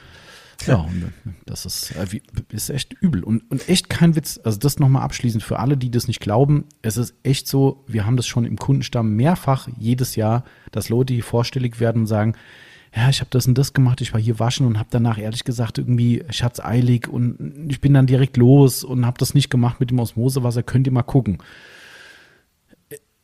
[0.66, 0.88] Ja,
[1.44, 4.40] das ist, äh, ist echt übel und, und echt kein Witz.
[4.42, 6.64] Also das nochmal abschließend für alle, die das nicht glauben.
[6.82, 11.14] Es ist echt so, wir haben das schon im Kundenstamm mehrfach jedes Jahr, dass Leute
[11.14, 12.34] hier vorstellig werden und sagen,
[12.94, 15.44] ja, ich habe das und das gemacht, ich war hier waschen und habe danach ehrlich
[15.44, 19.80] gesagt irgendwie, ich eilig und ich bin dann direkt los und habe das nicht gemacht
[19.80, 21.38] mit dem Osmosewasser, könnt ihr mal gucken.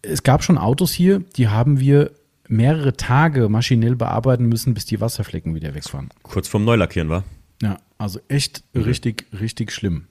[0.02, 2.10] Es gab schon Autos hier, die haben wir
[2.48, 6.10] mehrere Tage maschinell bearbeiten müssen, bis die Wasserflecken wieder weg waren.
[6.22, 7.24] Kurz vorm Neulackieren war.
[7.62, 10.06] Ja, also echt richtig, richtig schlimm.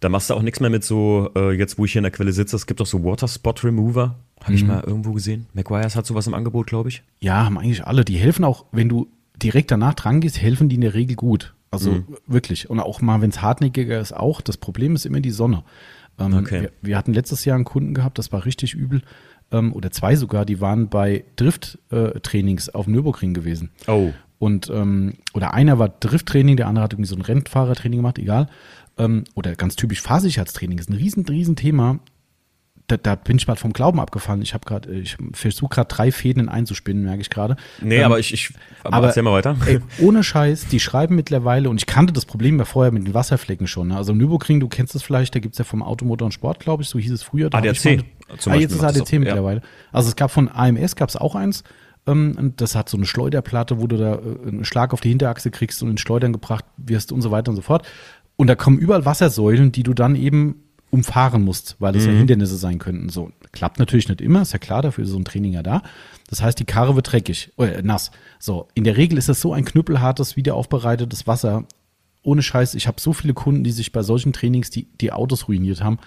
[0.00, 2.12] Da machst du auch nichts mehr mit so, äh, jetzt wo ich hier in der
[2.12, 4.16] Quelle sitze, es gibt doch so Water Spot Remover.
[4.40, 4.56] Habe Mhm.
[4.56, 5.46] ich mal irgendwo gesehen.
[5.54, 7.02] McGuire's hat sowas im Angebot, glaube ich.
[7.20, 8.04] Ja, haben eigentlich alle.
[8.04, 9.08] Die helfen auch, wenn du
[9.42, 11.54] direkt danach dran gehst, helfen die in der Regel gut.
[11.70, 12.68] Also wirklich.
[12.68, 14.40] Und auch mal, wenn es hartnäckiger ist, auch.
[14.42, 15.62] Das Problem ist immer die Sonne.
[16.18, 16.62] Ähm, Okay.
[16.62, 19.02] wir, wir hatten letztes Jahr einen Kunden gehabt, das war richtig übel.
[19.52, 23.70] Ähm, oder zwei sogar, die waren bei Drift-Trainings auf dem Nürburgring gewesen.
[23.86, 24.12] Oh.
[24.38, 28.48] Und ähm, oder einer war Drifttraining, der andere hat irgendwie so ein Rennfahrertraining gemacht, egal.
[28.96, 32.00] Ähm, oder ganz typisch Fahrsicherheitstraining ist ein riesen, riesen Thema.
[32.90, 34.42] Da, da bin ich mal vom Glauben abgefallen.
[34.42, 37.56] Ich habe gerade, ich versuche gerade drei Fäden in einzuspinnen, merke ich gerade.
[37.80, 39.56] Nee, Ähm, aber ich, ich aber aber erzähl mal weiter.
[39.66, 43.14] Ey, ohne Scheiß, die schreiben mittlerweile, und ich kannte das Problem ja vorher mit den
[43.14, 43.88] Wasserflecken schon.
[43.88, 43.96] Ne?
[43.96, 46.82] Also im Nürburgring, du kennst das vielleicht, da gibt's ja vom Automotor und Sport, glaube
[46.82, 47.46] ich, so hieß es früher.
[47.52, 48.04] ADAC ich mal-
[48.46, 49.18] ah, jetzt ist ADAC auch, ja.
[49.20, 49.62] mittlerweile.
[49.92, 51.62] Also es gab von AMS, gab's auch eins.
[52.06, 55.50] Ähm, das hat so eine Schleuderplatte, wo du da äh, einen Schlag auf die Hinterachse
[55.50, 57.86] kriegst und in Schleudern gebracht wirst und so weiter und so fort.
[58.36, 62.56] Und da kommen überall Wassersäulen, die du dann eben umfahren musst, weil es ja Hindernisse
[62.56, 63.08] sein könnten.
[63.08, 65.82] So klappt natürlich nicht immer, ist ja klar, dafür ist so ein Training ja da.
[66.28, 68.10] Das heißt, die Karre wird dreckig, äh, nass.
[68.38, 71.64] So, in der Regel ist das so ein knüppelhartes, wiederaufbereitetes Wasser.
[72.22, 75.48] Ohne Scheiß, ich habe so viele Kunden, die sich bei solchen Trainings die, die Autos
[75.48, 75.98] ruiniert haben.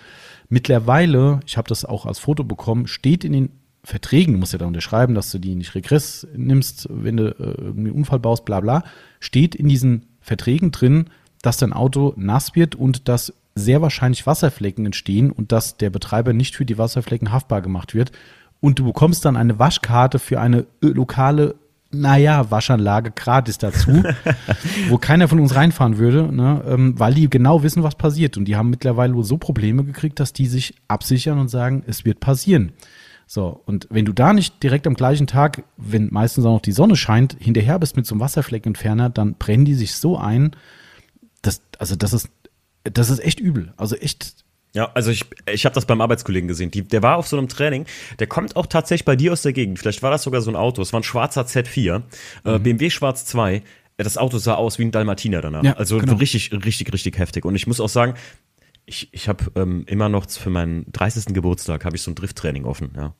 [0.49, 3.49] Mittlerweile, ich habe das auch als Foto bekommen, steht in den
[3.83, 7.61] Verträgen, du musst ja da unterschreiben, dass du die nicht Regress nimmst, wenn du äh,
[7.61, 8.83] irgendwie einen Unfall baust, bla bla,
[9.19, 11.05] steht in diesen Verträgen drin,
[11.41, 16.33] dass dein Auto nass wird und dass sehr wahrscheinlich Wasserflecken entstehen und dass der Betreiber
[16.33, 18.11] nicht für die Wasserflecken haftbar gemacht wird.
[18.59, 21.55] Und du bekommst dann eine Waschkarte für eine äh, lokale,
[21.91, 24.03] naja, Waschanlage gratis dazu,
[24.89, 28.37] wo keiner von uns reinfahren würde, ne, ähm, weil die genau wissen, was passiert.
[28.37, 32.19] Und die haben mittlerweile so Probleme gekriegt, dass die sich absichern und sagen, es wird
[32.19, 32.71] passieren.
[33.27, 36.71] So, und wenn du da nicht direkt am gleichen Tag, wenn meistens auch noch die
[36.71, 40.51] Sonne scheint, hinterher bist mit so einem Wasserfleckenentferner, dann brennen die sich so ein,
[41.41, 42.29] das, also das ist,
[42.83, 43.73] das ist echt übel.
[43.77, 44.35] Also echt,
[44.73, 46.71] Ja, also ich, ich habe das beim Arbeitskollegen gesehen.
[46.71, 47.85] Die, der war auf so einem Training.
[48.19, 49.79] Der kommt auch tatsächlich bei dir aus der Gegend.
[49.79, 50.81] Vielleicht war das sogar so ein Auto.
[50.81, 52.01] Es war ein schwarzer Z4,
[52.45, 52.63] äh, Mhm.
[52.63, 53.55] BMW Schwarz 2.
[53.55, 53.61] Äh,
[53.97, 55.63] Das Auto sah aus wie ein Dalmatiner danach.
[55.63, 56.15] Ja, also genau.
[56.15, 57.45] richtig, richtig, richtig heftig.
[57.45, 58.15] Und ich muss auch sagen,
[58.85, 61.33] ich, ich habe ähm, immer noch für meinen 30.
[61.33, 62.91] Geburtstag habe ich so ein Drifttraining offen.
[62.95, 63.15] Ja.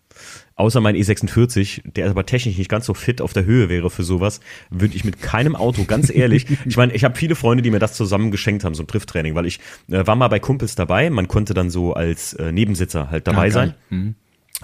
[0.56, 4.04] Außer mein E46, der aber technisch nicht ganz so fit auf der Höhe wäre für
[4.04, 7.72] sowas, würde ich mit keinem Auto, ganz ehrlich, ich meine, ich habe viele Freunde, die
[7.72, 9.60] mir das zusammen geschenkt haben, so ein Drifttraining, weil ich
[9.90, 13.48] äh, war mal bei Kumpels dabei, man konnte dann so als äh, Nebensitzer halt dabei
[13.48, 13.74] Ah, sein.
[13.90, 14.16] geil.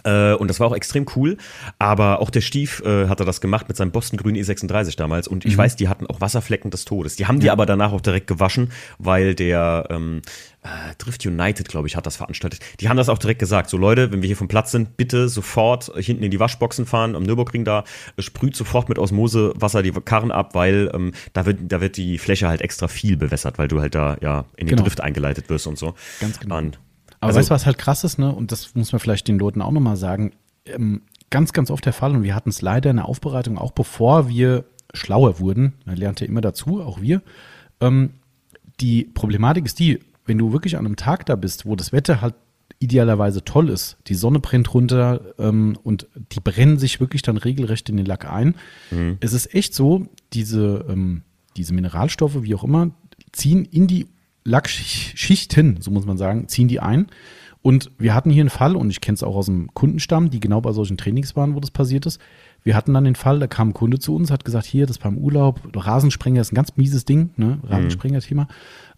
[0.03, 1.37] Äh, und das war auch extrem cool.
[1.77, 5.27] Aber auch der Stief äh, hatte das gemacht mit seinem Boston Grün E36 damals.
[5.27, 7.15] Und ich weiß, die hatten auch Wasserflecken des Todes.
[7.15, 10.21] Die haben die aber danach auch direkt gewaschen, weil der ähm,
[10.61, 12.61] äh, Drift United, glaube ich, hat das veranstaltet.
[12.79, 13.69] Die haben das auch direkt gesagt.
[13.69, 17.15] So Leute, wenn wir hier vom Platz sind, bitte sofort hinten in die Waschboxen fahren,
[17.15, 17.83] am Nürburgring da,
[18.17, 22.47] sprüht sofort mit Osmosewasser die Karren ab, weil ähm, da, wird, da wird die Fläche
[22.47, 24.83] halt extra viel bewässert, weil du halt da ja in den Genau.
[24.83, 25.95] Drift eingeleitet wirst und so.
[26.19, 26.57] Ganz genau.
[26.57, 26.79] Und,
[27.21, 28.33] Aber Also- weißt du, was halt krass ist, ne?
[28.33, 30.31] Und das muss man vielleicht den Leuten auch nochmal sagen.
[30.65, 33.71] Ähm, ganz, ganz oft der Fall, und wir hatten es leider in der Aufbereitung, auch
[33.71, 37.21] bevor wir schlauer wurden, man lernt ja immer dazu, auch wir.
[37.81, 38.11] Ähm,
[38.79, 42.21] die Problematik ist die, wenn du wirklich an einem Tag da bist, wo das Wetter
[42.21, 42.33] halt
[42.79, 47.89] idealerweise toll ist, die Sonne brennt runter ähm, und die brennen sich wirklich dann regelrecht
[47.89, 48.55] in den Lack ein.
[49.19, 51.23] Es ist echt so, diese, ähm,
[51.57, 52.91] diese Mineralstoffe, wie auch immer,
[53.33, 54.07] ziehen in die
[54.49, 57.07] Lackschichten, so muss man sagen, ziehen die ein.
[57.61, 60.39] Und wir hatten hier einen Fall, und ich kenne es auch aus dem Kundenstamm, die
[60.39, 62.19] genau bei solchen Trainings waren, wo das passiert ist.
[62.63, 64.97] Wir hatten dann den Fall, da kam ein Kunde zu uns, hat gesagt, hier, das
[64.97, 67.59] beim Urlaub, Rasensprenger ist ein ganz mieses Ding, ne?
[67.63, 68.47] Rasensprenger-Thema.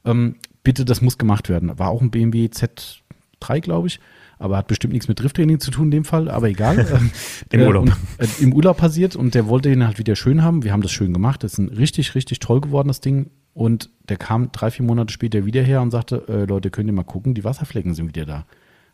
[0.05, 1.77] Ähm, bitte, das muss gemacht werden.
[1.79, 3.99] War auch ein BMW Z3, glaube ich.
[4.37, 6.77] Aber hat bestimmt nichts mit Drifttraining zu tun in dem Fall, aber egal.
[6.91, 7.11] Ähm,
[7.51, 7.83] Im äh, Urlaub.
[7.83, 10.63] Und, äh, Im Urlaub passiert und der wollte ihn halt wieder schön haben.
[10.63, 11.43] Wir haben das schön gemacht.
[11.43, 13.29] Das ist ein richtig, richtig toll gewordenes Ding.
[13.53, 16.93] Und der kam drei, vier Monate später wieder her und sagte, äh, Leute, könnt ihr
[16.93, 18.45] mal gucken, die Wasserflecken sind wieder da.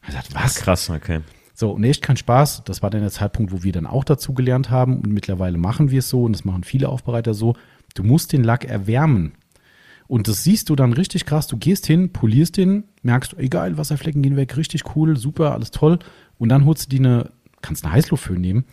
[0.02, 0.56] Er sagt, was?
[0.56, 1.22] krass, okay.
[1.54, 2.64] So, und echt kein Spaß.
[2.66, 4.98] Das war dann der Zeitpunkt, wo wir dann auch dazu gelernt haben.
[4.98, 7.56] Und mittlerweile machen wir es so, und das machen viele Aufbereiter so.
[7.96, 9.34] Du musst den Lack erwärmen.
[10.08, 11.48] Und das siehst du dann richtig krass.
[11.48, 16.00] Du gehst hin, polierst den, merkst, egal, Wasserflecken gehen weg, richtig cool, super, alles toll.
[16.38, 17.32] Und dann holst du die eine,
[17.62, 18.66] kannst eine Heißluftföhn nehmen,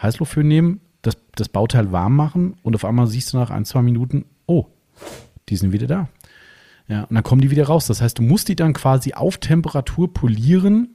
[0.00, 3.82] Heißluftföhn nehmen, das, das Bauteil warm machen und auf einmal siehst du nach ein, zwei
[3.82, 4.66] Minuten, oh,
[5.48, 6.08] die sind wieder da.
[6.88, 7.86] Ja, und dann kommen die wieder raus.
[7.86, 10.90] Das heißt, du musst die dann quasi auf Temperatur polieren,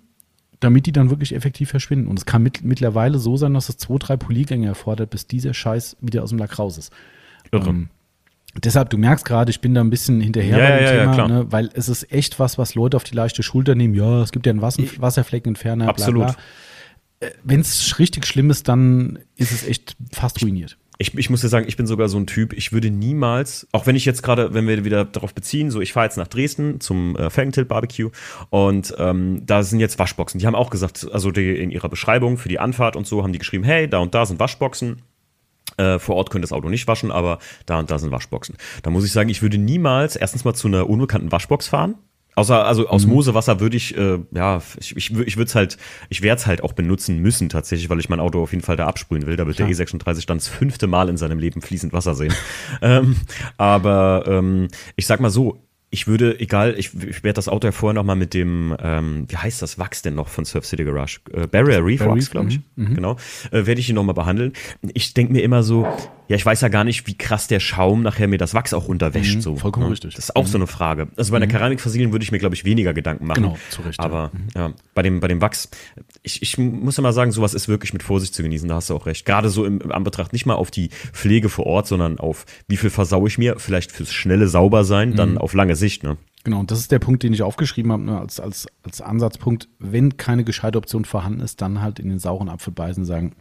[0.62, 2.08] damit die dann wirklich effektiv verschwinden.
[2.08, 5.54] Und es kann mit, mittlerweile so sein, dass es zwei, drei Poliergänge erfordert, bis dieser
[5.54, 6.94] Scheiß wieder aus dem Lack raus ist.
[7.52, 7.70] Irre.
[7.70, 7.90] Ähm,
[8.64, 11.02] deshalb, du merkst gerade, ich bin da ein bisschen hinterher Ja, bei dem ja, ja,
[11.02, 11.28] Thema, klar.
[11.28, 13.94] ne, weil es ist echt was, was Leute auf die leichte Schulter nehmen.
[13.96, 15.88] Ja, es gibt ja einen Wasser, Wasserfleckenentferner.
[15.90, 16.28] Absolut.
[16.28, 16.36] Bla.
[17.44, 20.78] Wenn es richtig schlimm ist, dann ist es echt fast ruiniert.
[21.02, 23.88] Ich, ich muss dir sagen, ich bin sogar so ein Typ, ich würde niemals, auch
[23.88, 26.80] wenn ich jetzt gerade, wenn wir wieder darauf beziehen, so ich fahre jetzt nach Dresden
[26.80, 28.12] zum äh, Felgentilt Barbecue
[28.52, 30.40] und ähm, da sind jetzt Waschboxen.
[30.40, 33.34] Die haben auch gesagt, also die, in ihrer Beschreibung für die Anfahrt und so haben
[33.34, 35.02] die geschrieben, hey, da und da sind Waschboxen.
[35.78, 38.56] Äh, vor Ort könnt ihr das Auto nicht waschen, aber da und da sind Waschboxen.
[38.84, 41.96] Da muss ich sagen, ich würde niemals erstens mal zu einer unbekannten Waschbox fahren.
[42.36, 45.78] Außer, also aus Mosewasser würde ich, äh, ja, ich, ich, ich würde es halt,
[46.10, 48.78] ich werde es halt auch benutzen müssen tatsächlich, weil ich mein Auto auf jeden Fall
[48.78, 49.36] da absprühen will.
[49.36, 52.34] Da wird der E36 dann das fünfte Mal in seinem Leben fließend Wasser sehen.
[52.82, 53.18] ähm,
[53.58, 55.62] aber ähm, ich sag mal so,
[55.94, 59.26] ich würde, egal, ich, ich werde das Auto ja vorher noch mal mit dem, ähm,
[59.28, 61.20] wie heißt das Wachs denn noch von Surf City Garage?
[61.34, 62.62] Äh, Barrier Reef Wachs, glaube ich.
[62.78, 63.18] mhm, Genau.
[63.52, 64.54] Äh, werde ich ihn noch mal behandeln.
[64.94, 65.86] Ich denke mir immer so,
[66.30, 68.88] ja, ich weiß ja gar nicht, wie krass der Schaum nachher mir das Wachs auch
[68.88, 69.42] runterwäscht.
[69.42, 69.92] so, Mhm, vollkommen ne?
[69.92, 70.16] richtig.
[70.16, 71.10] Das ist auch so eine Frage.
[71.18, 73.44] Also bei einer Keramikversiegelung würde ich mir, glaube ich, weniger Gedanken machen.
[73.44, 74.00] Genau, zu Recht.
[74.00, 75.70] Aber ja, bei, dem, bei dem Wachs,
[76.24, 78.90] ich, ich muss ja mal sagen, sowas ist wirklich mit Vorsicht zu genießen, da hast
[78.90, 79.26] du auch recht.
[79.26, 82.78] Gerade so im, im Anbetracht nicht mal auf die Pflege vor Ort, sondern auf wie
[82.78, 86.04] viel versau ich mir, vielleicht fürs schnelle Saubersein, dann auf lange Sicht.
[86.04, 86.18] Ne?
[86.44, 89.68] Genau, und das ist der Punkt, den ich aufgeschrieben habe, ne, als, als, als Ansatzpunkt.
[89.80, 93.34] Wenn keine gescheite Option vorhanden ist, dann halt in den sauren Apfel beißen sagen,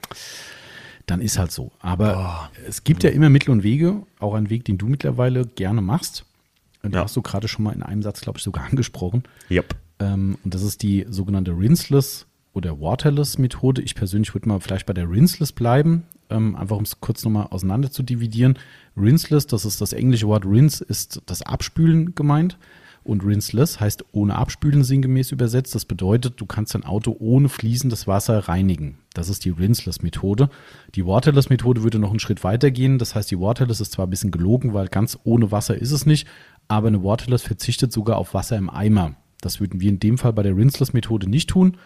[1.07, 1.73] dann ist halt so.
[1.81, 5.81] Aber es gibt ja immer Mittel und Wege, auch einen Weg, den du mittlerweile gerne
[5.81, 6.25] machst.
[6.83, 7.03] Und Ja.
[7.05, 9.23] hast du gerade schon mal in einem Satz, glaube ich, sogar angesprochen.
[9.51, 9.75] Yep.
[10.01, 13.81] Ähm, und das ist die sogenannte Rinseless oder Waterless Methode.
[13.83, 17.49] Ich persönlich würde mal vielleicht bei der Rinseless bleiben, ähm, einfach um es kurz nochmal
[17.51, 18.59] auseinander zu dividieren.
[18.97, 22.59] Rinseless, das ist das englische Wort rinse, ist das Abspülen gemeint.
[23.03, 25.75] Und rinseless heißt ohne Abspülen sinngemäß übersetzt.
[25.75, 28.99] Das bedeutet, du kannst dein Auto ohne fließendes Wasser reinigen.
[29.15, 30.51] Das ist die Rinseless-Methode.
[30.95, 32.99] Die Waterless-Methode würde noch einen Schritt weiter gehen.
[32.99, 36.05] Das heißt, die Waterless ist zwar ein bisschen gelogen, weil ganz ohne Wasser ist es
[36.05, 36.29] nicht,
[36.69, 39.17] aber eine Waterless verzichtet sogar auf Wasser im Eimer.
[39.41, 41.79] Das würden wir in dem Fall bei der Rinseless-Methode nicht tun.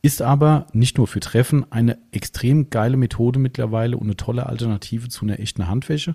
[0.00, 5.08] Ist aber nicht nur für Treffen eine extrem geile Methode mittlerweile und eine tolle Alternative
[5.08, 6.14] zu einer echten Handwäsche.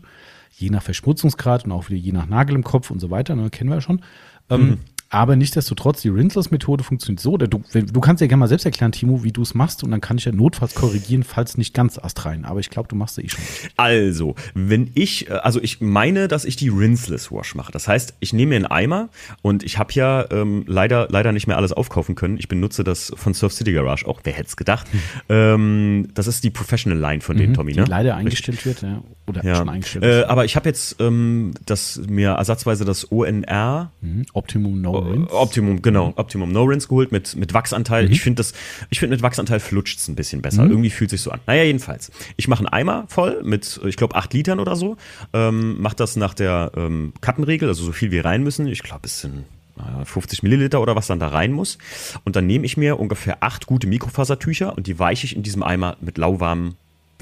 [0.51, 3.49] Je nach Verschmutzungsgrad und auch wieder je nach Nagel im Kopf und so weiter, ne,
[3.49, 4.01] kennen wir ja schon.
[4.49, 4.79] Ähm,
[5.13, 7.33] Aber nichtsdestotrotz, die Rinseless-Methode funktioniert so.
[7.33, 9.91] Oder du, du kannst ja gerne mal selbst erklären, Timo, wie du es machst und
[9.91, 12.45] dann kann ich ja notfalls korrigieren, falls nicht ganz astrein.
[12.45, 13.43] Aber ich glaube, du machst es eh schon.
[13.43, 13.71] richtig.
[13.77, 17.71] Also, wenn ich, äh, also ich meine, dass ich die Rinseless Wash mache.
[17.71, 19.09] Das heißt, ich nehme mir einen Eimer
[19.43, 22.37] und ich habe ja ähm, leider, leider nicht mehr alles aufkaufen können.
[22.39, 24.21] Ich benutze das von Surf City Garage auch.
[24.23, 24.87] Wer hätte es gedacht?
[25.29, 27.75] Ähm, das ist die Professional Line von denen, Tommy, Mhm.
[27.75, 27.85] Die ne?
[27.87, 29.01] leider eingestellt wird, ja.
[29.27, 29.55] Oder Ja.
[29.55, 34.25] schon eingestellt Äh, aber ich habe jetzt ähm, das mir ersatzweise das ONR Mhm.
[34.33, 38.05] Optimum No Äh, Optimum, genau, Optimum No Rinse geholt mit, mit Wachsanteil.
[38.05, 38.11] Mhm.
[38.11, 38.53] Ich finde das,
[38.89, 40.63] ich finde mit Wachsanteil flutscht es ein bisschen besser.
[40.65, 41.39] Irgendwie fühlt sich so an.
[41.47, 42.11] Naja, jedenfalls.
[42.37, 44.97] Ich mache einen Eimer voll mit, ich glaube, acht Litern oder so.
[45.33, 48.67] Ähm, mach das nach der ähm, Kappenregel, also so viel wie rein müssen.
[48.67, 49.45] Ich glaube, es sind
[49.75, 51.77] naja, 50 Milliliter oder was dann da rein muss.
[52.23, 55.63] Und dann nehme ich mir ungefähr acht gute Mikrofasertücher und die weiche ich in diesem
[55.63, 56.75] Eimer mit lauwarmem,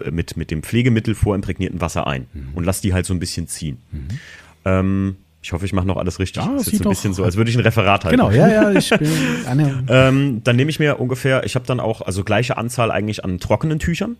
[0.04, 3.48] äh, mit, mit dem Pflegemittel vorimprägnierten Wasser ein und lass die halt so ein bisschen
[3.48, 3.78] ziehen.
[4.66, 6.44] Ähm, ich hoffe, ich mache noch alles richtig.
[6.44, 8.18] Ja, das ist jetzt ein bisschen so, als würde ich ein Referat halten.
[8.18, 9.12] Genau, ja, ja, ich bin
[9.88, 13.40] Ähm, dann nehme ich mir ungefähr, ich habe dann auch, also gleiche Anzahl eigentlich an
[13.40, 14.18] trockenen Tüchern.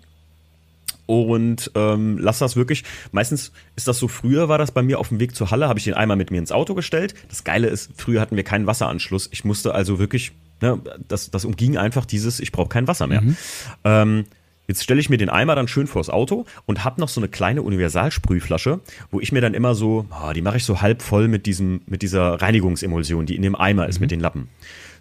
[1.06, 5.10] Und ähm, lass das wirklich, meistens ist das so, früher war das bei mir auf
[5.10, 7.16] dem Weg zur Halle, habe ich den Eimer mit mir ins Auto gestellt.
[7.30, 9.28] Das Geile ist, früher hatten wir keinen Wasseranschluss.
[9.32, 13.24] Ich musste also wirklich, ne, das, das umging einfach dieses, ich brauche kein Wasser mehr.
[13.84, 14.26] Ähm,
[14.68, 17.28] Jetzt stelle ich mir den Eimer dann schön vors Auto und habe noch so eine
[17.28, 21.28] kleine Universalsprühflasche, wo ich mir dann immer so, ah, die mache ich so halb voll
[21.28, 24.50] mit diesem, mit dieser Reinigungsemulsion, die in dem Eimer ist, mit den Lappen.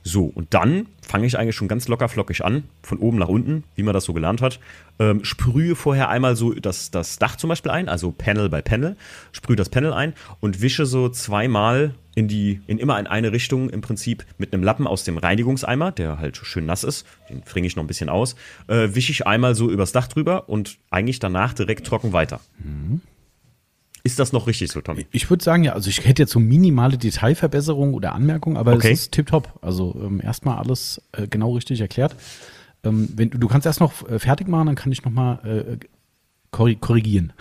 [0.02, 3.64] So, und dann fange ich eigentlich schon ganz locker flockig an, von oben nach unten,
[3.74, 4.60] wie man das so gelernt hat.
[4.98, 8.96] Ähm, sprühe vorher einmal so das, das Dach zum Beispiel ein, also Panel bei Panel,
[9.32, 13.70] sprühe das Panel ein und wische so zweimal in die, in immer in eine Richtung
[13.70, 17.66] im Prinzip mit einem Lappen aus dem Reinigungseimer, der halt schön nass ist, den fringe
[17.66, 18.34] ich noch ein bisschen aus,
[18.68, 22.40] äh, wische ich einmal so übers Dach drüber und eigentlich danach direkt trocken weiter.
[24.02, 25.06] Ist das noch richtig so, Tommy?
[25.12, 28.92] Ich würde sagen, ja, also ich hätte jetzt so minimale Detailverbesserungen oder Anmerkungen, aber Okay.
[28.92, 29.58] es ist tipptopp.
[29.62, 32.16] Also ähm, erstmal alles äh, genau richtig erklärt.
[32.82, 35.78] Ähm, wenn, du kannst erst noch äh, fertig machen, dann kann ich nochmal
[36.52, 37.32] äh, korrigieren.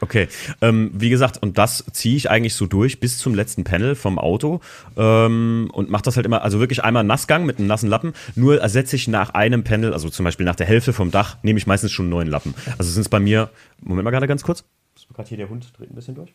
[0.00, 0.28] Okay,
[0.60, 4.18] ähm, wie gesagt, und das ziehe ich eigentlich so durch bis zum letzten Panel vom
[4.18, 4.60] Auto
[4.98, 8.12] ähm, und mache das halt immer, also wirklich einmal Nassgang mit einem nassen Lappen.
[8.34, 11.58] Nur ersetze ich nach einem Panel, also zum Beispiel nach der Hälfte vom Dach, nehme
[11.58, 12.54] ich meistens schon einen neuen Lappen.
[12.76, 13.48] Also sind es bei mir,
[13.80, 14.64] Moment mal gerade ganz kurz.
[14.94, 16.34] Ist gerade hier der Hund dreht ein bisschen durch.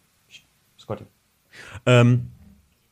[0.78, 1.06] Scotty.
[1.86, 2.32] Ähm,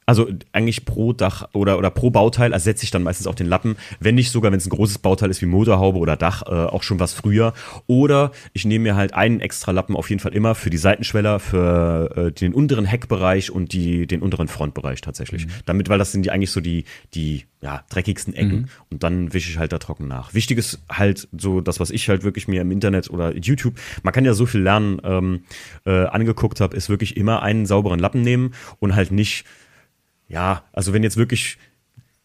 [0.08, 3.76] also eigentlich pro Dach oder, oder pro Bauteil ersetze ich dann meistens auch den Lappen,
[4.00, 6.82] wenn nicht sogar, wenn es ein großes Bauteil ist wie Motorhaube oder Dach, äh, auch
[6.82, 7.54] schon was früher.
[7.88, 11.42] Oder ich nehme mir halt einen extra Lappen auf jeden Fall immer für die Seitenschweller,
[11.42, 15.46] für äh, den unteren Heckbereich und die, den unteren Frontbereich tatsächlich.
[15.46, 15.52] Mhm.
[15.66, 18.60] Damit, weil das sind die eigentlich so die, die ja, dreckigsten Ecken.
[18.60, 18.68] Mhm.
[18.90, 20.34] Und dann wische ich halt da trocken nach.
[20.34, 24.14] Wichtig ist halt so das, was ich halt wirklich mir im Internet oder YouTube, man
[24.14, 25.42] kann ja so viel lernen, ähm,
[25.86, 29.44] äh, angeguckt habe, ist wirklich immer einen sauberen Lappen nehmen und halt nicht
[30.28, 31.58] ja, also wenn jetzt wirklich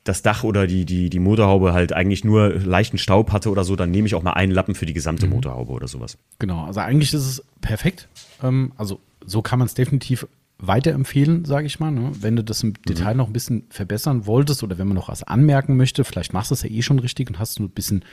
[0.04, 3.76] das Dach oder die, die, die Motorhaube halt eigentlich nur leichten Staub hatte oder so,
[3.76, 5.34] dann nehme ich auch mal einen Lappen für die gesamte mhm.
[5.34, 6.18] Motorhaube oder sowas.
[6.38, 8.08] Genau, also eigentlich ist es perfekt.
[8.42, 10.26] Ähm, also so kann man es definitiv
[10.58, 11.90] weiterempfehlen, sage ich mal.
[11.90, 12.12] Ne?
[12.20, 12.82] Wenn du das im mhm.
[12.88, 16.50] Detail noch ein bisschen verbessern wolltest oder wenn man noch was anmerken möchte, vielleicht machst
[16.50, 18.04] du es ja eh schon richtig und hast nur ein bisschen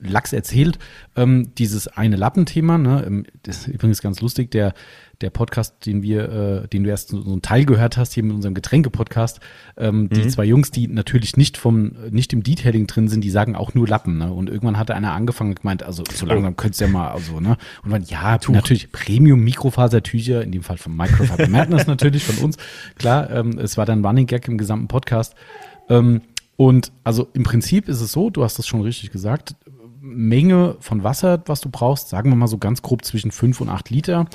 [0.00, 0.78] Lachs erzählt.
[1.16, 3.04] Ähm, dieses eine Lappenthema, ne?
[3.06, 4.74] Ähm, das ist übrigens ganz lustig, der
[5.20, 8.34] der Podcast, den wir, äh, den du erst so, einen Teil gehört hast, hier mit
[8.34, 9.40] unserem Getränke-Podcast,
[9.76, 10.08] ähm, mhm.
[10.10, 13.74] die zwei Jungs, die natürlich nicht vom, nicht im Detailing drin sind, die sagen auch
[13.74, 14.32] nur Lappen, ne?
[14.32, 16.56] Und irgendwann hatte einer angefangen und gemeint, also so langsam oh.
[16.56, 17.56] könntest du ja mal, also, ne?
[17.82, 18.54] Und man, ja, Tuch.
[18.54, 22.56] natürlich Premium-Mikrofasertücher, in dem Fall von Microfiber Madness natürlich, von uns.
[22.96, 25.34] Klar, ähm, es war dann Running Gag im gesamten Podcast.
[25.88, 26.22] Ähm,
[26.56, 29.54] und also im Prinzip ist es so, du hast das schon richtig gesagt,
[30.00, 33.68] Menge von Wasser, was du brauchst, sagen wir mal so ganz grob zwischen 5 und
[33.68, 34.26] 8 Liter.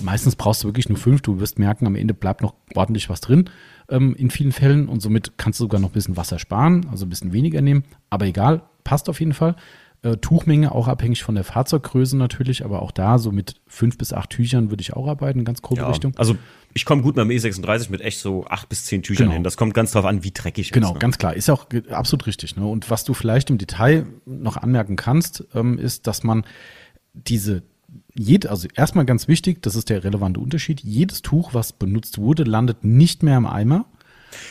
[0.00, 1.22] Meistens brauchst du wirklich nur 5.
[1.22, 3.50] Du wirst merken, am Ende bleibt noch ordentlich was drin
[3.88, 7.06] ähm, in vielen Fällen und somit kannst du sogar noch ein bisschen Wasser sparen, also
[7.06, 7.84] ein bisschen weniger nehmen.
[8.10, 9.56] Aber egal, passt auf jeden Fall.
[10.02, 14.12] Äh, Tuchmenge auch abhängig von der Fahrzeuggröße natürlich, aber auch da so mit 5 bis
[14.12, 16.12] 8 Tüchern würde ich auch arbeiten, ganz grobe ja, Richtung.
[16.16, 16.36] Also
[16.76, 19.32] ich komme gut mit dem E36 mit echt so acht bis zehn Tüchern genau.
[19.32, 19.44] hin.
[19.44, 20.90] Das kommt ganz drauf an, wie dreckig genau, ist.
[20.90, 20.98] Genau, ne?
[20.98, 21.34] ganz klar.
[21.34, 22.54] Ist auch absolut richtig.
[22.56, 22.66] Ne?
[22.66, 26.44] Und was du vielleicht im Detail noch anmerken kannst, ähm, ist, dass man
[27.14, 27.62] diese
[28.14, 30.82] jed, also erstmal ganz wichtig, das ist der relevante Unterschied.
[30.82, 33.86] Jedes Tuch, was benutzt wurde, landet nicht mehr im Eimer.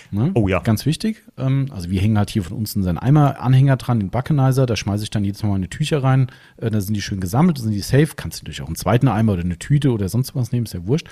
[0.09, 0.31] Ne?
[0.33, 0.61] Oh ja.
[0.61, 1.21] Ganz wichtig.
[1.37, 4.65] Ähm, also wir hängen halt hier von uns in seinen Eimer-Anhänger dran, den Buckenizer.
[4.65, 6.31] Da schmeiße ich dann jedes Mal meine Tücher rein.
[6.57, 8.13] Äh, da sind die schön gesammelt, da sind die safe.
[8.15, 10.73] Kannst du natürlich auch einen zweiten Eimer oder eine Tüte oder sonst was nehmen, ist
[10.73, 11.07] ja wurscht.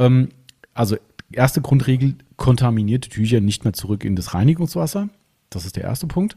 [0.00, 0.30] Ähm,
[0.76, 0.96] also
[1.32, 5.08] erste Grundregel, kontaminierte Tücher nicht mehr zurück in das Reinigungswasser.
[5.50, 6.36] Das ist der erste Punkt.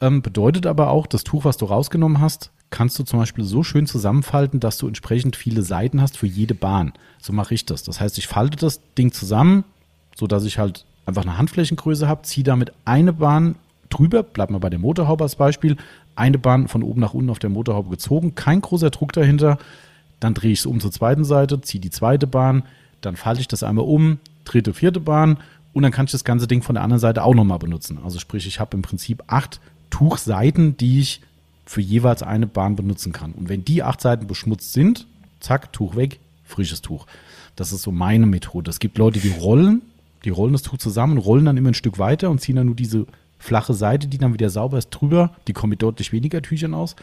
[0.00, 3.62] Ähm, bedeutet aber auch, das Tuch, was du rausgenommen hast, kannst du zum Beispiel so
[3.62, 6.92] schön zusammenfalten, dass du entsprechend viele Seiten hast für jede Bahn.
[7.20, 7.84] So mache ich das.
[7.84, 9.64] Das heißt, ich falte das Ding zusammen,
[10.16, 13.56] sodass ich halt einfach eine Handflächengröße habe, ziehe damit eine Bahn
[13.90, 15.76] drüber, bleib mal bei der Motorhaube als Beispiel,
[16.16, 19.58] eine Bahn von oben nach unten auf der Motorhaube gezogen, kein großer Druck dahinter,
[20.20, 22.64] dann drehe ich es um zur zweiten Seite, ziehe die zweite Bahn,
[23.04, 25.38] dann falte ich das einmal um, dritte, vierte Bahn
[25.72, 27.98] und dann kann ich das ganze Ding von der anderen Seite auch nochmal benutzen.
[28.04, 31.20] Also sprich, ich habe im Prinzip acht Tuchseiten, die ich
[31.66, 33.32] für jeweils eine Bahn benutzen kann.
[33.32, 35.06] Und wenn die acht Seiten beschmutzt sind,
[35.40, 37.06] zack, Tuch weg, frisches Tuch.
[37.56, 38.70] Das ist so meine Methode.
[38.70, 39.82] Es gibt Leute, die rollen,
[40.24, 42.74] die rollen das Tuch zusammen, rollen dann immer ein Stück weiter und ziehen dann nur
[42.74, 43.06] diese
[43.38, 45.34] flache Seite, die dann wieder sauber ist, drüber.
[45.48, 46.96] Die kommen mit deutlich weniger Tüchern aus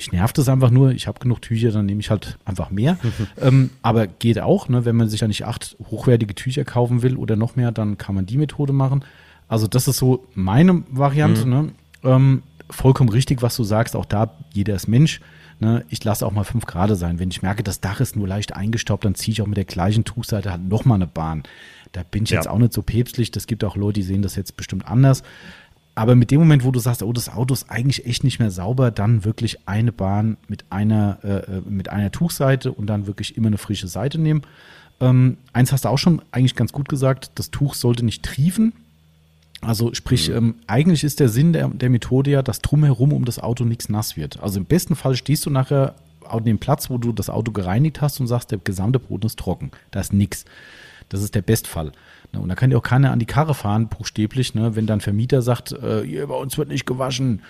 [0.00, 2.96] mich nervt es einfach nur, ich habe genug Tücher, dann nehme ich halt einfach mehr.
[3.40, 4.84] ähm, aber geht auch, ne?
[4.84, 8.14] wenn man sich ja nicht acht hochwertige Tücher kaufen will oder noch mehr, dann kann
[8.14, 9.04] man die Methode machen.
[9.46, 11.44] Also das ist so meine Variante.
[11.44, 11.50] Mhm.
[11.50, 11.68] Ne?
[12.04, 15.20] Ähm, vollkommen richtig, was du sagst, auch da, jeder ist Mensch.
[15.58, 15.84] Ne?
[15.90, 17.18] Ich lasse auch mal fünf Grad sein.
[17.18, 19.66] Wenn ich merke, das Dach ist nur leicht eingestaubt, dann ziehe ich auch mit der
[19.66, 21.42] gleichen Tuchseite halt nochmal eine Bahn.
[21.92, 22.36] Da bin ich ja.
[22.36, 23.32] jetzt auch nicht so päpstlich.
[23.32, 25.22] Das gibt auch Leute, die sehen das jetzt bestimmt anders.
[25.94, 28.50] Aber mit dem Moment, wo du sagst, oh, das Auto ist eigentlich echt nicht mehr
[28.50, 33.36] sauber, dann wirklich eine Bahn mit einer, äh, äh, mit einer Tuchseite und dann wirklich
[33.36, 34.42] immer eine frische Seite nehmen.
[35.00, 38.72] Ähm, eins hast du auch schon eigentlich ganz gut gesagt, das Tuch sollte nicht triefen.
[39.62, 40.36] Also sprich, mhm.
[40.36, 43.88] ähm, eigentlich ist der Sinn der, der Methode ja, dass drumherum um das Auto nichts
[43.88, 44.40] nass wird.
[44.40, 45.94] Also im besten Fall stehst du nachher
[46.26, 49.38] an dem Platz, wo du das Auto gereinigt hast und sagst, der gesamte Boden ist
[49.38, 49.70] trocken.
[49.90, 50.44] Da ist nichts.
[51.08, 51.92] Das ist der Bestfall.
[52.32, 54.76] Ne, und da kann ja auch keiner an die Karre fahren, buchstäblich, ne?
[54.76, 57.42] wenn dann Vermieter sagt, äh, bei uns wird nicht gewaschen,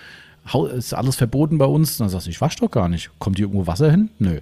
[0.75, 1.97] ist alles verboten bei uns.
[1.97, 3.11] Dann sagst du, ich wasche doch gar nicht.
[3.19, 4.09] Kommt hier irgendwo Wasser hin?
[4.19, 4.39] Nö.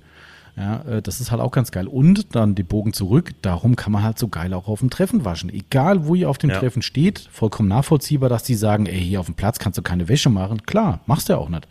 [0.56, 1.88] Ja, äh, das ist halt auch ganz geil.
[1.88, 5.24] Und dann die Bogen zurück, darum kann man halt so geil auch auf dem Treffen
[5.26, 5.50] waschen.
[5.50, 6.60] Egal, wo ihr auf dem ja.
[6.60, 10.08] Treffen steht, vollkommen nachvollziehbar, dass die sagen, ey, hier auf dem Platz kannst du keine
[10.10, 10.64] Wäsche machen.
[10.64, 11.68] Klar, machst du ja auch nicht.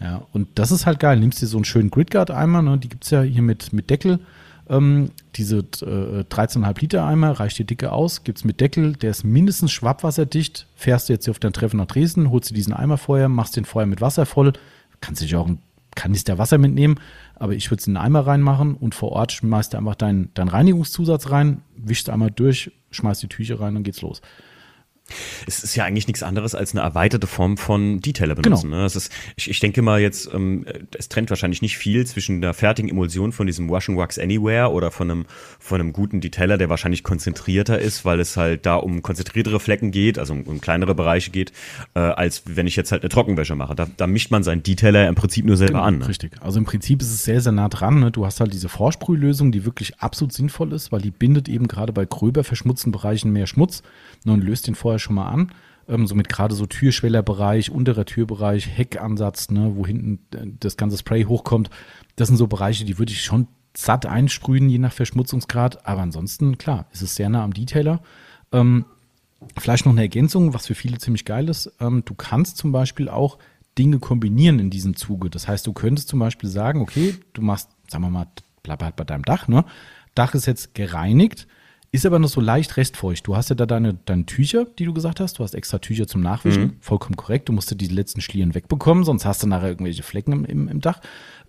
[0.00, 1.20] Ja, und das ist halt geil.
[1.20, 2.78] Nimmst dir so einen schönen Gridguard-Eimer, ne?
[2.78, 4.20] die gibt's ja hier mit, mit Deckel.
[4.70, 9.24] Ähm, diese äh, 13,5 Liter Eimer reicht dir dicke aus, gibt's mit Deckel, der ist
[9.24, 10.68] mindestens schwappwasserdicht.
[10.76, 13.64] Fährst du jetzt auf dein Treffen nach Dresden, holst dir diesen Eimer vorher, machst den
[13.64, 14.52] vorher mit Wasser voll,
[15.00, 15.58] kannst dich auch ein
[15.96, 17.00] Kanister Wasser mitnehmen,
[17.34, 20.30] aber ich würde es in einen Eimer reinmachen und vor Ort schmeißt du einfach deinen
[20.34, 24.22] dein Reinigungszusatz rein, wischst einmal durch, schmeißt die Tücher rein und geht's los.
[25.46, 28.70] Es ist ja eigentlich nichts anderes als eine erweiterte Form von Detailer benutzen.
[28.70, 28.82] Genau.
[28.82, 28.86] Ne?
[28.86, 30.64] Ist, ich, ich denke mal jetzt, ähm,
[30.96, 34.72] es trennt wahrscheinlich nicht viel zwischen der fertigen Emulsion von diesem Wash and Wax Anywhere
[34.72, 35.26] oder von einem,
[35.58, 39.90] von einem guten Detailer, der wahrscheinlich konzentrierter ist, weil es halt da um konzentriertere Flecken
[39.90, 41.52] geht, also um, um kleinere Bereiche geht,
[41.94, 43.74] äh, als wenn ich jetzt halt eine Trockenwäsche mache.
[43.74, 45.98] Da, da mischt man seinen Detailer im Prinzip nur selber genau, an.
[45.98, 46.08] Ne?
[46.08, 46.32] Richtig.
[46.40, 48.00] Also im Prinzip ist es sehr, sehr nah dran.
[48.00, 48.10] Ne?
[48.10, 51.92] Du hast halt diese Vorsprühlösung, die wirklich absolut sinnvoll ist, weil die bindet eben gerade
[51.92, 53.82] bei gröber verschmutzten Bereichen mehr Schmutz
[54.24, 55.52] und löst den vorher schon mal an.
[55.88, 61.24] Ähm, somit gerade so Türschwellerbereich, unterer Türbereich, Heckansatz, ne, wo hinten äh, das ganze Spray
[61.24, 61.70] hochkommt.
[62.16, 65.86] Das sind so Bereiche, die würde ich schon satt einsprühen, je nach Verschmutzungsgrad.
[65.86, 68.02] Aber ansonsten, klar, ist es sehr nah am Detailer.
[68.52, 68.84] Ähm,
[69.58, 71.72] vielleicht noch eine Ergänzung, was für viele ziemlich geil ist.
[71.80, 73.38] Ähm, du kannst zum Beispiel auch
[73.78, 75.30] Dinge kombinieren in diesem Zuge.
[75.30, 78.26] Das heißt, du könntest zum Beispiel sagen, okay, du machst, sagen wir mal,
[78.62, 79.64] bleib halt bei deinem Dach, ne?
[80.14, 81.46] Dach ist jetzt gereinigt,
[81.92, 83.26] ist aber noch so leicht restfeucht.
[83.26, 85.38] Du hast ja da deine, deine Tücher, die du gesagt hast.
[85.38, 86.62] Du hast extra Tücher zum Nachwischen.
[86.62, 86.72] Mhm.
[86.80, 87.48] Vollkommen korrekt.
[87.48, 90.68] Du musst ja die letzten Schlieren wegbekommen, sonst hast du nachher irgendwelche Flecken im, im,
[90.68, 91.00] im Dach.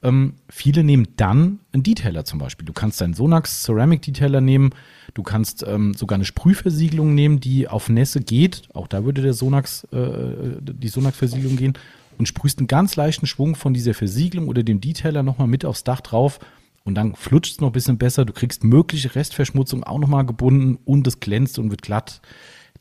[0.02, 2.66] Ähm, viele nehmen dann einen Detailer zum Beispiel.
[2.66, 4.72] Du kannst deinen Sonax Ceramic Detailer nehmen.
[5.14, 8.64] Du kannst ähm, sogar eine Sprühversiegelung nehmen, die auf Nässe geht.
[8.74, 11.74] Auch da würde der Sonax, äh, die Sonax-Versiegelung gehen.
[12.18, 15.84] Und sprühst einen ganz leichten Schwung von dieser Versiegelung oder dem Detailer nochmal mit aufs
[15.84, 16.40] Dach drauf
[16.84, 18.26] und dann flutscht es noch ein bisschen besser.
[18.26, 22.22] Du kriegst mögliche Restverschmutzung auch nochmal gebunden und es glänzt und wird glatt.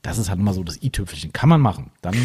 [0.02, 1.32] Das ist halt immer so das i-Tüpfelchen.
[1.32, 1.90] Kann man machen.
[2.00, 2.16] Dann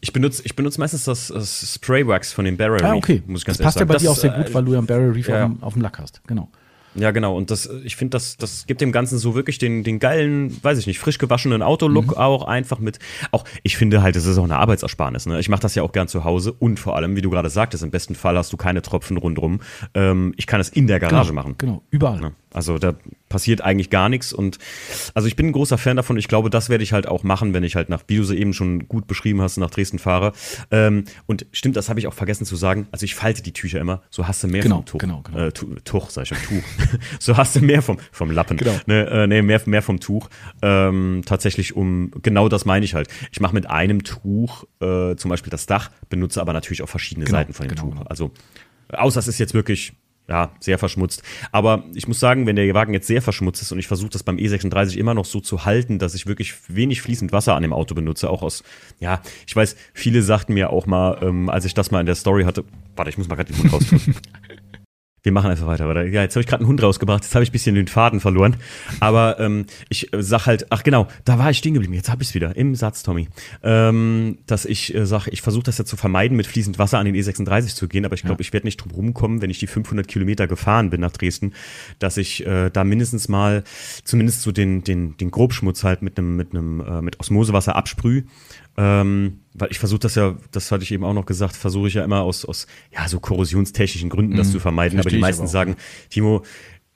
[0.00, 3.22] ich benutze, ich benutze meistens das, das Spray Wax von dem Barrel ah, okay.
[3.26, 4.72] muss ich ganz das passt ja bei das, dir auch sehr gut, äh, weil du
[4.72, 5.44] ja einen Barrel Reef ja.
[5.44, 6.22] auf, dem, auf dem Lack hast.
[6.26, 6.50] Genau.
[6.94, 7.36] Ja, genau.
[7.36, 10.78] Und das, ich finde, das, das gibt dem Ganzen so wirklich den, den geilen, weiß
[10.78, 12.16] ich nicht, frisch gewaschenen Autolook mhm.
[12.16, 12.98] auch einfach mit.
[13.30, 15.26] Auch, ich finde halt, das ist auch eine Arbeitsersparnis.
[15.26, 15.38] Ne?
[15.38, 17.84] Ich mache das ja auch gern zu Hause und vor allem, wie du gerade sagtest,
[17.84, 19.60] im besten Fall hast du keine Tropfen rundrum.
[19.94, 21.54] Ähm, ich kann es in der Garage genau, machen.
[21.58, 22.20] Genau, überall.
[22.20, 22.32] Ne?
[22.52, 22.94] Also da
[23.28, 24.58] passiert eigentlich gar nichts und
[25.14, 26.16] also ich bin ein großer Fan davon.
[26.16, 28.36] Ich glaube, das werde ich halt auch machen, wenn ich halt nach, wie du sie
[28.36, 30.32] eben schon gut beschrieben hast, nach Dresden fahre.
[30.72, 32.88] Ähm, und stimmt, das habe ich auch vergessen zu sagen.
[32.90, 34.98] Also ich falte die Tücher immer, so hast du mehr genau, vom Tuch.
[34.98, 35.46] Genau, genau.
[35.46, 36.64] Äh, Tuch, sag ich schon, Tuch.
[37.20, 38.56] so hast du mehr vom, vom Lappen.
[38.56, 38.74] Genau.
[38.86, 40.28] Ne, äh, nee, mehr, mehr vom Tuch.
[40.60, 43.08] Ähm, tatsächlich um, genau das meine ich halt.
[43.30, 47.26] Ich mache mit einem Tuch äh, zum Beispiel das Dach, benutze aber natürlich auch verschiedene
[47.26, 47.94] genau, Seiten von dem genau, Tuch.
[47.94, 48.06] Genau.
[48.08, 48.32] Also
[48.88, 49.92] außer es ist jetzt wirklich
[50.30, 51.24] ja, sehr verschmutzt.
[51.50, 54.22] Aber ich muss sagen, wenn der Wagen jetzt sehr verschmutzt ist und ich versuche das
[54.22, 57.72] beim E36 immer noch so zu halten, dass ich wirklich wenig fließend Wasser an dem
[57.72, 58.62] Auto benutze, auch aus,
[59.00, 62.14] ja, ich weiß, viele sagten mir auch mal, ähm, als ich das mal in der
[62.14, 64.14] Story hatte, warte, ich muss mal gerade den Mund rausfinden.
[65.22, 66.06] Wir machen einfach weiter, oder?
[66.06, 68.20] Ja, jetzt habe ich gerade einen Hund rausgebracht, jetzt habe ich ein bisschen den Faden
[68.20, 68.56] verloren.
[69.00, 72.22] Aber ähm, ich äh, sag halt, ach genau, da war ich stehen geblieben, jetzt habe
[72.22, 73.28] ich es wieder, im Satz, Tommy.
[73.62, 77.06] Ähm, dass ich äh, sage, ich versuche das ja zu vermeiden, mit fließend Wasser an
[77.06, 78.46] den E36 zu gehen, aber ich glaube, ja.
[78.46, 81.52] ich werde nicht drum rumkommen, wenn ich die 500 Kilometer gefahren bin nach Dresden,
[81.98, 83.64] dass ich äh, da mindestens mal,
[84.04, 88.24] zumindest so den, den, den Grobschmutz halt mit einem mit einem äh, mit Osmosewasser absprühe
[88.80, 91.94] ähm, weil ich versuche das ja, das hatte ich eben auch noch gesagt, versuche ich
[91.94, 94.98] ja immer aus, aus ja, so korrosionstechnischen Gründen das mhm, zu vermeiden.
[94.98, 95.76] Aber die meisten aber sagen,
[96.08, 96.44] Timo,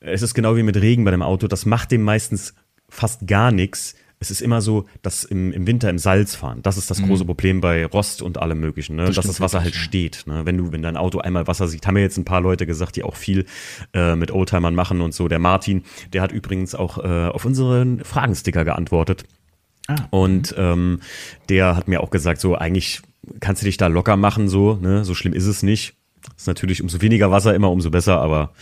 [0.00, 2.54] es ist genau wie mit Regen bei dem Auto, das macht dem meistens
[2.88, 3.96] fast gar nichts.
[4.18, 6.60] Es ist immer so, dass im, im Winter im Salz fahren.
[6.62, 7.08] Das ist das mhm.
[7.08, 9.04] große Problem bei Rost und allem möglichen, ne?
[9.04, 10.22] das dass das Wasser halt steht.
[10.26, 10.46] Ne?
[10.46, 12.96] Wenn du, wenn dein Auto einmal Wasser sieht, haben mir jetzt ein paar Leute gesagt,
[12.96, 13.44] die auch viel
[13.92, 15.28] äh, mit Oldtimern machen und so.
[15.28, 15.82] Der Martin,
[16.14, 19.26] der hat übrigens auch äh, auf unseren Fragensticker geantwortet.
[19.88, 19.96] Ah.
[20.10, 21.00] Und ähm,
[21.48, 23.02] der hat mir auch gesagt, so eigentlich
[23.40, 25.04] kannst du dich da locker machen, so, ne?
[25.04, 25.94] So schlimm ist es nicht.
[26.36, 28.52] Ist natürlich umso weniger Wasser immer, umso besser, aber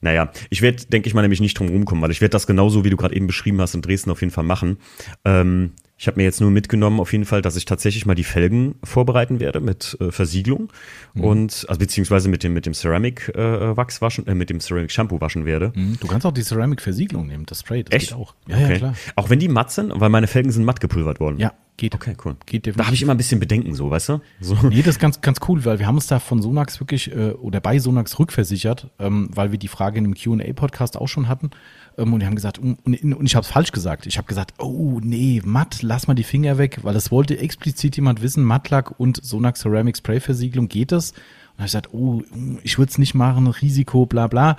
[0.00, 2.84] naja, ich werde, denke ich mal, nämlich nicht drum rumkommen, weil ich werde das genauso,
[2.84, 4.78] wie du gerade eben beschrieben hast, in Dresden auf jeden Fall machen.
[5.24, 5.72] Ähm,
[6.02, 8.74] ich habe mir jetzt nur mitgenommen, auf jeden Fall, dass ich tatsächlich mal die Felgen
[8.82, 10.72] vorbereiten werde mit äh, Versiegelung
[11.14, 11.22] mhm.
[11.22, 14.90] und also beziehungsweise mit dem mit dem Ceramic äh, Wachs waschen, äh, mit dem Ceramic
[14.90, 15.72] Shampoo waschen werde.
[15.76, 15.98] Mhm.
[16.00, 18.08] Du kannst auch die Ceramic Versiegelung nehmen, das Spray, das Echt?
[18.08, 18.34] geht auch.
[18.48, 18.72] Ja, okay.
[18.72, 18.94] ja, klar.
[19.14, 21.38] Auch wenn die matt sind, weil meine Felgen sind matt gepulvert worden.
[21.38, 21.94] Ja, geht.
[21.94, 22.36] Okay, cool.
[22.46, 22.76] Geht definitiv.
[22.76, 24.20] Da habe ich immer ein bisschen Bedenken, so, weißt du?
[24.40, 24.56] So.
[24.62, 27.32] Nee, das ist ganz, ganz cool, weil wir haben uns da von Sonax wirklich äh,
[27.32, 31.50] oder bei Sonax rückversichert, ähm, weil wir die Frage in dem Q&A-Podcast auch schon hatten.
[31.98, 34.06] Ähm, und die haben gesagt, und, und ich habe es falsch gesagt.
[34.06, 37.96] Ich habe gesagt, oh nee, matt, lass mal die Finger weg, weil das wollte explizit
[37.96, 41.12] jemand wissen, Mattlack und Sonax Ceramic Spray Versiegelung, geht das?
[41.12, 41.18] Und
[41.58, 42.22] habe ich gesagt, oh,
[42.62, 44.56] ich würde es nicht machen, Risiko, bla bla.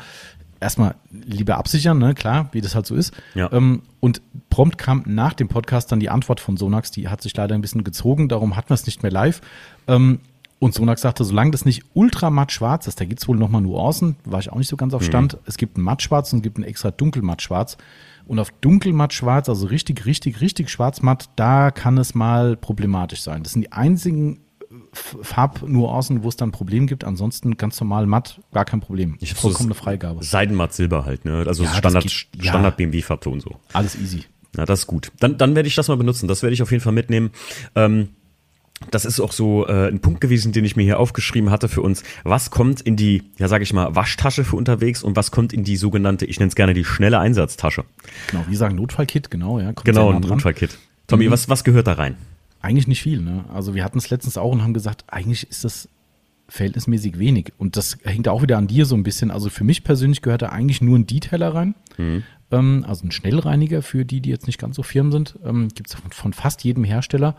[0.60, 3.14] Erstmal lieber absichern, ne, klar, wie das halt so ist.
[3.36, 3.52] Ja.
[3.52, 7.36] Ähm, und prompt kam nach dem Podcast dann die Antwort von Sonax, die hat sich
[7.36, 9.42] leider ein bisschen gezogen, darum hatten wir es nicht mehr live.
[9.88, 10.20] Ähm,
[10.64, 13.62] und Sonax sagte, solange das nicht ultra matt schwarz ist, da gibt es wohl nochmal
[13.62, 15.06] Nuancen, war ich auch nicht so ganz auf mhm.
[15.06, 15.34] Stand.
[15.34, 15.40] Mhm.
[15.46, 17.78] Es gibt ein mattschwarz und es gibt ein extra dunkelmattschwarz.
[18.26, 23.44] Und auf dunkelmattschwarz, also richtig, richtig, richtig schwarzmatt, da kann es mal problematisch sein.
[23.44, 24.40] Das sind die einzigen
[24.94, 27.04] Farbnuancen, wo es dann ein Problem gibt.
[27.04, 29.18] Ansonsten ganz normal matt, gar kein Problem.
[29.20, 30.24] Ich so das Freigabe.
[30.24, 31.44] Seidenmatt Silber halt, ne?
[31.46, 32.52] Also Ja, Standard, geht- ja.
[32.52, 33.58] Standard BMW-Farbton so.
[33.74, 34.24] Alles easy.
[34.56, 35.12] Na, das ist gut.
[35.20, 36.28] Dann, dann werde ich das mal benutzen.
[36.28, 37.32] Das werde ich auf jeden Fall mitnehmen.
[37.76, 38.10] Ähm,
[38.92, 41.82] das ist auch so äh, ein Punkt gewesen, den ich mir hier aufgeschrieben hatte für
[41.82, 42.04] uns.
[42.24, 45.64] Was kommt in die, ja sage ich mal, Waschtasche für unterwegs und was kommt in
[45.64, 47.84] die sogenannte, ich nenne es gerne die schnelle Einsatztasche?
[48.32, 49.74] Genau, wie sagen Notfallkit, genau, ja.
[49.74, 50.22] kommt Genau, ein.
[50.22, 50.78] Notfallkit.
[51.08, 51.32] Tommy, Mhm.
[51.32, 52.16] was, was gehört da rein?
[52.62, 53.44] Eigentlich nicht viel, ne?
[53.54, 55.90] Also wir hatten es letztens auch und haben gesagt, eigentlich ist das
[56.48, 57.52] verhältnismäßig wenig.
[57.58, 59.32] Und das hängt auch wieder an dir so ein bisschen.
[59.32, 61.76] Also für mich persönlich gehört da eigentlich nur ein Detailer rein.
[62.52, 65.38] Ähm, also ein Schnellreiniger für die, die jetzt nicht ganz so firm sind.
[65.44, 67.36] Ähm, Gibt es von, von fast jedem Hersteller.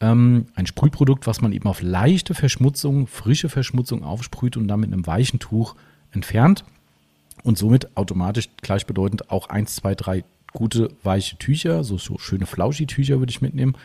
[0.00, 4.92] Ähm, ein Sprühprodukt, was man eben auf leichte Verschmutzung, frische Verschmutzung aufsprüht und dann mit
[4.92, 5.74] einem weichen Tuch
[6.12, 6.64] entfernt.
[7.42, 13.18] Und somit automatisch gleichbedeutend auch eins, zwei, drei gute weiche Tücher, so, so schöne Flauschi-Tücher
[13.18, 13.76] würde ich mitnehmen.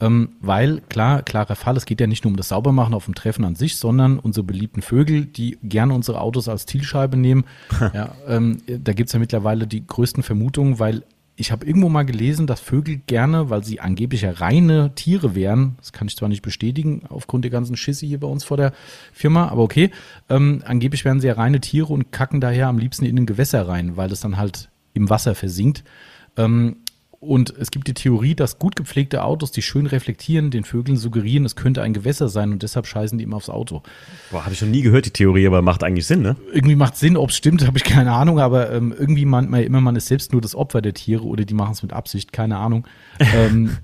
[0.00, 3.14] Ähm, weil, klar, klarer Fall, es geht ja nicht nur um das Saubermachen auf dem
[3.14, 7.44] Treffen an sich, sondern unsere beliebten Vögel, die gerne unsere Autos als Zielscheibe nehmen.
[7.94, 11.04] ja, ähm, da gibt's ja mittlerweile die größten Vermutungen, weil
[11.36, 15.74] ich habe irgendwo mal gelesen, dass Vögel gerne, weil sie angeblich ja reine Tiere wären,
[15.78, 18.72] das kann ich zwar nicht bestätigen, aufgrund der ganzen Schisse hier bei uns vor der
[19.12, 19.90] Firma, aber okay,
[20.28, 23.66] ähm, angeblich wären sie ja reine Tiere und kacken daher am liebsten in ein Gewässer
[23.66, 25.82] rein, weil es dann halt im Wasser versinkt.
[26.36, 26.76] Ähm,
[27.24, 31.44] und es gibt die Theorie, dass gut gepflegte Autos, die schön reflektieren, den Vögeln suggerieren,
[31.44, 33.82] es könnte ein Gewässer sein und deshalb scheißen die immer aufs Auto.
[34.30, 36.36] Boah, habe ich noch nie gehört, die Theorie, aber macht eigentlich Sinn, ne?
[36.52, 39.62] Irgendwie macht Sinn, ob es stimmt, habe ich keine Ahnung, aber ähm, irgendwie meint man
[39.62, 42.32] immer, man ist selbst nur das Opfer der Tiere oder die machen es mit Absicht,
[42.32, 42.86] keine Ahnung.
[43.18, 43.76] ähm,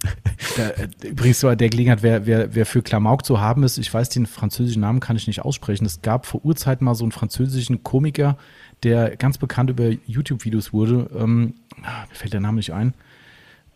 [0.57, 3.93] da, äh, übrigens, an der Gelegenheit, wer, wer, wer für Klamauk zu haben ist, ich
[3.93, 5.85] weiß den französischen Namen, kann ich nicht aussprechen.
[5.85, 8.37] Es gab vor Urzeiten mal so einen französischen Komiker,
[8.83, 11.11] der ganz bekannt über YouTube-Videos wurde.
[11.17, 12.95] Ähm, ah, mir fällt der Name nicht ein.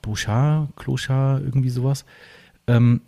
[0.05, 2.05] Bouchard, Clochard, irgendwie sowas.
[2.66, 3.01] Ähm,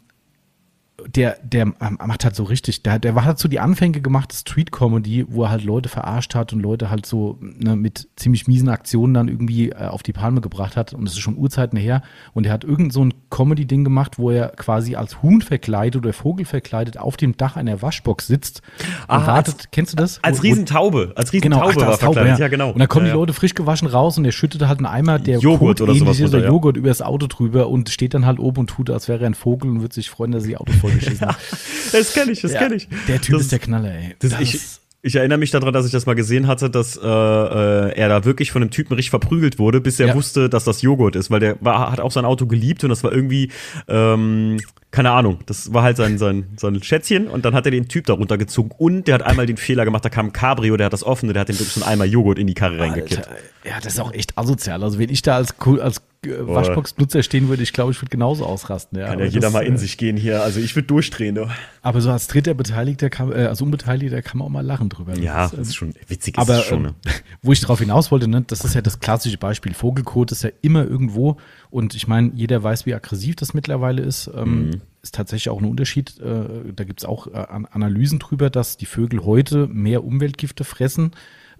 [1.14, 1.74] der, der ähm,
[2.06, 5.50] macht halt so richtig, der, der hat so die Anfänge gemacht, Street Comedy, wo er
[5.50, 9.70] halt Leute verarscht hat und Leute halt so ne, mit ziemlich miesen Aktionen dann irgendwie
[9.70, 10.94] äh, auf die Palme gebracht hat.
[10.94, 12.00] Und das ist schon Urzeiten her.
[12.32, 16.14] Und er hat irgend so ein Comedy-Ding gemacht, wo er quasi als Huhn verkleidet oder
[16.14, 19.54] Vogel verkleidet auf dem Dach einer Waschbox sitzt und Ah, wartet.
[19.54, 20.18] als- Kennst du das?
[20.24, 22.38] Als Riesentaube, als Genau, Riesentaube ach, da war Taube, ja.
[22.38, 22.70] Ja, genau.
[22.70, 25.18] Und da kommen ja, die Leute frisch gewaschen raus und er schüttet halt einen Eimer,
[25.18, 26.26] der Joghurt oder sowas ja.
[26.38, 29.26] Joghurt über das Auto drüber und steht dann halt oben und tut, als wäre er
[29.26, 31.36] ein Vogel und wird sich freuen, dass er die Autos vollgeschissen hat.
[31.92, 32.88] Das kenne ich, das Ja, kenne ich.
[33.08, 34.16] Der Typ das, ist der Knaller, ey.
[34.18, 34.58] Das, Das ich,
[35.02, 38.24] ich erinnere mich daran, dass ich das mal gesehen hatte, dass äh, äh, er da
[38.24, 40.14] wirklich von einem Typen richtig verprügelt wurde, bis er Ja.
[40.14, 43.04] wusste, dass das Joghurt ist, weil der war, hat auch sein Auto geliebt und das
[43.04, 43.52] war irgendwie,
[43.86, 44.58] ähm,
[44.90, 48.06] keine Ahnung, das war halt sein, sein, sein Schätzchen und dann hat er den Typ
[48.06, 50.92] da runtergezogen und der hat einmal den Fehler gemacht, da kam ein Cabrio, der hat
[50.92, 53.28] das offen und der hat so einen Eimer Joghurt in die Karre reingekippt.
[53.28, 54.82] Alter, ja, das ist auch echt asozial.
[54.82, 58.98] Also wenn ich da als, als Waschbox-Nutzer stehen würde, ich glaube, ich würde genauso ausrasten.
[58.98, 61.34] Ja, Kann ja jeder das, mal in äh, sich gehen hier, also ich würde durchdrehen.
[61.34, 61.48] Du.
[61.82, 65.12] Aber so als dritter Beteiligter, kann, äh, als Unbeteiligter kann man auch mal lachen drüber.
[65.12, 66.82] Das Ja, ist, das ähm, ist schon witzig, ist Aber schon.
[66.82, 66.94] Ne?
[67.06, 67.12] ähm,
[67.42, 69.74] wo ich drauf hinaus wollte, ne, das ist ja das klassische Beispiel.
[69.74, 71.36] Vogelkot ist ja immer irgendwo.
[71.70, 74.30] Und ich meine, jeder weiß, wie aggressiv das mittlerweile ist.
[74.34, 74.80] Ähm, Mhm.
[75.02, 76.18] Ist tatsächlich auch ein Unterschied.
[76.18, 80.64] Äh, da gibt es auch äh, An- Analysen drüber, dass die Vögel heute mehr Umweltgifte
[80.64, 81.12] fressen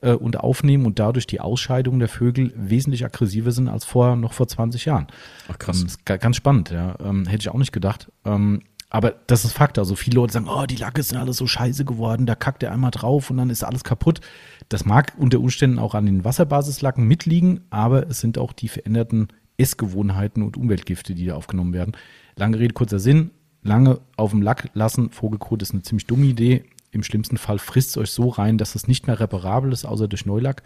[0.07, 4.33] äh, und aufnehmen und dadurch die Ausscheidungen der Vögel wesentlich aggressiver sind als vor noch
[4.33, 5.07] vor 20 Jahren.
[5.49, 5.81] Ach, krass.
[5.81, 6.97] Ähm, ist ga- ganz spannend, ja.
[7.05, 8.11] Ähm, hätte ich auch nicht gedacht.
[8.25, 9.79] Ähm, aber das ist Fakt.
[9.79, 12.73] Also viele Leute sagen, oh, die Lacke sind alles so scheiße geworden, da kackt er
[12.73, 14.21] einmal drauf und dann ist alles kaputt.
[14.69, 19.29] Das mag unter Umständen auch an den Wasserbasislacken mitliegen, aber es sind auch die veränderten
[19.59, 21.93] Essgewohnheiten und Umweltgifte, die da aufgenommen werden.
[22.37, 23.31] Lange Rede, kurzer Sinn.
[23.63, 26.65] Lange auf dem Lack lassen, Vogelkot ist eine ziemlich dumme Idee.
[26.97, 30.09] Im schlimmsten Fall frisst es euch so rein, dass es nicht mehr reparabel ist, außer
[30.09, 30.63] durch Neulack.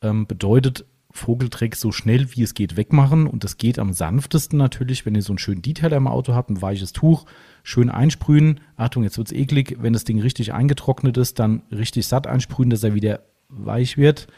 [0.00, 3.26] Ähm, bedeutet, Vogeldreck so schnell wie es geht wegmachen.
[3.26, 6.50] Und das geht am sanftesten natürlich, wenn ihr so einen schönen Detailer im Auto habt,
[6.50, 7.26] ein weiches Tuch,
[7.64, 8.60] schön einsprühen.
[8.76, 9.76] Achtung, jetzt wird's eklig.
[9.80, 14.28] Wenn das Ding richtig eingetrocknet ist, dann richtig satt einsprühen, dass er wieder weich wird.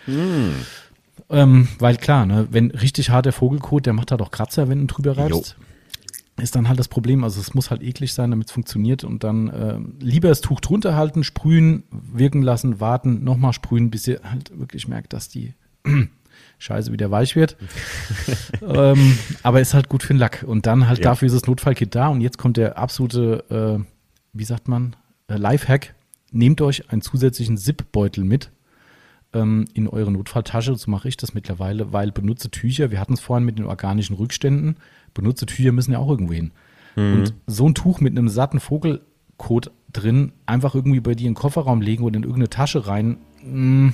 [1.28, 4.94] Ähm, weil klar, ne, wenn richtig harter Vogelkot, der macht halt auch Kratzer, wenn du
[4.94, 5.56] drüber reibst.
[6.38, 7.24] Ist dann halt das Problem.
[7.24, 9.04] Also es muss halt eklig sein, damit es funktioniert.
[9.04, 14.06] Und dann äh, lieber das Tuch drunter halten, sprühen, wirken lassen, warten, nochmal sprühen, bis
[14.06, 15.54] ihr halt wirklich merkt, dass die
[16.58, 17.56] Scheiße wieder weich wird.
[18.62, 20.44] ähm, aber ist halt gut für den Lack.
[20.46, 21.04] Und dann halt Ja.
[21.04, 22.08] dafür ist das Notfallkit da.
[22.08, 23.84] Und jetzt kommt der absolute, äh,
[24.32, 24.94] wie sagt man,
[25.28, 25.94] äh, Lifehack.
[26.30, 28.50] Nehmt euch einen zusätzlichen Zip-Beutel mit
[29.32, 30.74] ähm, in eure Notfalltasche.
[30.76, 34.14] So mache ich das mittlerweile, weil benutze Tücher, wir hatten es vorhin mit den organischen
[34.16, 34.76] Rückständen,
[35.18, 36.52] benutze Tücher müssen ja auch irgendwo hin.
[36.96, 41.38] Und so ein Tuch mit einem satten Vogelkot drin, einfach irgendwie bei dir in den
[41.38, 43.92] Kofferraum legen oder in irgendeine Tasche rein, mh,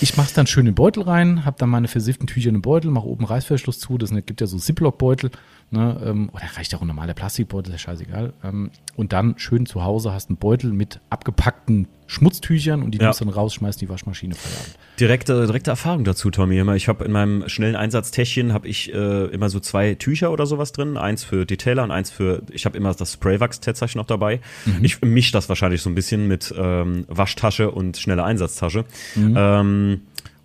[0.00, 2.54] Ich mache es dann schön in den Beutel rein, habe dann meine versifften Tücher in
[2.56, 3.98] den Beutel, mache oben Reißverschluss zu.
[3.98, 5.30] Das gibt ja so Ziploc-Beutel.
[5.74, 8.32] Ne, ähm, oder reicht auch ein normaler Plastikbeutel, ist ja scheißegal.
[8.44, 13.06] Ähm, und dann schön zu Hause hast einen Beutel mit abgepackten Schmutztüchern und die ja.
[13.06, 14.78] nimmst dann raus, schmeißt die Waschmaschine Feierabend.
[15.00, 16.62] Direkte, direkte Erfahrung dazu, Tommy.
[16.76, 20.70] Ich habe in meinem schnellen Einsatztäschchen habe ich äh, immer so zwei Tücher oder sowas
[20.70, 20.96] drin.
[20.96, 24.40] Eins für Detailer und eins für, ich habe immer das Spraywax-Tätzchen noch dabei.
[24.66, 24.84] Mhm.
[24.84, 28.84] Ich mische das wahrscheinlich so ein bisschen mit ähm, Waschtasche und schnelle Einsatztasche.
[29.16, 30.00] Mhm.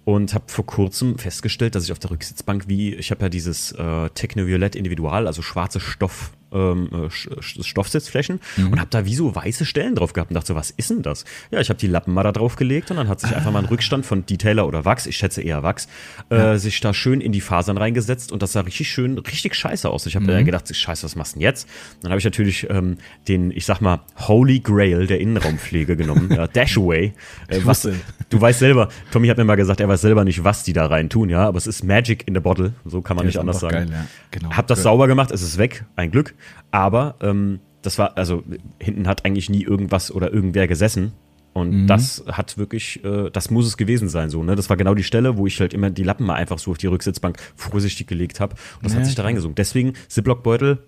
[0.10, 3.73] Und habe vor kurzem festgestellt, dass ich auf der Rücksitzbank wie, ich habe ja dieses
[3.73, 7.09] äh, Technoviolett Individual, also schwarze Stoff ähm, äh,
[7.41, 8.71] Stoffsitzflächen mhm.
[8.71, 11.01] und habe da wie so weiße Stellen drauf gehabt und dachte so, was ist denn
[11.01, 11.26] das?
[11.51, 13.38] Ja, ich habe die Lappen mal da drauf gelegt und dann hat sich ah.
[13.38, 15.88] einfach mal ein Rückstand von Detailer oder Wachs, ich schätze eher Wachs,
[16.30, 16.57] äh, ja.
[16.57, 20.05] sich da schön in die Fasern reingesetzt und das sah richtig schön, richtig scheiße aus.
[20.05, 20.30] Ich habe mhm.
[20.30, 21.67] dann gedacht, scheiße, was machst du denn jetzt?
[22.01, 22.97] Dann habe ich natürlich ähm,
[23.27, 27.13] den, ich sag mal, Holy Grail der Innenraumpflege genommen, ja, Dashaway.
[27.47, 27.88] Äh, was,
[28.30, 30.88] du weißt selber, Tommy hat mir mal gesagt, er weiß selber nicht, was die da
[30.88, 33.39] rein tun, ja, aber es ist Magic in the Bottle, so kann man der nicht
[33.39, 33.76] anders sagen.
[33.76, 34.05] Geil, ja.
[34.31, 34.84] genau, hab das geil.
[34.84, 36.34] sauber gemacht, es ist weg, ein Glück.
[36.72, 38.44] Aber ähm, das war, also
[38.80, 41.14] hinten hat eigentlich nie irgendwas oder irgendwer gesessen.
[41.53, 41.88] Und mhm.
[41.88, 44.56] das hat wirklich, äh, das muss es gewesen sein, so, ne?
[44.56, 46.78] Das war genau die Stelle, wo ich halt immer die Lappen mal einfach so auf
[46.78, 48.56] die Rücksitzbank vorsichtig gelegt habe.
[48.78, 48.99] Und das ja.
[48.99, 49.56] hat sich da reingesogen.
[49.56, 50.80] Deswegen, Ziploc-Beutel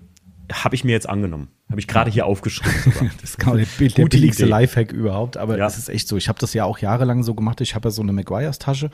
[0.53, 1.49] habe ich mir jetzt angenommen.
[1.69, 3.11] Habe ich gerade hier aufgeschrieben.
[3.21, 5.37] das ist genau der, der billigste Lifehack überhaupt.
[5.37, 5.65] Aber ja.
[5.65, 6.17] es ist echt so.
[6.17, 7.61] Ich habe das ja auch jahrelang so gemacht.
[7.61, 8.91] Ich habe ja so eine Maguires-Tasche.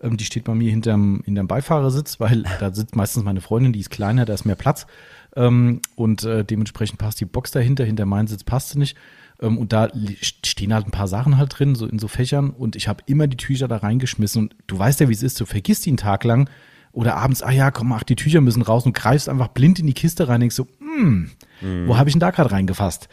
[0.00, 3.80] Ähm, die steht bei mir hinterm, hinterm Beifahrersitz, weil da sitzt meistens meine Freundin, die
[3.80, 4.86] ist kleiner, da ist mehr Platz.
[5.34, 8.96] Ähm, und äh, dementsprechend passt die Box dahinter, hinter meinen Sitz passt sie nicht.
[9.40, 9.88] Ähm, und da
[10.20, 12.50] stehen halt ein paar Sachen halt drin, so in so Fächern.
[12.50, 14.42] Und ich habe immer die Tücher da reingeschmissen.
[14.42, 16.48] Und du weißt ja, wie es ist, du vergisst die einen Tag lang.
[16.92, 19.86] Oder abends, ah ja, komm, ach, die Tücher müssen raus und greifst einfach blind in
[19.86, 21.30] die Kiste rein und denkst so, hm,
[21.62, 21.88] mhm.
[21.88, 23.08] wo habe ich denn da gerade reingefasst?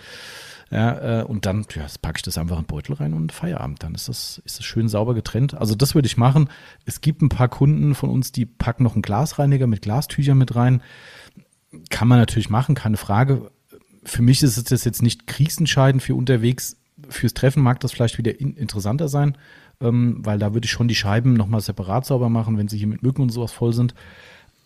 [0.69, 3.81] Ja, äh, und dann ja, packe ich das einfach in den Beutel rein und Feierabend.
[3.81, 5.55] Dann ist das, ist das schön sauber getrennt.
[5.55, 6.49] Also das würde ich machen.
[6.85, 10.55] Es gibt ein paar Kunden von uns, die packen noch einen Glasreiniger mit Glastüchern mit
[10.55, 10.83] rein.
[11.89, 13.51] Kann man natürlich machen, keine Frage.
[14.03, 16.77] Für mich ist es jetzt nicht kriegsentscheidend für unterwegs.
[17.09, 19.37] Fürs Treffen mag das vielleicht wieder in, interessanter sein,
[19.79, 22.87] ähm, weil da würde ich schon die Scheiben nochmal separat sauber machen, wenn sie hier
[22.87, 23.93] mit Mücken und sowas voll sind.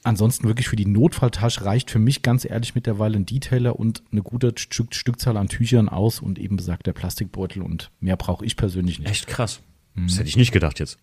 [0.04, 4.22] Ansonsten wirklich für die Notfalltasche reicht für mich ganz ehrlich mittlerweile ein Detailer und eine
[4.22, 8.58] gute Stück, Stückzahl an Tüchern aus und eben besagt der Plastikbeutel und mehr brauche ich
[8.58, 9.10] persönlich nicht.
[9.10, 9.62] Echt krass.
[9.96, 10.08] Mhm.
[10.08, 10.98] Das hätte ich nicht gedacht jetzt.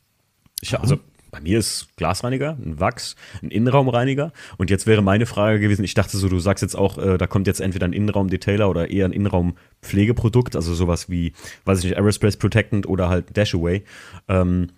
[0.61, 1.01] Ich, also
[1.31, 4.33] bei mir ist Glasreiniger, ein Wachs, ein Innenraumreiniger.
[4.59, 7.27] Und jetzt wäre meine Frage gewesen, ich dachte so, du sagst jetzt auch, äh, da
[7.27, 11.33] kommt jetzt entweder ein Innenraumdetailer oder eher ein Innenraumpflegeprodukt, also sowas wie,
[11.65, 13.85] weiß ich nicht, Aerospace Protectant oder halt Dashaway.
[14.29, 14.69] Ähm,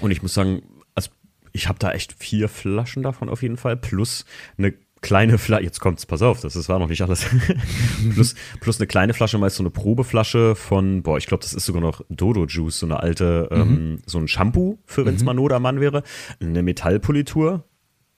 [0.00, 0.62] und ich muss sagen,
[0.94, 1.10] also
[1.52, 4.24] ich habe da echt vier Flaschen davon auf jeden Fall, plus
[4.58, 4.74] eine
[5.06, 7.24] kleine Flasche, jetzt kommt's, pass auf, das, das war noch nicht alles.
[8.14, 11.64] plus, plus eine kleine Flasche, meist so eine Probeflasche von, boah, ich glaube, das ist
[11.64, 13.60] sogar noch Dodo Juice, so eine alte, mhm.
[13.60, 15.36] ähm, so ein Shampoo, für wenn's mhm.
[15.36, 16.02] mal am Mann wäre,
[16.40, 17.64] eine Metallpolitur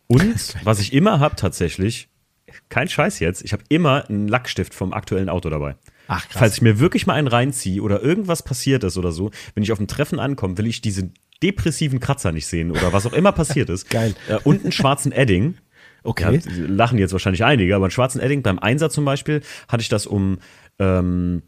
[0.06, 2.08] und was ich immer hab tatsächlich,
[2.70, 5.76] kein Scheiß jetzt, ich habe immer einen Lackstift vom aktuellen Auto dabei.
[6.06, 6.38] Ach, krass.
[6.38, 9.72] Falls ich mir wirklich mal einen reinziehe oder irgendwas passiert ist oder so, wenn ich
[9.72, 11.10] auf dem Treffen ankomme, will ich diese
[11.42, 13.90] depressiven Kratzer nicht sehen oder was auch immer passiert ist.
[13.90, 14.14] Geil.
[14.28, 15.58] Äh, und einen schwarzen Edding.
[16.08, 16.40] Okay.
[16.42, 19.90] Ja, lachen jetzt wahrscheinlich einige, aber einen schwarzen Edding beim Einsatz zum Beispiel hatte ich
[19.90, 20.38] das um,
[20.78, 21.42] ähm,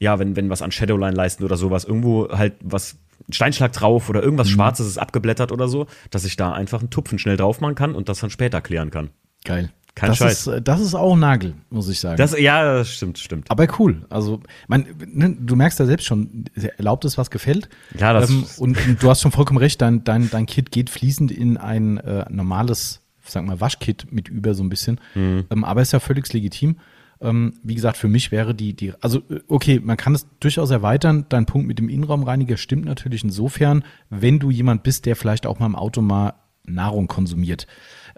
[0.00, 2.96] ja, wenn, wenn was an Shadowline leisten oder sowas, irgendwo halt was,
[3.30, 4.54] Steinschlag drauf oder irgendwas mhm.
[4.54, 7.94] Schwarzes ist abgeblättert oder so, dass ich da einfach einen Tupfen schnell drauf machen kann
[7.94, 9.10] und das dann später klären kann.
[9.44, 9.70] Geil.
[9.94, 10.46] Kein das Scheiß.
[10.46, 12.16] Ist, das ist auch Nagel, muss ich sagen.
[12.16, 13.48] Das, ja, das stimmt, stimmt.
[13.48, 14.06] Aber cool.
[14.08, 16.46] Also, man, ne, du merkst ja selbst schon,
[16.78, 17.68] erlaubt es, was gefällt.
[17.98, 20.90] Ja, das ähm, und, und, du hast schon vollkommen recht, dein, dein, dein Kit geht
[20.90, 25.00] fließend in ein äh, normales sag mal, Waschkit mit über so ein bisschen.
[25.14, 25.46] Mhm.
[25.50, 26.76] Ähm, aber ist ja völlig legitim.
[27.22, 30.70] Ähm, wie gesagt, für mich wäre die, die, also äh, okay, man kann es durchaus
[30.70, 31.26] erweitern.
[31.28, 35.58] Dein Punkt mit dem Innenraumreiniger stimmt natürlich insofern, wenn du jemand bist, der vielleicht auch
[35.58, 36.34] mal im Auto mal
[36.64, 37.66] Nahrung konsumiert.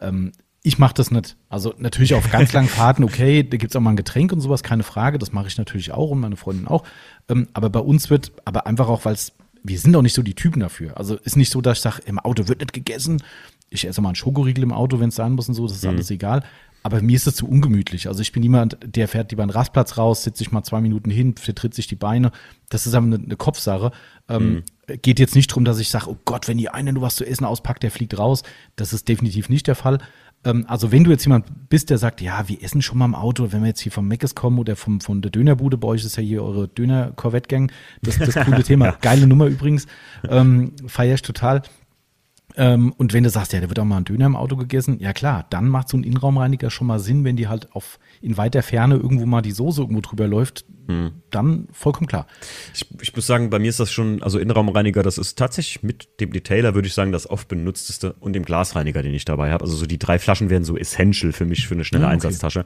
[0.01, 0.33] Ähm,
[0.63, 1.37] ich mache das nicht.
[1.49, 4.63] Also natürlich auf ganz langen Fahrten, okay, da gibt's auch mal ein Getränk und sowas,
[4.63, 5.19] keine Frage.
[5.19, 6.85] Das mache ich natürlich auch und meine Freundin auch.
[7.29, 9.33] Ähm, aber bei uns wird, aber einfach auch, weil es,
[9.65, 10.97] wir sind auch nicht so die Typen dafür.
[10.97, 13.23] Also ist nicht so, dass ich sage, im Auto wird nicht gegessen
[13.73, 15.85] ich esse mal einen Schokoriegel im Auto, wenn es sein muss und so, das ist
[15.85, 15.91] mhm.
[15.91, 16.45] alles egal.
[16.85, 18.09] Aber mir ist das zu ungemütlich.
[18.09, 21.11] Also ich bin niemand, der fährt lieber einen Rastplatz raus, sitzt sich mal zwei Minuten
[21.11, 22.33] hin, vertritt sich die Beine.
[22.71, 23.93] Das ist aber eine, eine Kopfsache.
[24.29, 24.99] Ähm, mhm.
[25.01, 27.25] Geht jetzt nicht darum, dass ich sage, oh Gott, wenn die eine nur was zu
[27.25, 28.43] essen auspackt, der fliegt raus.
[28.75, 29.99] Das ist definitiv nicht der Fall.
[30.45, 33.15] Ähm, also wenn du jetzt jemand bist, der sagt, ja, wir essen schon mal im
[33.15, 36.05] Auto, wenn wir jetzt hier vom Meckes kommen oder vom, von der Dönerbude, bei euch
[36.05, 37.71] ist ja hier eure Döner-Corvette-Gang.
[38.03, 38.93] Das ist das coole Thema.
[39.01, 39.87] Geile Nummer übrigens.
[40.29, 41.63] Ähm, Feier ich total.
[42.57, 44.99] Ähm, und wenn du sagst, ja, da wird auch mal ein Döner im Auto gegessen,
[45.01, 48.37] ja klar, dann macht so ein Innenraumreiniger schon mal Sinn, wenn die halt auf in
[48.37, 51.13] weiter Ferne irgendwo mal die Soße irgendwo drüber läuft, mhm.
[51.31, 52.27] dann vollkommen klar.
[52.75, 56.21] Ich, ich, muss sagen, bei mir ist das schon, also Innenraumreiniger, das ist tatsächlich mit
[56.21, 59.65] dem Detailer, würde ich sagen, das oft benutzteste und dem Glasreiniger, den ich dabei habe.
[59.65, 62.15] Also so die drei Flaschen wären so essential für mich für eine schnelle ah, okay.
[62.15, 62.65] Einsatztasche.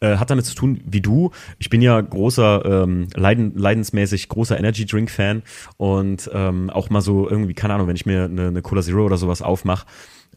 [0.00, 1.30] Äh, hat damit zu tun, wie du.
[1.58, 5.42] Ich bin ja großer, ähm, leiden, leidensmäßig großer Energy Drink Fan
[5.76, 9.04] und ähm, auch mal so irgendwie, keine Ahnung, wenn ich mir eine, eine Cola Zero
[9.04, 9.86] oder sowas aufmache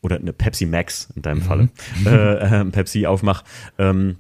[0.02, 1.42] oder eine Pepsi Max in deinem mhm.
[1.42, 1.70] Falle,
[2.06, 3.44] äh, äh, Pepsi aufmache,
[3.80, 4.18] ähm,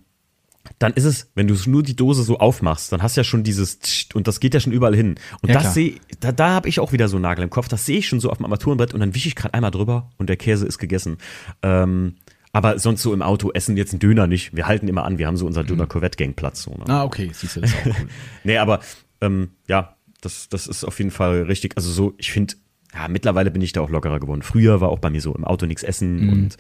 [0.80, 3.44] dann ist es, wenn du nur die Dose so aufmachst, dann hast du ja schon
[3.44, 5.16] dieses und das geht ja schon überall hin.
[5.42, 7.68] Und ja, das sehe, da, da habe ich auch wieder so einen Nagel im Kopf.
[7.68, 10.10] Das sehe ich schon so auf dem Armaturenbrett und dann wische ich gerade einmal drüber
[10.18, 11.18] und der Käse ist gegessen.
[11.62, 12.16] Ähm,
[12.52, 14.56] aber sonst so im Auto essen jetzt einen Döner nicht.
[14.56, 15.68] Wir halten immer an, wir haben so unser mhm.
[15.68, 16.64] Döner Corvette Gang Platz.
[16.64, 16.86] So, ne?
[16.88, 17.96] Ah, okay, siehst du das auch cool.
[18.44, 18.80] nee, aber
[19.22, 21.74] ähm, ja, das, das ist auf jeden Fall richtig.
[21.76, 22.56] Also so, ich finde,
[22.94, 24.42] ja, mittlerweile bin ich da auch lockerer geworden.
[24.42, 26.30] Früher war auch bei mir so im Auto nichts essen mhm.
[26.30, 26.58] und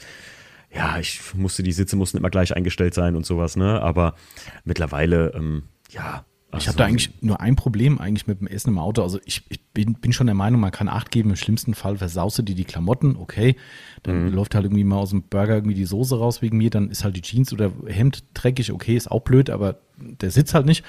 [0.73, 3.81] ja, ich musste, die Sitze mussten immer gleich eingestellt sein und sowas, ne?
[3.81, 4.15] Aber
[4.63, 6.25] mittlerweile, ähm, ja.
[6.51, 9.01] Also ich habe da eigentlich nur ein Problem eigentlich mit dem Essen im Auto.
[9.01, 11.31] Also ich, ich bin, bin schon der Meinung, man kann Acht geben.
[11.31, 13.57] Im schlimmsten Fall versauste dir die Klamotten, okay.
[14.03, 14.33] Dann mhm.
[14.33, 16.69] läuft halt irgendwie mal aus dem Burger irgendwie die Soße raus wegen mir.
[16.69, 20.53] Dann ist halt die Jeans oder Hemd dreckig, okay, ist auch blöd, aber der sitzt
[20.53, 20.85] halt nicht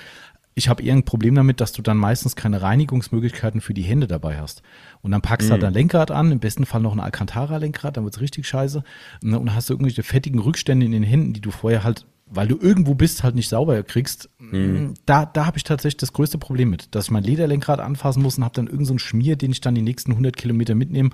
[0.59, 4.07] ich habe eher ein Problem damit, dass du dann meistens keine Reinigungsmöglichkeiten für die Hände
[4.07, 4.62] dabei hast.
[5.03, 5.66] Und dann packst du halt mhm.
[5.66, 8.83] halt dein Lenkrad an, im besten Fall noch ein Alcantara-Lenkrad, dann wird's richtig scheiße.
[9.23, 12.07] Ne, und dann hast du irgendwelche fettigen Rückstände in den Händen, die du vorher halt,
[12.24, 14.31] weil du irgendwo bist, halt nicht sauber kriegst.
[14.39, 14.95] Mhm.
[15.05, 18.39] Da, da habe ich tatsächlich das größte Problem mit, dass ich mein Lederlenkrad anfassen muss
[18.39, 21.11] und habe dann irgendeinen so Schmier, den ich dann die nächsten 100 Kilometer mitnehme.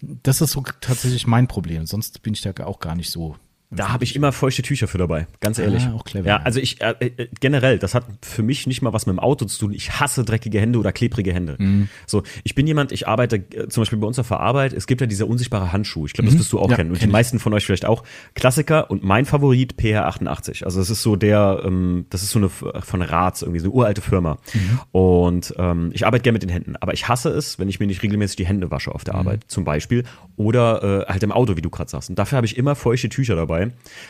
[0.00, 1.86] Das ist so tatsächlich mein Problem.
[1.86, 3.34] Sonst bin ich da auch gar nicht so
[3.76, 5.84] da habe ich immer feuchte Tücher für dabei, ganz ehrlich.
[5.84, 6.26] Ah, auch clever.
[6.26, 9.18] Ja, also ich äh, äh, generell, das hat für mich nicht mal was mit dem
[9.18, 9.72] Auto zu tun.
[9.72, 11.56] Ich hasse dreckige Hände oder klebrige Hände.
[11.58, 11.88] Mhm.
[12.06, 14.72] So, ich bin jemand, ich arbeite äh, zum Beispiel bei uns auf der Arbeit.
[14.72, 16.06] Es gibt ja diese unsichtbare Handschuhe.
[16.06, 16.40] Ich glaube, das mhm.
[16.40, 18.02] wirst du auch ja, kennen und kenn die meisten von euch vielleicht auch.
[18.34, 20.64] Klassiker und mein Favorit PR88.
[20.64, 23.74] Also es ist so der, ähm, das ist so eine von Rats irgendwie so eine
[23.74, 24.38] uralte Firma.
[24.54, 24.80] Mhm.
[24.92, 27.86] Und ähm, ich arbeite gerne mit den Händen, aber ich hasse es, wenn ich mir
[27.86, 29.20] nicht regelmäßig die Hände wasche auf der mhm.
[29.20, 30.04] Arbeit, zum Beispiel
[30.36, 32.10] oder äh, halt im Auto, wie du gerade sagst.
[32.10, 33.65] Und dafür habe ich immer feuchte Tücher dabei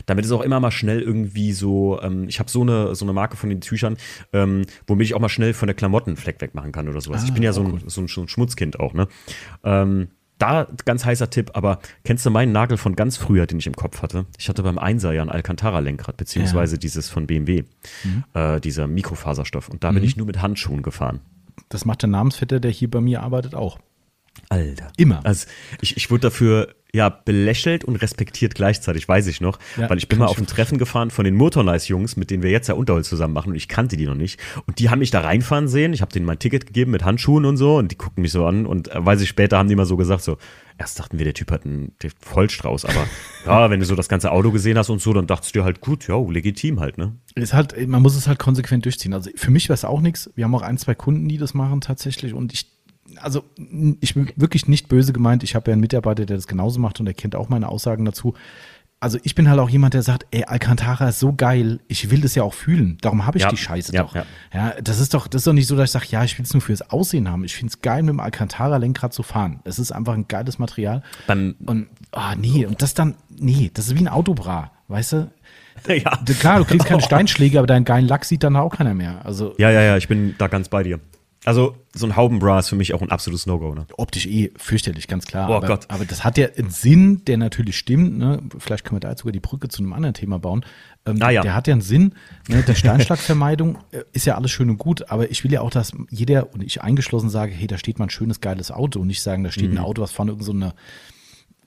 [0.07, 3.12] Damit ist auch immer mal schnell irgendwie so, ähm, ich habe so eine, so eine
[3.12, 3.97] Marke von den Tüchern,
[4.33, 7.23] ähm, womit ich auch mal schnell von der Klamotten Fleck wegmachen kann oder sowas.
[7.23, 9.09] Ah, ich bin ja so ein, so ein, so ein Schmutzkind auch, ne?
[9.65, 10.09] Ähm,
[10.39, 13.74] da ganz heißer Tipp, aber kennst du meinen Nagel von ganz früher, den ich im
[13.74, 14.27] Kopf hatte?
[14.39, 16.81] Ich hatte beim Einser ja ein Alcantara-Lenkrad, beziehungsweise ja.
[16.81, 17.65] dieses von BMW,
[18.05, 18.24] mhm.
[18.35, 19.69] äh, dieser Mikrofaserstoff.
[19.69, 19.97] Und da mhm.
[19.97, 21.20] bin ich nur mit Handschuhen gefahren.
[21.70, 23.78] Das macht der Namensvetter, der hier bei mir arbeitet, auch.
[24.51, 24.93] Alter.
[24.97, 25.24] Immer.
[25.24, 25.47] Also
[25.81, 29.59] ich, ich wurde dafür ja belächelt und respektiert gleichzeitig, weiß ich noch.
[29.77, 32.51] Ja, weil ich bin mal auf ein Treffen gefahren von den Motornice-Jungs, mit denen wir
[32.51, 34.40] jetzt ja Unterholz zusammen machen und ich kannte die noch nicht.
[34.66, 35.93] Und die haben mich da reinfahren sehen.
[35.93, 38.44] Ich habe denen mein Ticket gegeben mit Handschuhen und so und die gucken mich so
[38.47, 40.39] an und äh, weiß ich später haben die mal so gesagt, so,
[40.78, 43.06] erst dachten wir, der Typ hat einen Vollstrauß, aber
[43.47, 45.64] ja, wenn du so das ganze Auto gesehen hast und so, dann dachtest du dir
[45.64, 47.16] halt, gut, ja, legitim halt, ne?
[47.35, 49.12] Ist halt, man muss es halt konsequent durchziehen.
[49.12, 50.31] Also für mich wäre es auch nichts.
[50.35, 52.76] Wir haben auch ein, zwei Kunden, die das machen tatsächlich und ich
[53.20, 53.44] also
[54.01, 55.43] ich bin wirklich nicht böse gemeint.
[55.43, 58.05] Ich habe ja einen Mitarbeiter, der das genauso macht und er kennt auch meine Aussagen
[58.05, 58.34] dazu.
[58.98, 62.22] Also ich bin halt auch jemand, der sagt, ey, Alcantara ist so geil, ich will
[62.22, 62.97] das ja auch fühlen.
[63.02, 64.14] Darum habe ich ja, die Scheiße ja, doch.
[64.14, 64.24] Ja.
[64.55, 64.74] ja.
[64.80, 66.55] das ist doch, das ist doch nicht so, dass ich sage, ja, ich will es
[66.55, 67.44] nur fürs Aussehen haben.
[67.44, 69.60] Ich finde es geil, mit dem Alcantara-Lenkrad zu fahren.
[69.64, 71.02] Es ist einfach ein geiles Material.
[71.26, 75.30] Beim und ah, nee, und das dann, nee, das ist wie ein Autobra, weißt du?
[75.88, 76.18] Ja.
[76.40, 79.24] Klar, du kriegst keine Steinschläge, aber deinen geilen Lack sieht dann auch keiner mehr.
[79.24, 81.01] Also, ja, ja, ja, ich bin da ganz bei dir.
[81.47, 83.73] Also so ein Haubenbra ist für mich auch ein absolutes No-Go.
[83.73, 83.86] Ne?
[83.97, 85.48] Optisch eh fürchterlich, ganz klar.
[85.48, 85.86] Oh aber, Gott.
[85.86, 88.18] aber das hat ja einen Sinn, der natürlich stimmt.
[88.18, 88.43] Ne?
[88.59, 90.64] Vielleicht können wir da jetzt sogar die Brücke zu einem anderen Thema bauen.
[91.06, 91.43] Ähm, ah, ja.
[91.43, 92.16] Der hat ja einen Sinn.
[92.48, 92.64] Ne?
[92.64, 95.93] Der Steinschlagvermeidung äh, ist ja alles schön und gut, aber ich will ja auch, dass
[96.10, 99.23] jeder und ich eingeschlossen sage, hey, da steht mal ein schönes, geiles Auto und nicht
[99.23, 99.78] sagen, da steht mhm.
[99.78, 100.74] ein Auto, was vorne irgend so eine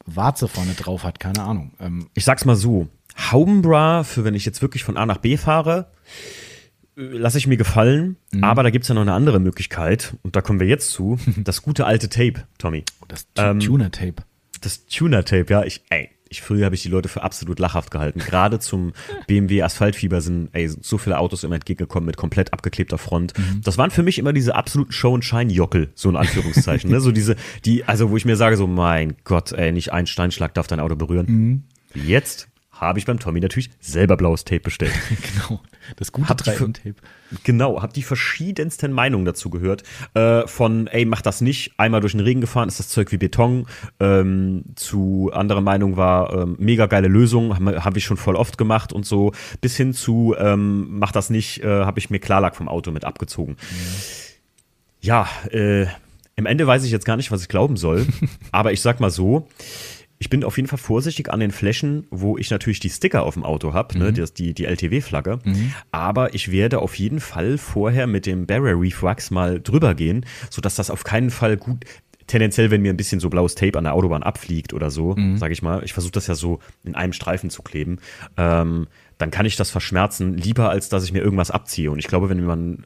[0.06, 1.72] Warze vorne drauf hat, keine Ahnung.
[1.80, 2.90] Ähm, ich sag's mal so,
[3.32, 5.88] Haubenbra für wenn ich jetzt wirklich von A nach B fahre,
[7.00, 8.44] lasse ich mir gefallen, mhm.
[8.44, 11.18] aber da gibt es ja noch eine andere Möglichkeit und da kommen wir jetzt zu.
[11.38, 12.84] Das gute alte Tape, Tommy.
[13.08, 14.24] Das ähm, Tuner-Tape.
[14.62, 15.64] Das Tuner-Tape, ja.
[15.64, 18.20] Ich, ey, ich, früher habe ich die Leute für absolut lachhaft gehalten.
[18.20, 18.94] Gerade zum
[19.28, 23.38] BMW Asphaltfieber sind ey, so viele Autos immer entgegengekommen mit komplett abgeklebter Front.
[23.38, 23.62] Mhm.
[23.64, 26.92] Das waren für mich immer diese absoluten Show and Shine Jockel, so in Anführungszeichen.
[26.92, 27.00] ne?
[27.00, 27.36] So diese,
[27.66, 30.80] die, also wo ich mir sage, so mein Gott, ey, nicht ein Steinschlag darf dein
[30.80, 31.26] Auto berühren.
[31.28, 31.64] Mhm.
[31.96, 32.50] Jetzt
[32.80, 34.94] habe ich beim Tommy natürlich selber blaues Tape bestellt.
[35.34, 35.60] genau,
[35.98, 36.96] das gute 3M-Tape.
[37.44, 39.84] Genau, habe die verschiedensten Meinungen dazu gehört.
[40.14, 43.18] Äh, von, ey, mach das nicht, einmal durch den Regen gefahren, ist das Zeug wie
[43.18, 43.68] Beton.
[44.00, 48.58] Ähm, zu anderer Meinung war, ähm, mega geile Lösung, habe hab ich schon voll oft
[48.58, 49.34] gemacht und so.
[49.62, 53.04] Bis hin zu, ähm, mach das nicht, äh, habe ich mir Klarlack vom Auto mit
[53.04, 53.58] abgezogen.
[55.02, 55.88] Ja, ja äh,
[56.40, 58.08] im Ende weiß ich jetzt gar nicht, was ich glauben soll.
[58.54, 59.50] aber ich sag mal so,
[60.20, 63.36] ich bin auf jeden Fall vorsichtig an den Flächen, wo ich natürlich die Sticker auf
[63.36, 64.14] dem Auto habe, ne, Mhm.
[64.16, 65.40] die, die, die LTW-Flagge.
[65.92, 70.26] Aber ich werde auf jeden Fall vorher mit dem Barrier Reef Wax mal drüber gehen,
[70.50, 71.86] sodass das auf keinen Fall gut.
[72.28, 75.38] Tendenziell, wenn mir ein bisschen so blaues Tape an der Autobahn abfliegt oder so, Mhm.
[75.38, 77.98] sage ich mal, ich versuche das ja so in einem Streifen zu kleben,
[78.38, 78.88] ähm,
[79.20, 81.92] dann kann ich das verschmerzen, lieber als dass ich mir irgendwas abziehe.
[81.92, 82.86] Und ich glaube, wenn man,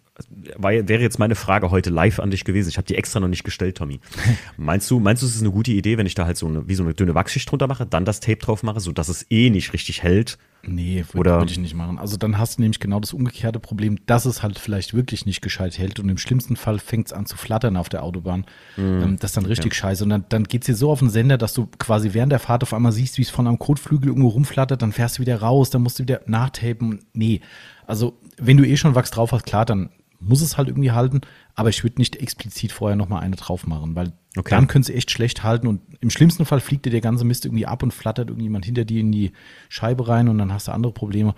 [0.58, 2.70] war, wäre jetzt meine Frage heute live an dich gewesen.
[2.70, 4.00] Ich habe die extra noch nicht gestellt, Tommy.
[4.58, 6.68] meinst du, meinst du, es ist eine gute Idee, wenn ich da halt so eine,
[6.68, 9.52] wie so eine dünne Wachschicht drunter mache, dann das Tape drauf mache, sodass es eh
[9.52, 10.40] nicht richtig hält?
[10.66, 12.00] Nee, würde ich nicht machen.
[12.00, 15.42] Also dann hast du nämlich genau das umgekehrte Problem, dass es halt vielleicht wirklich nicht
[15.42, 18.46] gescheit hält und im schlimmsten Fall fängt es an zu flattern auf der Autobahn.
[18.78, 20.06] Ähm, das ist dann richtig scheiße.
[20.06, 22.40] Und dann, dann geht es dir so auf den Sender, dass du quasi während der
[22.40, 25.42] Fahrt auf einmal siehst, wie es von am Kotflügel irgendwo rumflattert, dann fährst du wieder
[25.42, 27.00] raus, dann musst du wieder nachtapen.
[27.14, 27.42] Nee,
[27.86, 29.90] also wenn du eh schon Wachs drauf hast, klar, dann
[30.28, 31.22] muss es halt irgendwie halten,
[31.56, 34.50] aber ich würde nicht explizit vorher nochmal eine drauf machen, weil Okay.
[34.56, 37.46] dann könnte es echt schlecht halten und im schlimmsten Fall fliegt dir der ganze Mist
[37.46, 39.32] irgendwie ab und flattert irgendjemand hinter dir in die
[39.70, 41.36] Scheibe rein und dann hast du andere Probleme.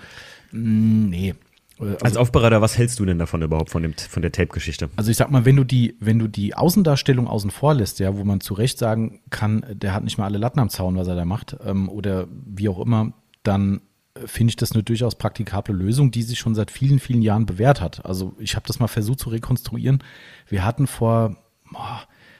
[0.54, 1.34] Mm, nee.
[1.80, 4.90] Äh, Als Aufbereiter, was hältst du denn davon überhaupt von, dem, von der Tape-Geschichte?
[4.96, 8.16] Also ich sag mal, wenn du die, wenn du die Außendarstellung außen vor lässt, ja,
[8.16, 11.10] wo man zu Recht sagen kann, der hat nicht mal alle Latten am Zaun, was
[11.10, 13.12] er da macht, ähm, oder wie auch immer,
[13.44, 13.82] dann
[14.26, 17.82] finde ich das eine durchaus praktikable Lösung, die sich schon seit vielen, vielen Jahren bewährt
[17.82, 18.06] hat.
[18.06, 20.04] Also ich habe das mal versucht zu rekonstruieren.
[20.48, 21.36] Wir hatten vor,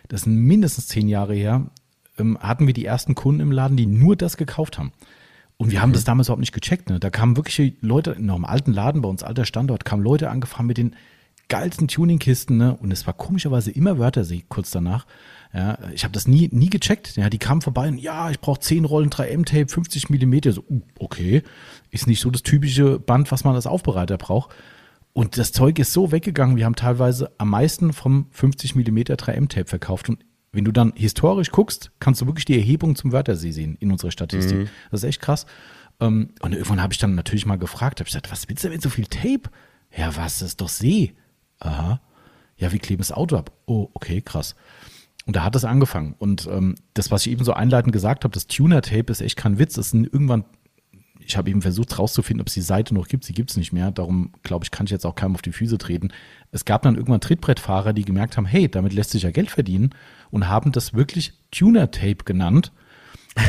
[0.08, 1.70] das sind mindestens zehn Jahre her,
[2.18, 4.94] ähm, hatten wir die ersten Kunden im Laden, die nur das gekauft haben.
[5.58, 6.90] Und wir haben das damals überhaupt nicht gecheckt.
[6.90, 7.00] Ne?
[7.00, 10.66] Da kamen wirklich Leute, in einem alten Laden, bei uns alter Standort, kamen Leute angefahren
[10.66, 10.96] mit den
[11.48, 12.58] geilsten Tuningkisten.
[12.58, 12.76] Ne?
[12.76, 15.06] Und es war komischerweise immer Wörtersee kurz danach.
[15.56, 17.16] Ja, ich habe das nie, nie gecheckt.
[17.16, 20.52] Ja, die kamen vorbei und ja, ich brauche 10 Rollen 3M-Tape, 50 Millimeter.
[20.52, 21.44] So, uh, okay,
[21.92, 24.54] ist nicht so das typische Band, was man als Aufbereiter braucht.
[25.14, 26.58] Und das Zeug ist so weggegangen.
[26.58, 30.10] Wir haben teilweise am meisten vom 50 Millimeter 3M-Tape verkauft.
[30.10, 33.94] Und wenn du dann historisch guckst, kannst du wirklich die Erhebung zum Wörtersee sehen in
[33.94, 34.70] unserer Statistik.
[34.92, 35.46] Das ist echt krass.
[36.02, 38.68] Ähm, Und irgendwann habe ich dann natürlich mal gefragt, habe ich gesagt, was willst du
[38.68, 39.50] denn mit so viel Tape?
[39.96, 41.14] Ja, was, das ist doch See.
[41.60, 42.02] Aha.
[42.58, 43.52] Ja, wie kleben das Auto ab?
[43.66, 44.56] Oh, okay, krass.
[45.26, 46.16] Und da hat es angefangen.
[46.18, 49.58] Und ähm, das, was ich eben so einleitend gesagt habe, das Tuner-Tape ist echt kein
[49.58, 49.74] Witz.
[49.74, 50.46] Das sind irgendwann,
[51.20, 53.24] ich habe eben versucht rauszufinden, ob es die Seite noch gibt.
[53.24, 53.90] Sie gibt es nicht mehr.
[53.92, 56.10] Darum, glaube ich, kann ich jetzt auch keinem auf die Füße treten.
[56.52, 59.96] Es gab dann irgendwann Trittbrettfahrer, die gemerkt haben, hey, damit lässt sich ja Geld verdienen
[60.30, 62.72] und haben das wirklich Tuner-Tape genannt.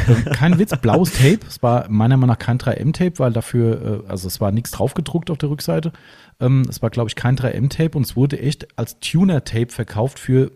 [0.08, 1.40] Ähm, kein Witz, blaues Tape.
[1.46, 5.30] Es war meiner Meinung nach kein 3M-Tape, weil dafür, äh, also es war nichts draufgedruckt
[5.30, 5.92] auf der Rückseite.
[6.40, 10.52] Ähm, es war, glaube ich, kein 3M-Tape und es wurde echt als Tuner-Tape verkauft für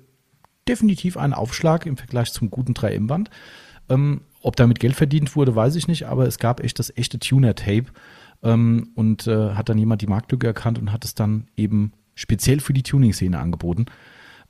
[0.70, 3.28] definitiv einen Aufschlag im Vergleich zum guten 3M-Band.
[3.88, 7.18] Ähm, ob damit Geld verdient wurde, weiß ich nicht, aber es gab echt das echte
[7.18, 7.86] Tuner-Tape.
[8.42, 12.60] Ähm, und äh, hat dann jemand die Marktlücke erkannt und hat es dann eben speziell
[12.60, 13.86] für die Tuning-Szene angeboten.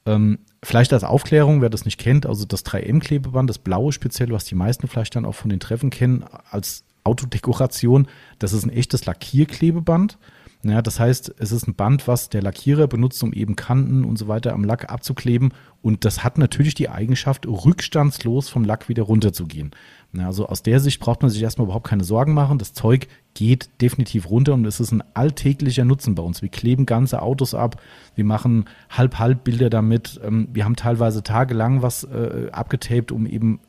[0.07, 4.45] Ähm, vielleicht als Aufklärung, wer das nicht kennt, also das 3M-Klebeband, das blaue speziell, was
[4.45, 8.07] die meisten vielleicht dann auch von den Treffen kennen, als Autodekoration,
[8.39, 10.19] das ist ein echtes Lackierklebeband.
[10.63, 14.19] Ja, das heißt, es ist ein Band, was der Lackierer benutzt, um eben Kanten und
[14.19, 15.55] so weiter am Lack abzukleben.
[15.81, 19.71] Und das hat natürlich die Eigenschaft, rückstandslos vom Lack wieder runterzugehen.
[20.13, 22.59] Ja, also aus der Sicht braucht man sich erstmal überhaupt keine Sorgen machen.
[22.59, 26.43] Das Zeug geht definitiv runter und es ist ein alltäglicher Nutzen bei uns.
[26.43, 27.81] Wir kleben ganze Autos ab,
[28.15, 30.21] wir machen Halb-Halb-Bilder damit.
[30.23, 33.61] Ähm, Wir haben teilweise tagelang was äh, abgetaped, um eben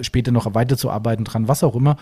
[0.00, 1.96] später noch weiterzuarbeiten dran, was auch immer.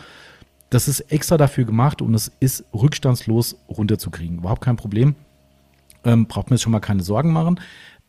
[0.70, 4.38] Das ist extra dafür gemacht und es ist rückstandslos runterzukriegen.
[4.38, 5.14] Überhaupt kein Problem.
[6.04, 7.60] Ähm, braucht man jetzt schon mal keine Sorgen machen,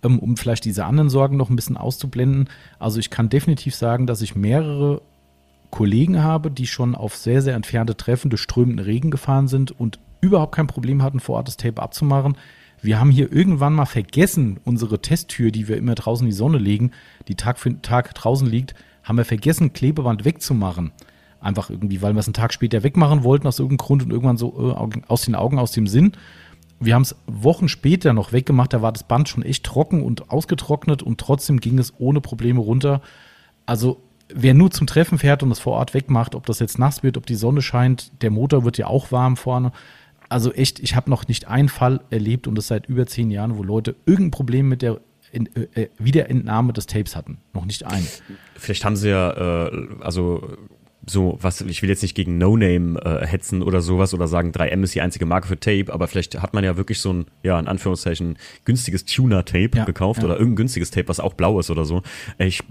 [0.03, 2.49] ähm, um vielleicht diese anderen Sorgen noch ein bisschen auszublenden.
[2.77, 5.01] Also ich kann definitiv sagen, dass ich mehrere
[5.71, 9.99] Kollegen habe, die schon auf sehr, sehr entfernte Treffen durch strömenden Regen gefahren sind und
[10.21, 12.37] überhaupt kein Problem hatten, vor Ort das Tape abzumachen.
[12.81, 16.57] Wir haben hier irgendwann mal vergessen, unsere Testtür, die wir immer draußen in die Sonne
[16.57, 16.91] legen,
[17.27, 18.73] die Tag für Tag draußen liegt,
[19.03, 20.91] haben wir vergessen, Klebeband wegzumachen.
[21.39, 24.37] Einfach irgendwie, weil wir es einen Tag später wegmachen wollten aus irgendeinem Grund und irgendwann
[24.37, 26.13] so äh, aus den Augen, aus dem Sinn.
[26.79, 30.31] Wir haben es Wochen später noch weggemacht, da war das Band schon echt trocken und
[30.31, 33.01] ausgetrocknet und trotzdem ging es ohne Probleme runter.
[33.65, 34.01] Also
[34.33, 37.17] wer nur zum Treffen fährt und es vor Ort wegmacht, ob das jetzt nass wird,
[37.17, 39.71] ob die Sonne scheint, der Motor wird ja auch warm vorne.
[40.29, 43.57] Also echt, ich habe noch nicht einen Fall erlebt und das seit über zehn Jahren,
[43.57, 45.01] wo Leute irgendein Problem mit der
[45.31, 47.37] in, äh, Wiederentnahme des Tapes hatten.
[47.53, 48.07] Noch nicht einen.
[48.55, 50.57] Vielleicht haben sie ja, äh, also
[51.09, 54.51] so, was, ich will jetzt nicht gegen No Name äh, hetzen oder sowas oder sagen,
[54.51, 57.25] 3M ist die einzige Marke für Tape, aber vielleicht hat man ja wirklich so ein,
[57.43, 60.25] ja, in Anführungszeichen, günstiges Tuner-Tape Ja, gekauft ja.
[60.25, 62.03] oder irgendein günstiges Tape, was auch blau ist oder so.
[62.37, 62.61] Ich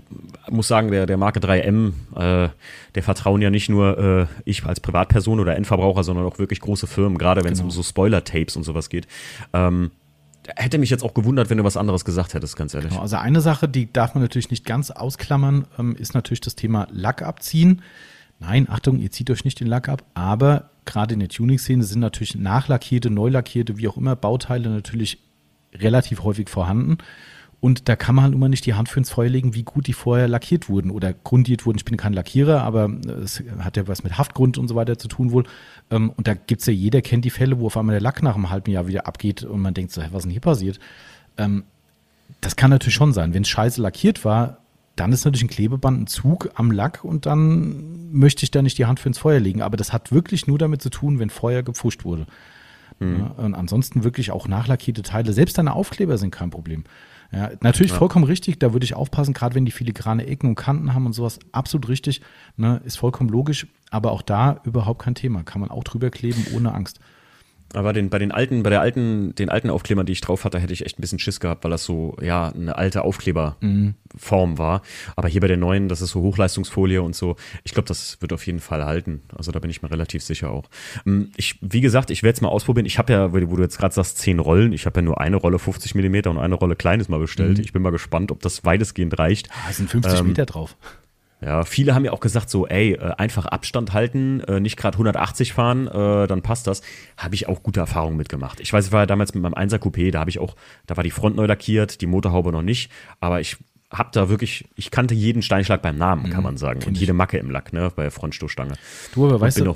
[0.51, 2.49] muss sagen, der, der Marke 3M, äh,
[2.95, 6.87] der vertrauen ja nicht nur äh, ich als Privatperson oder Endverbraucher, sondern auch wirklich große
[6.87, 7.67] Firmen, gerade wenn es Genau.
[7.67, 9.07] um so Spoiler-Tapes und sowas geht.
[9.53, 9.91] Ähm,
[10.57, 12.91] hätte mich jetzt auch gewundert, wenn du was anderes gesagt hättest, ganz ehrlich.
[12.91, 16.55] Genau, also eine Sache, die darf man natürlich nicht ganz ausklammern, ähm, ist natürlich das
[16.55, 17.83] Thema Lack abziehen.
[18.41, 22.01] Nein, Achtung, ihr zieht euch nicht den Lack ab, aber gerade in der Tuning-Szene sind
[22.01, 25.19] natürlich nachlackierte, neulackierte, wie auch immer, Bauteile natürlich
[25.75, 26.99] relativ häufig vorhanden.
[27.61, 29.89] Und da kann man halt immer nicht die Hand für ins Feuer legen, wie gut
[29.89, 31.77] die vorher lackiert wurden oder grundiert wurden.
[31.77, 32.89] Ich bin kein Lackierer, aber
[33.21, 35.45] es hat ja was mit Haftgrund und so weiter zu tun wohl.
[35.91, 38.37] Ähm, und da gibt's ja, jeder kennt die Fälle, wo auf einmal der Lack nach
[38.37, 40.79] einem halben Jahr wieder abgeht und man denkt so, was ist denn hier passiert?
[41.37, 41.65] Ähm,
[42.41, 43.35] das kann natürlich schon sein.
[43.35, 44.59] Wenn es scheiße lackiert war,
[44.99, 48.79] dann ist natürlich ein Klebeband ein Zug am Lack und dann möchte ich da nicht
[48.79, 49.63] die Hand für ins Feuer legen.
[49.63, 52.27] Aber das hat wirklich nur damit zu tun, wenn Feuer gepfuscht wurde.
[52.99, 53.19] Mhm.
[53.19, 56.85] Ja, und ansonsten wirklich auch nachlackierte Teile, selbst deine Aufkleber sind kein Problem.
[57.31, 57.99] Ja, natürlich ja.
[57.99, 61.13] vollkommen richtig, da würde ich aufpassen, gerade wenn die filigrane Ecken und Kanten haben und
[61.13, 62.23] sowas, absolut richtig,
[62.57, 66.47] ne, ist vollkommen logisch, aber auch da überhaupt kein Thema, kann man auch drüber kleben
[66.55, 67.01] ohne Angst.
[67.75, 70.59] Aber den, bei den alten, bei der alten, den alten Aufklebern, die ich drauf hatte,
[70.59, 74.59] hätte ich echt ein bisschen Schiss gehabt, weil das so, ja, eine alte Aufkleberform mhm.
[74.59, 74.83] war.
[75.17, 77.37] Aber hier bei den neuen, das ist so Hochleistungsfolie und so.
[77.65, 79.23] Ich glaube, das wird auf jeden Fall halten.
[79.37, 80.65] Also da bin ich mir relativ sicher auch.
[81.07, 82.87] Ähm, ich, wie gesagt, ich werde es mal ausprobieren.
[82.87, 84.73] Ich habe ja, wo du jetzt gerade sagst, zehn Rollen.
[84.73, 87.59] Ich habe ja nur eine Rolle 50 Millimeter und eine Rolle kleines mal bestellt.
[87.59, 87.65] Mhm.
[87.65, 89.49] Ich bin mal gespannt, ob das weitestgehend reicht.
[89.67, 90.77] Da sind 50 ähm, Meter drauf.
[91.41, 94.97] Ja, viele haben ja auch gesagt so, ey, äh, einfach Abstand halten, äh, nicht gerade
[94.97, 96.83] 180 fahren, äh, dann passt das.
[97.17, 98.59] Habe ich auch gute Erfahrungen mitgemacht.
[98.61, 100.57] Ich weiß, ich war ja damals mit meinem 1er Coupé, da habe ich auch,
[100.87, 102.91] da war die Front neu lackiert, die Motorhaube noch nicht,
[103.21, 103.57] aber ich
[103.91, 106.81] habe da wirklich, ich kannte jeden Steinschlag beim Namen, kann mhm, man sagen.
[106.87, 108.75] Und jede Macke im Lack, ne, bei der Frontstoßstange.
[109.15, 109.75] Du, aber weißt du,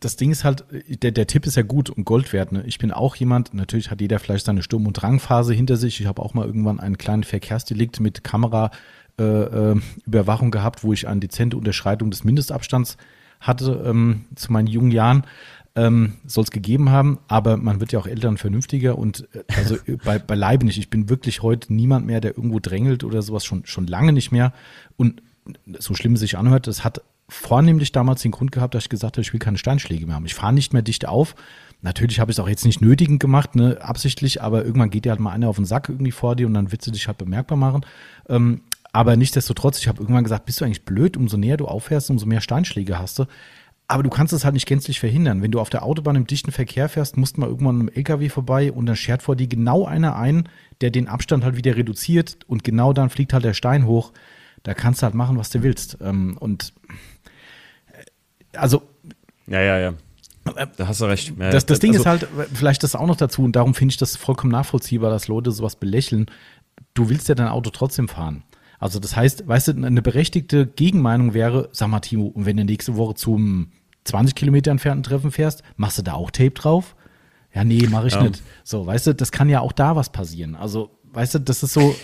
[0.00, 2.52] das Ding ist halt, der, der Tipp ist ja gut und Gold wert.
[2.52, 2.62] Ne?
[2.66, 6.00] Ich bin auch jemand, natürlich hat jeder vielleicht seine Sturm- und Drangphase hinter sich.
[6.00, 8.70] Ich habe auch mal irgendwann einen kleinen Verkehrsdelikt mit Kamera
[9.18, 12.96] äh, äh, Überwachung gehabt, wo ich eine dezente Unterschreitung des Mindestabstands
[13.40, 15.24] hatte ähm, zu meinen jungen Jahren.
[15.76, 19.42] Ähm, Soll es gegeben haben, aber man wird ja auch älter und vernünftiger und äh,
[19.56, 20.78] also bei, beileibe nicht.
[20.78, 24.32] Ich bin wirklich heute niemand mehr, der irgendwo drängelt oder sowas, schon, schon lange nicht
[24.32, 24.52] mehr.
[24.96, 25.22] Und
[25.78, 29.16] so schlimm es sich anhört, das hat vornehmlich damals den Grund gehabt, dass ich gesagt
[29.16, 30.26] habe, ich will keine Steinschläge mehr haben.
[30.26, 31.34] Ich fahre nicht mehr dicht auf.
[31.82, 35.10] Natürlich habe ich es auch jetzt nicht nötigend gemacht, ne, absichtlich, aber irgendwann geht dir
[35.10, 37.18] halt mal einer auf den Sack irgendwie vor dir und dann wird sie dich halt
[37.18, 37.84] bemerkbar machen.
[38.28, 38.62] Ähm,
[38.94, 42.26] aber nichtsdestotrotz, ich habe irgendwann gesagt, bist du eigentlich blöd, umso näher du aufhörst, umso
[42.26, 43.24] mehr Steinschläge hast du.
[43.88, 45.42] Aber du kannst es halt nicht gänzlich verhindern.
[45.42, 48.28] Wenn du auf der Autobahn im dichten Verkehr fährst, musst du mal irgendwann einem LKW
[48.28, 50.48] vorbei und dann schert vor dir genau einer ein,
[50.80, 54.12] der den Abstand halt wieder reduziert und genau dann fliegt halt der Stein hoch.
[54.62, 55.98] Da kannst du halt machen, was du willst.
[56.00, 56.72] Ähm, und
[57.88, 58.82] äh, also.
[59.48, 59.94] Ja, ja, ja.
[60.76, 61.32] Da hast du recht.
[61.36, 63.90] Ja, das, das Ding also, ist halt, vielleicht das auch noch dazu, und darum finde
[63.90, 66.26] ich das vollkommen nachvollziehbar, dass Leute sowas belächeln.
[66.94, 68.44] Du willst ja dein Auto trotzdem fahren.
[68.84, 72.66] Also das heißt, weißt du, eine berechtigte Gegenmeinung wäre, sag mal Timo, und wenn du
[72.66, 73.72] nächste Woche zum
[74.04, 76.94] 20 Kilometer entfernten Treffen fährst, machst du da auch Tape drauf?
[77.54, 78.24] Ja, nee, mach ich ja.
[78.24, 78.42] nicht.
[78.62, 80.54] So, weißt du, das kann ja auch da was passieren.
[80.54, 81.96] Also, weißt du, das ist so,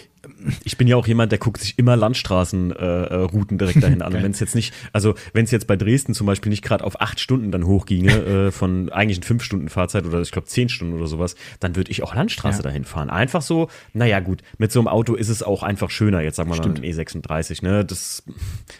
[0.64, 4.12] ich bin ja auch jemand, der guckt sich immer Landstraßenrouten äh, direkt dahin an.
[4.22, 7.00] wenn es jetzt nicht, also wenn es jetzt bei Dresden zum Beispiel nicht gerade auf
[7.00, 8.12] acht Stunden dann hochginge,
[8.48, 11.76] äh, von eigentlich ein fünf Stunden Fahrzeit oder ich glaube zehn Stunden oder sowas, dann
[11.76, 12.62] würde ich auch Landstraße ja.
[12.62, 13.10] dahin fahren.
[13.10, 16.50] Einfach so, naja gut, mit so einem Auto ist es auch einfach schöner, jetzt sagen
[16.50, 17.84] wir mal ein E36, ne?
[17.84, 18.22] Das,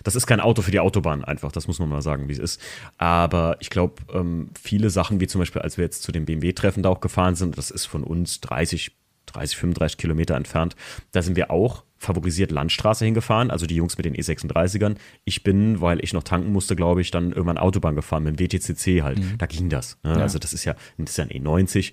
[0.04, 2.38] das ist kein Auto für die Autobahn einfach, das muss man mal sagen, wie es
[2.38, 2.60] ist.
[2.98, 6.82] Aber ich glaube, ähm, viele Sachen, wie zum Beispiel, als wir jetzt zu dem BMW-Treffen
[6.82, 8.99] da auch gefahren sind, das ist von uns 30
[9.32, 10.76] 30, 35 Kilometer entfernt.
[11.12, 14.96] Da sind wir auch favorisiert Landstraße hingefahren, also die Jungs mit den E36ern.
[15.24, 18.46] Ich bin, weil ich noch tanken musste, glaube ich, dann irgendwann Autobahn gefahren mit dem
[18.46, 19.18] WTCC halt.
[19.18, 19.38] Mhm.
[19.38, 19.98] Da ging das.
[20.02, 20.12] Ne?
[20.12, 20.22] Ja.
[20.22, 21.92] Also das ist ja, das ist ja ein E90.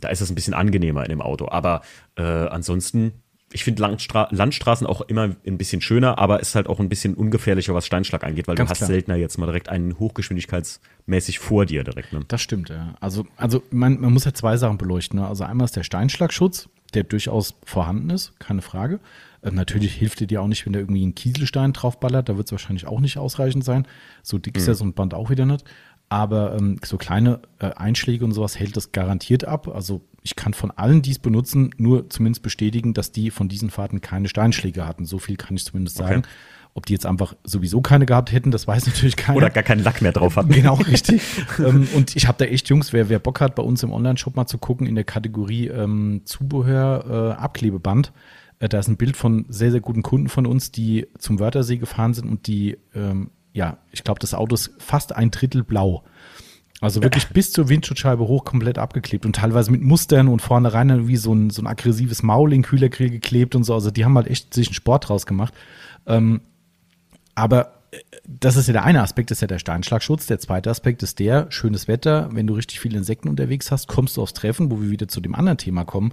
[0.00, 1.48] Da ist es ein bisschen angenehmer in dem Auto.
[1.48, 1.82] Aber
[2.16, 3.23] äh, ansonsten
[3.54, 7.14] ich finde Landstra Landstraßen auch immer ein bisschen schöner, aber ist halt auch ein bisschen
[7.14, 8.88] ungefährlicher, was Steinschlag angeht, weil Ganz du hast klar.
[8.88, 12.12] seltener jetzt mal direkt einen hochgeschwindigkeitsmäßig vor dir direkt.
[12.12, 12.22] Ne?
[12.26, 12.94] Das stimmt, ja.
[13.00, 15.20] Also, also man, man muss ja zwei Sachen beleuchten.
[15.20, 15.28] Ne?
[15.28, 18.98] Also einmal ist der Steinschlagschutz, der durchaus vorhanden ist, keine Frage.
[19.42, 22.48] Äh, natürlich hilft dir dir auch nicht, wenn da irgendwie ein Kieselstein draufballert, da wird
[22.48, 23.86] es wahrscheinlich auch nicht ausreichend sein.
[24.24, 24.68] So dick ist mhm.
[24.68, 25.64] ja so ein Band auch wieder nicht.
[26.08, 29.68] Aber ähm, so kleine äh, Einschläge und sowas hält das garantiert ab.
[29.68, 33.68] Also ich kann von allen, die es benutzen, nur zumindest bestätigen, dass die von diesen
[33.68, 35.04] Fahrten keine Steinschläge hatten.
[35.04, 36.20] So viel kann ich zumindest sagen.
[36.20, 36.28] Okay.
[36.72, 39.36] Ob die jetzt einfach sowieso keine gehabt hätten, das weiß natürlich keiner.
[39.36, 40.50] Oder gar keinen Lack mehr drauf hatten.
[40.50, 41.22] Genau, richtig.
[41.58, 44.34] ähm, und ich habe da echt, Jungs, wer, wer Bock hat, bei uns im Online-Shop
[44.34, 48.12] mal zu gucken, in der Kategorie ähm, Zubehör, äh, Abklebeband,
[48.60, 51.76] äh, da ist ein Bild von sehr, sehr guten Kunden von uns, die zum Wörthersee
[51.76, 56.02] gefahren sind und die, ähm, ja, ich glaube, das Auto ist fast ein Drittel blau.
[56.80, 61.08] Also wirklich bis zur Windschutzscheibe hoch komplett abgeklebt und teilweise mit Mustern und vorne rein
[61.08, 63.74] wie so ein, so ein aggressives Maul in Kühlergrill geklebt und so.
[63.74, 65.54] Also die haben halt echt sich einen Sport draus gemacht.
[66.06, 66.40] Ähm,
[67.34, 70.26] aber äh, das ist ja der eine Aspekt, ist ja der Steinschlagschutz.
[70.26, 74.16] Der zweite Aspekt ist der, schönes Wetter, wenn du richtig viele Insekten unterwegs hast, kommst
[74.16, 76.12] du aufs Treffen, wo wir wieder zu dem anderen Thema kommen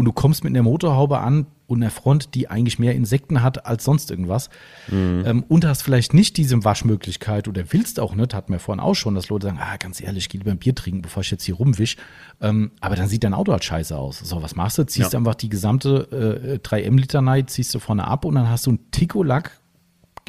[0.00, 3.66] und du kommst mit einer Motorhaube an und einer Front, die eigentlich mehr Insekten hat
[3.66, 4.48] als sonst irgendwas.
[4.88, 5.24] Mhm.
[5.26, 8.94] Ähm, und hast vielleicht nicht diese Waschmöglichkeit oder willst auch nicht, hatten wir vorhin auch
[8.94, 11.30] schon, dass Leute sagen, ah, ganz ehrlich, ich gehe lieber ein Bier trinken, bevor ich
[11.30, 11.98] jetzt hier rumwisch.
[12.40, 14.20] Ähm, aber dann sieht dein Auto halt scheiße aus.
[14.20, 14.86] So, was machst du?
[14.86, 15.18] Ziehst ja.
[15.18, 18.90] einfach die gesamte äh, 3M-Liter Night, ziehst du vorne ab und dann hast du einen
[18.92, 19.60] Tico-Lack.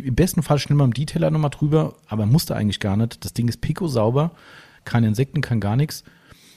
[0.04, 3.24] Im besten Fall schnell mal im Detailer nochmal drüber, aber musste eigentlich gar nicht.
[3.24, 4.32] Das Ding ist pico sauber,
[4.84, 6.04] keine Insekten, kein gar nichts.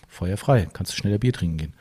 [0.09, 1.74] Feuerfrei, kannst du schneller Bier trinken gehen.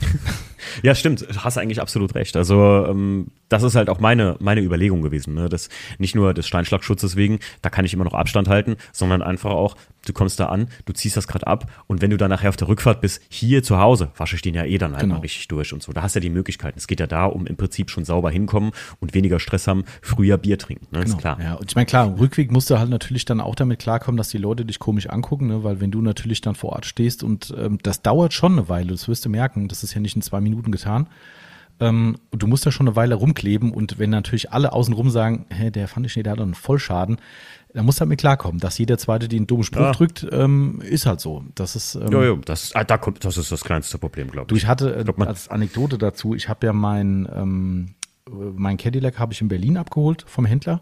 [0.82, 2.36] Ja, stimmt, hast eigentlich absolut recht.
[2.36, 5.34] Also ähm, das ist halt auch meine, meine Überlegung gewesen.
[5.34, 5.48] Ne?
[5.48, 5.68] Das,
[5.98, 9.76] nicht nur des Steinschlagschutzes wegen, da kann ich immer noch Abstand halten, sondern einfach auch,
[10.06, 12.56] du kommst da an, du ziehst das gerade ab und wenn du dann nachher auf
[12.56, 15.16] der Rückfahrt bist, hier zu Hause, wasche ich den ja eh dann halt genau.
[15.16, 15.92] mal richtig durch und so.
[15.92, 16.78] Da hast du ja die Möglichkeiten.
[16.78, 20.38] Es geht ja da um im Prinzip schon sauber hinkommen und weniger Stress haben, früher
[20.38, 20.86] Bier trinken.
[20.90, 21.00] Ne?
[21.00, 21.16] Genau.
[21.16, 21.38] Ist klar.
[21.42, 24.28] Ja, und ich meine, klar, Rückweg musst du halt natürlich dann auch damit klarkommen, dass
[24.28, 25.64] die Leute dich komisch angucken, ne?
[25.64, 28.88] weil wenn du natürlich dann vor Ort stehst und ähm, das dauert schon eine Weile,
[28.88, 31.08] das wirst du merken, das ist ja nicht in zwei Minuten getan.
[31.80, 35.70] Ähm, du musst da schon eine Weile rumkleben und wenn natürlich alle außenrum sagen, hä,
[35.70, 37.18] der fand ich nicht, der hat einen Vollschaden,
[37.72, 39.92] dann musst du halt klarkommen, dass jeder Zweite den dummen Spruch ja.
[39.92, 41.44] drückt, ähm, ist halt so.
[41.54, 44.46] Das ist, ähm, jo, jo, das, ah, da kommt, das ist das kleinste Problem, glaube
[44.46, 44.48] ich.
[44.48, 47.94] Du, ich hatte äh, glaub, als Anekdote dazu, ich habe ja mein, ähm,
[48.28, 50.80] mein Cadillac habe ich in Berlin abgeholt vom Händler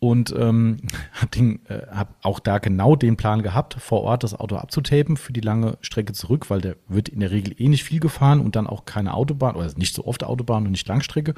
[0.00, 0.78] und ähm,
[1.12, 5.32] habe äh, hab auch da genau den Plan gehabt, vor Ort das Auto abzutapen für
[5.32, 8.56] die lange Strecke zurück, weil der wird in der Regel eh nicht viel gefahren und
[8.56, 11.34] dann auch keine Autobahn oder nicht so oft Autobahn und nicht Langstrecke.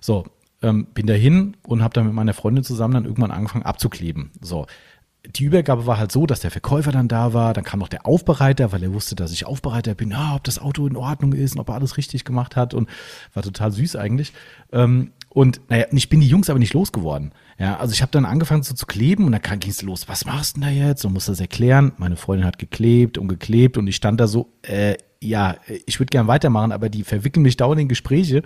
[0.00, 0.24] So,
[0.62, 4.30] ähm, bin dahin und habe dann mit meiner Freundin zusammen dann irgendwann angefangen abzukleben.
[4.40, 4.66] So,
[5.34, 8.06] die Übergabe war halt so, dass der Verkäufer dann da war, dann kam noch der
[8.06, 11.54] Aufbereiter, weil er wusste, dass ich Aufbereiter bin, ah, ob das Auto in Ordnung ist
[11.54, 12.88] und ob er alles richtig gemacht hat und
[13.34, 14.32] war total süß eigentlich.
[14.72, 17.30] Ähm, und naja, ich bin die Jungs aber nicht losgeworden.
[17.58, 20.24] Ja, also ich habe dann angefangen so zu kleben und dann ging es los, was
[20.24, 21.04] machst du denn da jetzt?
[21.04, 21.92] Und musste das erklären.
[21.98, 26.08] Meine Freundin hat geklebt und geklebt und ich stand da so, äh, ja, ich würde
[26.08, 28.36] gern weitermachen, aber die verwickeln mich dauernd in Gespräche.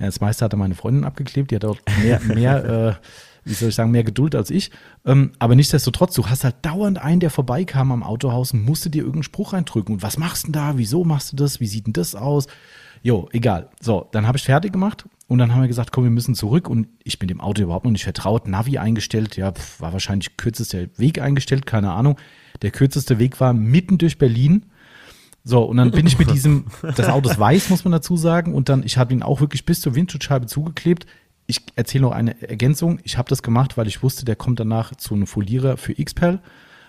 [0.00, 3.06] Ja, das meiste hatte meine Freundin abgeklebt, die hat auch mehr, mehr äh,
[3.44, 4.72] wie soll ich sagen, mehr Geduld als ich.
[5.04, 9.02] Ähm, aber nichtsdestotrotz, du hast halt dauernd einen, der vorbeikam am Autohaus und musste dir
[9.02, 9.94] irgendeinen Spruch reindrücken.
[9.94, 10.76] Und was machst du denn da?
[10.76, 11.60] Wieso machst du das?
[11.60, 12.48] Wie sieht denn das aus?
[13.06, 13.68] Jo, egal.
[13.80, 16.68] So, dann habe ich fertig gemacht und dann haben wir gesagt, komm, wir müssen zurück.
[16.68, 18.48] Und ich bin dem Auto überhaupt noch nicht vertraut.
[18.48, 22.18] Navi eingestellt, ja, pf, war wahrscheinlich kürzester Weg eingestellt, keine Ahnung.
[22.62, 24.66] Der kürzeste Weg war mitten durch Berlin.
[25.44, 26.64] So, und dann bin ich mit diesem,
[26.96, 28.52] das Auto ist weiß, muss man dazu sagen.
[28.52, 31.06] Und dann, ich habe ihn auch wirklich bis zur Windschutzscheibe zugeklebt.
[31.46, 32.98] Ich erzähle noch eine Ergänzung.
[33.04, 36.40] Ich habe das gemacht, weil ich wusste, der kommt danach zu einem Folierer für XPEL.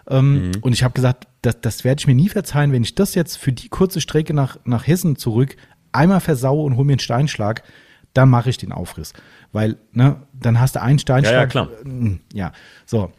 [0.10, 0.52] Ähm, mhm.
[0.62, 3.38] Und ich habe gesagt, das, das werde ich mir nie verzeihen, wenn ich das jetzt
[3.38, 5.58] für die kurze Strecke nach, nach Hessen zurück
[5.98, 7.64] einmal versaue und hole mir einen Steinschlag
[8.18, 9.14] dann mache ich den Aufriss.
[9.52, 11.34] Weil, ne, dann hast du einen Steinschlag.
[11.34, 11.70] Ja, ja, klar.
[11.86, 12.52] Äh, ja,
[12.86, 13.12] so.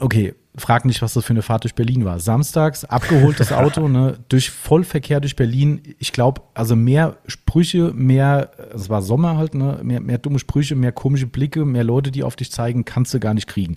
[0.00, 2.18] Okay, frag nicht, was das für eine Fahrt durch Berlin war.
[2.18, 5.82] Samstags, abgeholtes Auto, ne, durch Vollverkehr durch Berlin.
[5.98, 10.74] Ich glaube, also mehr Sprüche, mehr, es war Sommer halt, ne, mehr, mehr dumme Sprüche,
[10.74, 13.76] mehr komische Blicke, mehr Leute, die auf dich zeigen, kannst du gar nicht kriegen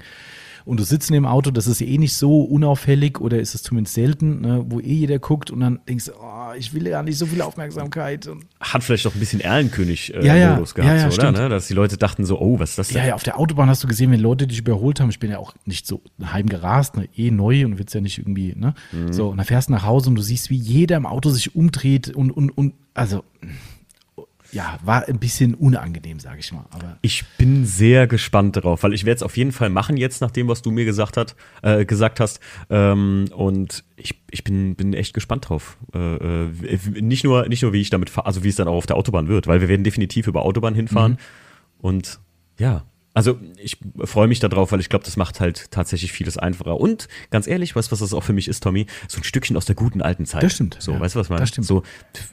[0.67, 3.63] und du sitzt in dem Auto, das ist eh nicht so unauffällig oder ist es
[3.63, 7.01] zumindest selten, ne, wo eh jeder guckt und dann denkst du, oh, ich will ja
[7.01, 8.29] nicht so viel Aufmerksamkeit.
[8.59, 11.31] Hat vielleicht doch ein bisschen Erlenkönig äh, ja, ja, gehabt, ja, ja, so, oder?
[11.31, 11.47] Ne?
[11.47, 12.97] Dass die Leute dachten so, oh, was ist das denn?
[12.97, 15.31] Ja, ja, auf der Autobahn hast du gesehen, wenn Leute dich überholt haben, ich bin
[15.31, 18.73] ja auch nicht so heimgerast, ne, eh neu und willst ja nicht irgendwie, ne?
[18.91, 19.13] Mhm.
[19.13, 21.55] So, und dann fährst du nach Hause und du siehst, wie jeder im Auto sich
[21.55, 23.23] umdreht und, und, und, also
[24.51, 26.65] ja, war ein bisschen unangenehm, sage ich mal.
[26.71, 30.21] Aber ich bin sehr gespannt darauf, weil ich werde es auf jeden Fall machen jetzt,
[30.21, 32.39] nach dem, was du mir gesagt, hat, äh, gesagt hast.
[32.69, 35.77] Ähm, und ich, ich bin, bin echt gespannt drauf.
[35.93, 36.49] Äh, äh
[37.01, 38.95] nicht, nur, nicht nur, wie ich damit fahre, also wie es dann auch auf der
[38.95, 41.13] Autobahn wird, weil wir werden definitiv über Autobahn hinfahren.
[41.13, 41.17] Mhm.
[41.79, 42.19] Und
[42.57, 42.85] ja,
[43.17, 46.79] also ich freue mich darauf, weil ich glaube, das macht halt tatsächlich vieles einfacher.
[46.79, 48.85] Und ganz ehrlich, weißt du, was das auch für mich ist, Tommy?
[49.07, 50.43] So ein Stückchen aus der guten alten Zeit.
[50.43, 50.77] Das stimmt.
[50.79, 51.39] So, ja, weißt du, was man?
[51.39, 51.65] Das stimmt.
[51.65, 51.81] So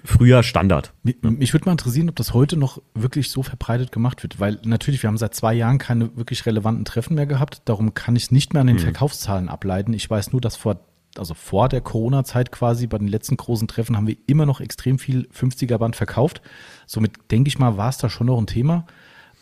[0.04, 0.92] früher Standard.
[1.02, 4.40] Mich, mich würde mal interessieren, ob das heute noch wirklich so verbreitet gemacht wird.
[4.40, 7.62] Weil natürlich, wir haben seit zwei Jahren keine wirklich relevanten Treffen mehr gehabt.
[7.64, 8.84] Darum kann ich es nicht mehr an den hm.
[8.84, 9.94] Verkaufszahlen ableiten.
[9.94, 10.80] Ich weiß nur, dass vor
[11.16, 14.98] also vor der Corona-Zeit quasi, bei den letzten großen Treffen haben wir immer noch extrem
[14.98, 16.42] viel 50er-Band verkauft.
[16.86, 18.84] Somit denke ich mal, war es da schon noch ein Thema.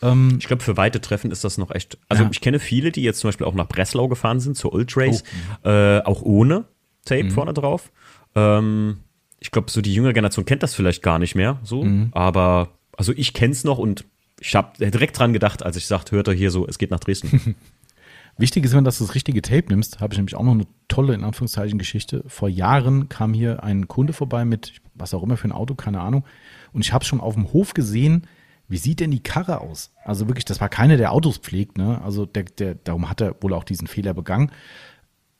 [0.02, 1.98] Ähm, ich glaube, für weite Treffen ist das noch echt.
[2.08, 2.30] Also ja.
[2.30, 5.22] ich kenne viele, die jetzt zum Beispiel auch nach Breslau gefahren sind, zur Ultrace,
[5.64, 5.68] oh.
[5.68, 6.64] äh, auch ohne
[7.04, 7.30] Tape mhm.
[7.30, 7.90] vorne drauf.
[8.34, 8.98] Ähm,
[9.38, 12.08] ich glaube, so die jüngere Generation kennt das vielleicht gar nicht mehr so, mhm.
[12.12, 14.04] aber also ich kenne es noch und
[14.40, 17.00] ich habe direkt dran gedacht, als ich sagte, hört er hier so, es geht nach
[17.00, 17.56] Dresden.
[18.38, 21.14] Wichtig ist, wenn du das richtige Tape nimmst, habe ich nämlich auch noch eine tolle,
[21.14, 22.24] in Anführungszeichen, Geschichte.
[22.26, 26.00] Vor Jahren kam hier ein Kunde vorbei mit, was auch immer für ein Auto, keine
[26.00, 26.24] Ahnung.
[26.72, 28.26] Und ich habe schon auf dem Hof gesehen,
[28.72, 29.92] wie sieht denn die Karre aus?
[30.02, 32.00] Also wirklich, das war keine, der Autos pflegt, ne?
[32.02, 34.50] Also der, der, darum hat er wohl auch diesen Fehler begangen.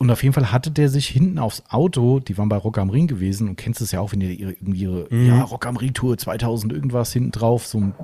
[0.03, 2.91] Und auf jeden Fall hatte der sich hinten aufs Auto, die waren bei Rock am
[2.91, 5.29] Ring gewesen und kennst es ja auch, wenn ihr ihre, irgendwie ihre mhm.
[5.29, 7.95] ja, Rock am Ring Tour 2000 irgendwas hinten drauf, so hm,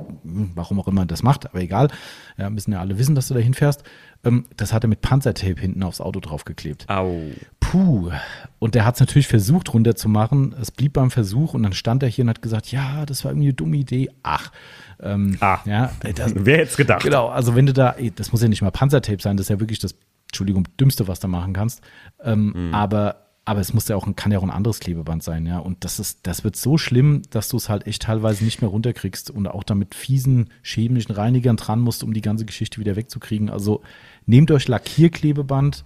[0.55, 1.89] warum auch immer das macht, aber egal,
[2.37, 3.83] ja, müssen ja alle wissen, dass du da hinfährst.
[4.23, 6.89] Ähm, das hat er mit Panzertape hinten aufs Auto draufgeklebt.
[6.89, 7.20] Au.
[7.59, 8.12] Puh.
[8.61, 10.55] Und der hat es natürlich versucht runterzumachen.
[10.61, 13.33] Es blieb beim Versuch und dann stand er hier und hat gesagt, ja, das war
[13.33, 14.09] irgendwie eine dumme Idee.
[14.23, 14.53] Ach.
[15.01, 17.03] Ähm, ah, ja, das, wer hätte es gedacht?
[17.03, 19.59] Genau, also wenn du da, das muss ja nicht mal Panzertape sein, das ist ja
[19.59, 19.97] wirklich das
[20.28, 21.82] Entschuldigung, dümmste, was du machen kannst.
[22.22, 22.74] Ähm, mhm.
[22.74, 25.59] Aber aber es muss ja auch, kann ja auch ein anderes Klebeband sein, ja.
[25.59, 28.68] Und das ist, das wird so schlimm, dass du es halt echt teilweise nicht mehr
[28.68, 33.48] runterkriegst und auch damit fiesen chemischen Reinigern dran musst, um die ganze Geschichte wieder wegzukriegen.
[33.48, 33.80] Also
[34.26, 35.82] nehmt euch Lackierklebeband,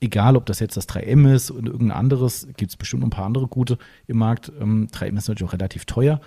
[0.00, 3.10] egal ob das jetzt das 3M ist oder irgendein anderes, gibt es bestimmt noch ein
[3.10, 4.52] paar andere gute im Markt.
[4.60, 6.20] Ähm, 3M ist natürlich auch relativ teuer.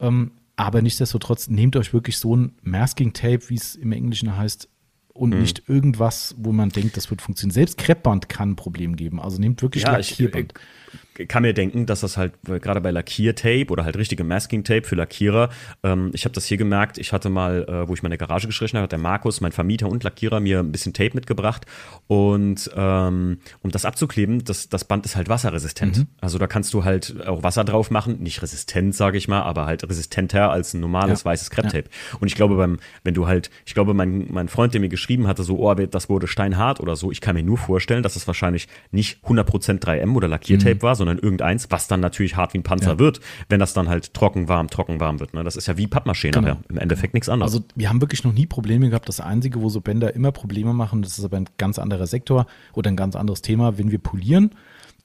[0.00, 4.68] Ähm, aber nichtsdestotrotz nehmt euch wirklich so ein Masking Tape, wie es im Englischen heißt,
[5.16, 5.40] und mhm.
[5.40, 7.54] nicht irgendwas, wo man denkt, das wird funktionieren.
[7.54, 9.20] Selbst Kreppband kann ein Problem geben.
[9.20, 10.52] Also nehmt wirklich ja, Lackierband.
[10.54, 10.85] Ich,
[11.28, 15.50] kann mir denken, dass das halt gerade bei Lackiertape oder halt richtige Masking-Tape für Lackierer,
[15.82, 18.76] ähm, ich habe das hier gemerkt, ich hatte mal, äh, wo ich meine Garage gestrichen
[18.76, 21.66] habe, hat der Markus, mein Vermieter und Lackierer, mir ein bisschen Tape mitgebracht
[22.06, 25.98] und ähm, um das abzukleben, das, das Band ist halt wasserresistent.
[25.98, 26.06] Mhm.
[26.20, 29.66] Also da kannst du halt auch Wasser drauf machen, nicht resistent, sage ich mal, aber
[29.66, 31.26] halt resistenter als ein normales ja.
[31.26, 31.88] weißes Krepptape.
[32.12, 32.18] Ja.
[32.20, 35.26] Und ich glaube, beim, wenn du halt, ich glaube, mein, mein Freund, der mir geschrieben
[35.26, 38.26] hatte, so, oh, das wurde steinhart oder so, ich kann mir nur vorstellen, dass es
[38.26, 40.86] wahrscheinlich nicht 100% 3M oder Lackiertape mhm.
[40.86, 42.98] war, sondern irgendeins, was dann natürlich hart wie ein Panzer ja.
[42.98, 45.34] wird, wenn das dann halt trocken, warm, trocken, warm wird.
[45.34, 45.44] Ne?
[45.44, 46.48] Das ist ja wie Pappmaschine genau.
[46.48, 46.62] nachher.
[46.68, 47.52] Im Endeffekt nichts anderes.
[47.52, 49.08] Also wir haben wirklich noch nie Probleme gehabt.
[49.08, 52.46] Das Einzige, wo so Bänder immer Probleme machen, das ist aber ein ganz anderer Sektor
[52.72, 54.50] oder ein ganz anderes Thema, wenn wir polieren.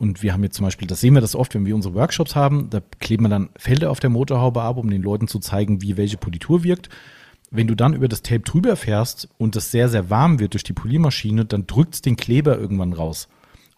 [0.01, 2.35] Und wir haben jetzt zum Beispiel, das sehen wir das oft, wenn wir unsere Workshops
[2.35, 5.83] haben, da kleben wir dann Felder auf der Motorhaube ab, um den Leuten zu zeigen,
[5.83, 6.89] wie welche Politur wirkt.
[7.51, 10.63] Wenn du dann über das Tape drüber fährst und es sehr, sehr warm wird durch
[10.63, 13.27] die Poliermaschine, dann drückt es den Kleber irgendwann raus.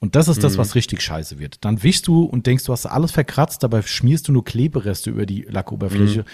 [0.04, 0.58] Und das ist das, mhm.
[0.58, 1.64] was richtig scheiße wird.
[1.64, 5.26] Dann wischst du und denkst, du hast alles verkratzt, dabei schmierst du nur Klebereste über
[5.26, 6.24] die Lackoberfläche.
[6.24, 6.26] Mhm.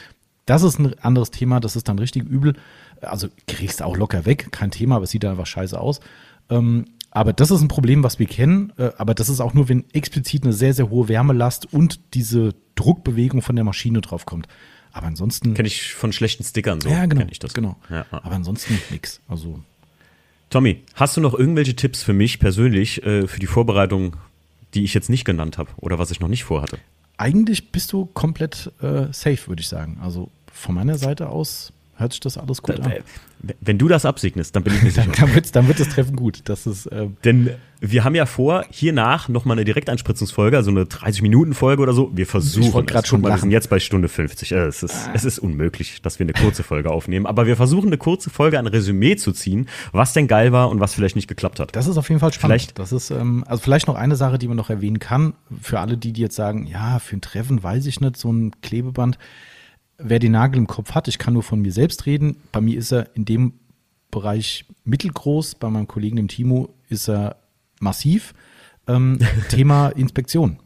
[0.48, 2.56] Das ist ein anderes Thema, das ist dann richtig übel.
[3.00, 6.00] Also kriegst du auch locker weg, kein Thema, aber es sieht einfach scheiße aus.
[6.50, 8.74] Ähm, aber das ist ein Problem, was wir kennen.
[8.78, 12.56] Äh, aber das ist auch nur, wenn explizit eine sehr, sehr hohe Wärmelast und diese
[12.74, 14.48] Druckbewegung von der Maschine draufkommt.
[14.94, 15.54] Aber ansonsten.
[15.54, 16.90] Kenne ich von schlechten Stickern so.
[16.90, 17.28] Ja, genau.
[17.30, 17.54] Ich das.
[17.54, 17.78] genau.
[17.91, 18.24] Ja, ja.
[18.24, 19.22] Aber ansonsten nix.
[19.28, 19.60] Also
[20.49, 24.15] Tommy, hast du noch irgendwelche Tipps für mich persönlich äh, für die Vorbereitung,
[24.73, 26.80] die ich jetzt nicht genannt habe oder was ich noch nicht vorhatte?
[27.17, 29.99] Eigentlich bist du komplett äh, safe, würde ich sagen.
[30.01, 32.93] Also von meiner Seite aus hört sich das alles gut da, an.
[33.61, 35.11] Wenn du das absegnest, dann bin ich mir sicher.
[35.17, 36.41] dann, wird, dann wird das Treffen gut.
[36.45, 37.51] Das ist, äh Denn
[37.81, 42.11] wir haben ja vor, hiernach nochmal eine Direktanspritzungsfolge, also eine 30-Minuten-Folge oder so.
[42.13, 44.51] Wir versuchen gerade schon mal, wir sind jetzt bei Stunde 50.
[44.51, 45.11] Äh, es, ist, ah.
[45.13, 47.26] es ist unmöglich, dass wir eine kurze Folge aufnehmen.
[47.26, 50.81] Aber wir versuchen eine kurze Folge, ein Resümee zu ziehen, was denn geil war und
[50.81, 51.76] was vielleicht nicht geklappt hat.
[51.76, 52.61] Das ist auf jeden Fall spannend.
[52.61, 55.34] Vielleicht, das ist, ähm, also vielleicht noch eine Sache, die man noch erwähnen kann.
[55.61, 58.51] Für alle, die, die jetzt sagen, ja, für ein Treffen weiß ich nicht, so ein
[58.61, 59.17] Klebeband
[59.99, 62.38] wer den Nagel im Kopf hat, ich kann nur von mir selbst reden.
[62.51, 63.53] Bei mir ist er in dem
[64.11, 67.38] Bereich mittelgroß, bei meinem Kollegen dem Timo ist er
[67.80, 68.34] massiv.
[68.88, 69.19] Ähm,
[69.49, 70.59] Thema Inspektion.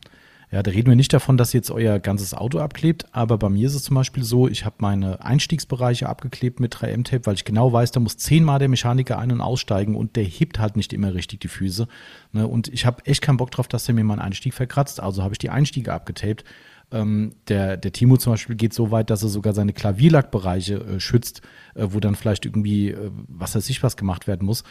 [0.54, 3.66] Ja, da reden wir nicht davon, dass jetzt euer ganzes Auto abklebt, aber bei mir
[3.66, 7.74] ist es zum Beispiel so, ich habe meine Einstiegsbereiche abgeklebt mit 3M-Tape, weil ich genau
[7.74, 11.16] weiß, da muss zehnmal der Mechaniker ein- und aussteigen und der hebt halt nicht immer
[11.16, 11.88] richtig die Füße.
[12.34, 12.48] Ne?
[12.48, 15.34] Und ich habe echt keinen Bock drauf, dass der mir meinen Einstieg verkratzt, also habe
[15.34, 16.44] ich die Einstiege abgetaped.
[16.94, 21.00] Ähm, der, der Timo zum Beispiel geht so weit, dass er sogar seine Klavierlackbereiche äh,
[21.00, 21.42] schützt,
[21.76, 24.64] äh, wo dann vielleicht irgendwie, äh, was weiß ich, was gemacht werden muss.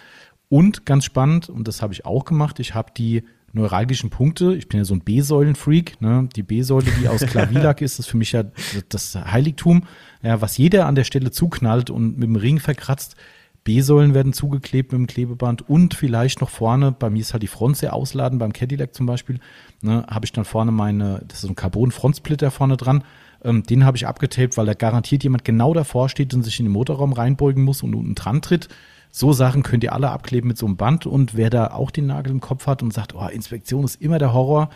[0.49, 4.69] Und ganz spannend, und das habe ich auch gemacht, ich habe die neuralgischen Punkte, ich
[4.69, 6.29] bin ja so ein B-Säulen-Freak, ne?
[6.35, 8.45] die B-Säule, die aus Klavierlack ist, ist für mich ja
[8.89, 9.85] das Heiligtum,
[10.23, 13.17] ja, was jeder an der Stelle zuknallt und mit dem Ring verkratzt,
[13.65, 17.49] B-Säulen werden zugeklebt mit dem Klebeband und vielleicht noch vorne, bei mir ist halt die
[17.49, 19.39] Front sehr ausladen, beim Cadillac zum Beispiel,
[19.83, 23.05] ne, habe ich dann vorne meine, das ist so ein Carbon-Frontsplitter vorne dran,
[23.45, 26.67] ähm, den habe ich abgetaped, weil da garantiert jemand genau davor steht und sich in
[26.67, 28.69] den Motorraum reinbeugen muss und unten dran tritt.
[29.13, 32.07] So Sachen könnt ihr alle abkleben mit so einem Band und wer da auch den
[32.07, 34.71] Nagel im Kopf hat und sagt, oh, Inspektion ist immer der Horror,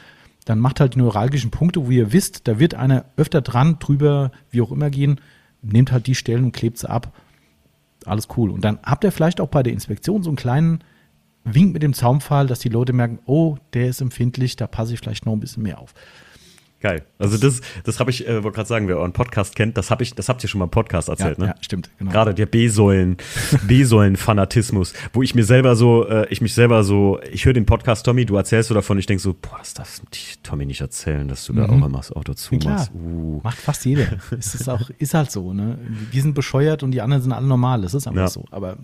[0.45, 4.31] dann macht halt die neuralgischen Punkte, wo ihr wisst, da wird einer öfter dran, drüber,
[4.51, 5.21] wie auch immer gehen,
[5.63, 7.13] nehmt halt die Stellen und klebt sie ab
[8.09, 8.51] alles cool.
[8.51, 10.81] Und dann habt ihr vielleicht auch bei der Inspektion so einen kleinen
[11.45, 15.01] Wink mit dem Zaunpfahl, dass die Leute merken, oh, der ist empfindlich, da passe ich
[15.01, 15.95] vielleicht noch ein bisschen mehr auf.
[16.81, 17.05] Geil.
[17.19, 20.03] Also das, das habe ich, äh, wollte gerade sagen, wer euren Podcast kennt, das habe
[20.03, 21.51] ich, das habt ihr schon mal im Podcast erzählt, ja, ne?
[21.57, 21.91] Ja, stimmt.
[21.99, 22.11] Genau.
[22.11, 23.17] Gerade der B-Säulen,
[23.67, 28.05] B-Säulen-Fanatismus, wo ich mir selber so, äh, ich mich selber so, ich höre den Podcast,
[28.05, 30.03] Tommy, du erzählst so davon, ich denke so, boah, das darf
[30.43, 31.57] Tommy nicht erzählen, dass du mhm.
[31.57, 32.93] da auch immer das Auto zumachst.
[32.95, 33.41] Uh.
[33.43, 34.09] Macht fast jeder.
[34.39, 35.79] ist es auch, ist halt so, ne?
[36.11, 37.81] Wir sind bescheuert und die anderen sind alle normal.
[37.81, 38.29] Das ist einfach ja.
[38.29, 38.45] so.
[38.51, 38.77] Aber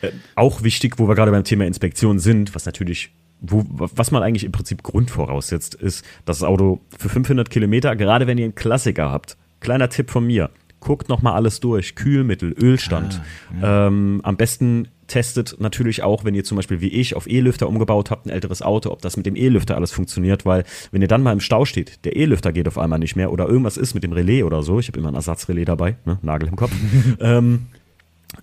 [0.00, 3.12] äh, auch wichtig, wo wir gerade beim Thema Inspektion sind, was natürlich
[3.42, 8.26] wo, was man eigentlich im Prinzip grundvoraussetzt, ist, dass das Auto für 500 Kilometer, gerade
[8.26, 10.50] wenn ihr einen Klassiker habt, kleiner Tipp von mir,
[10.80, 13.20] guckt nochmal alles durch, Kühlmittel, Ölstand.
[13.50, 13.86] Ah, ja.
[13.88, 18.10] ähm, am besten testet natürlich auch, wenn ihr zum Beispiel wie ich auf E-Lüfter umgebaut
[18.10, 21.22] habt, ein älteres Auto, ob das mit dem E-Lüfter alles funktioniert, weil wenn ihr dann
[21.22, 24.04] mal im Stau steht, der E-Lüfter geht auf einmal nicht mehr oder irgendwas ist mit
[24.04, 26.72] dem Relais oder so, ich habe immer ein Ersatzrelais dabei, ne, Nagel im Kopf,
[27.20, 27.66] ähm,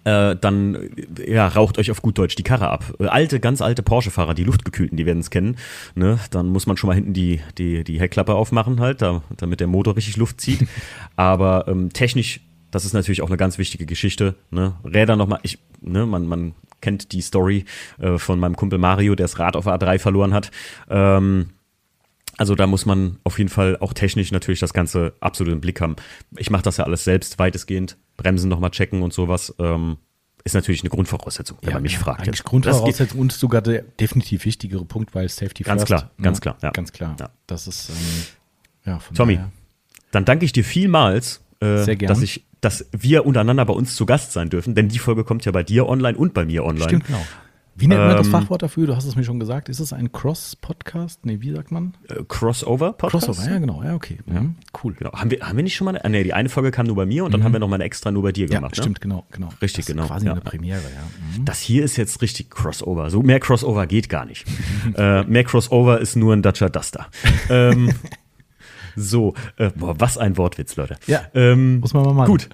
[0.04, 0.90] äh, dann
[1.26, 2.94] ja, raucht euch auf gut Deutsch die Karre ab.
[3.00, 5.58] Äh, alte, ganz alte Porsche-Fahrer, die Luftgekühlten, die werden es kennen.
[5.96, 6.20] Ne?
[6.32, 9.68] Dann muss man schon mal hinten die, die, die Heckklappe aufmachen, halt, da, damit der
[9.68, 10.68] Motor richtig Luft zieht.
[11.16, 12.42] Aber ähm, technisch
[12.72, 14.36] das ist natürlich auch eine ganz wichtige Geschichte.
[14.52, 14.76] Ne?
[14.84, 17.66] Räder nochmal, ich, ne, man, man kennt die Story
[18.00, 20.52] äh, von meinem Kumpel Mario, der das Rad auf A3 verloren hat.
[20.90, 21.50] Ähm,
[22.38, 25.82] also da muss man auf jeden Fall auch technisch natürlich das Ganze absolut im Blick
[25.82, 25.96] haben.
[26.38, 27.98] Ich mache das ja alles selbst, weitestgehend.
[28.20, 29.54] Bremsen nochmal checken und sowas.
[29.60, 29.98] Ähm,
[30.44, 32.22] ist natürlich eine Grundvoraussetzung, wenn ja, man mich fragt.
[32.22, 35.88] Eigentlich Grundvoraussetzung und sogar der definitiv wichtigere Punkt, weil Safety ganz first.
[35.88, 36.72] Klar, ganz ja, klar, ja.
[36.72, 37.16] Ganz klar.
[37.20, 37.30] Ja.
[37.48, 37.96] Das ist, ähm,
[38.86, 39.52] ja, von Tommy, daher.
[40.12, 44.34] dann danke ich dir vielmals, äh, dass ich dass wir untereinander bei uns zu Gast
[44.34, 46.84] sein dürfen, denn die Folge kommt ja bei dir online und bei mir online.
[46.84, 47.26] Stimmt, genau.
[47.80, 48.88] Wie nennt man das ähm, Fachwort dafür?
[48.88, 49.70] Du hast es mir schon gesagt.
[49.70, 51.26] Ist es ein Cross-Podcast?
[51.26, 51.94] Nee, wie sagt man?
[52.10, 53.26] Äh, Crossover-Podcast?
[53.26, 53.82] Crossover, ja, genau.
[53.84, 54.18] Ja, okay.
[54.26, 54.42] Ja.
[54.42, 54.56] Mhm.
[54.84, 54.94] Cool.
[54.96, 55.14] Genau.
[55.14, 56.10] Haben, wir, haben wir nicht schon mal eine?
[56.10, 57.46] Nee, die eine Folge kam nur bei mir und dann mhm.
[57.46, 58.76] haben wir noch mal eine extra nur bei dir gemacht.
[58.76, 59.02] Ja, stimmt, ne?
[59.02, 59.50] genau, genau.
[59.62, 60.08] Richtig, das genau.
[60.08, 60.34] quasi ja.
[60.34, 61.38] eine Premiere, ja.
[61.40, 61.46] Mhm.
[61.46, 63.10] Das hier ist jetzt richtig Crossover.
[63.10, 64.46] So mehr Crossover geht gar nicht.
[64.98, 67.08] äh, mehr Crossover ist nur ein Dacia Duster.
[67.50, 67.92] ähm,
[68.98, 70.98] so, äh, boah, was ein Wortwitz, Leute.
[71.08, 72.32] Ja, ähm, muss man mal machen.
[72.32, 72.50] Gut.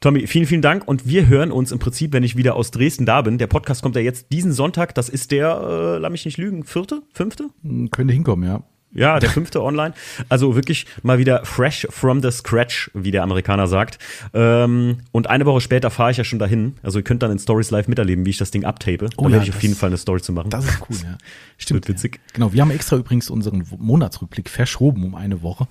[0.00, 3.04] Tommy, vielen, vielen Dank und wir hören uns im Prinzip, wenn ich wieder aus Dresden
[3.04, 3.36] da bin.
[3.36, 4.94] Der Podcast kommt ja jetzt diesen Sonntag.
[4.94, 7.48] Das ist der, äh, lass mich nicht lügen, vierte, fünfte?
[7.64, 8.62] Hm, könnte hinkommen, ja.
[8.92, 9.94] Ja, der fünfte online.
[10.28, 13.98] Also wirklich mal wieder fresh from the scratch, wie der Amerikaner sagt.
[14.34, 16.74] Ähm, und eine Woche später fahre ich ja schon dahin.
[16.84, 19.10] Also ihr könnt dann in Stories live miterleben, wie ich das Ding abtape.
[19.16, 20.50] Oh, da ja, werde ich auf jeden Fall eine Story zu machen.
[20.50, 21.18] Das ist cool, ja.
[21.58, 21.88] Stimmt.
[21.88, 22.14] Wird witzig.
[22.14, 22.32] Ja.
[22.34, 25.66] Genau, wir haben extra übrigens unseren Monatsrückblick verschoben um eine Woche,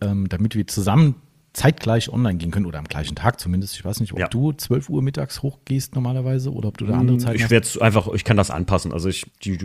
[0.00, 1.16] ähm, damit wir zusammen
[1.54, 3.74] zeitgleich online gehen können oder am gleichen Tag zumindest.
[3.76, 4.28] Ich weiß nicht, ob ja.
[4.28, 7.66] du 12 Uhr mittags hochgehst normalerweise oder ob du da andere hm, Zeiten Ich werde
[7.80, 8.92] einfach, ich kann das anpassen.
[8.92, 9.58] Also ich, die,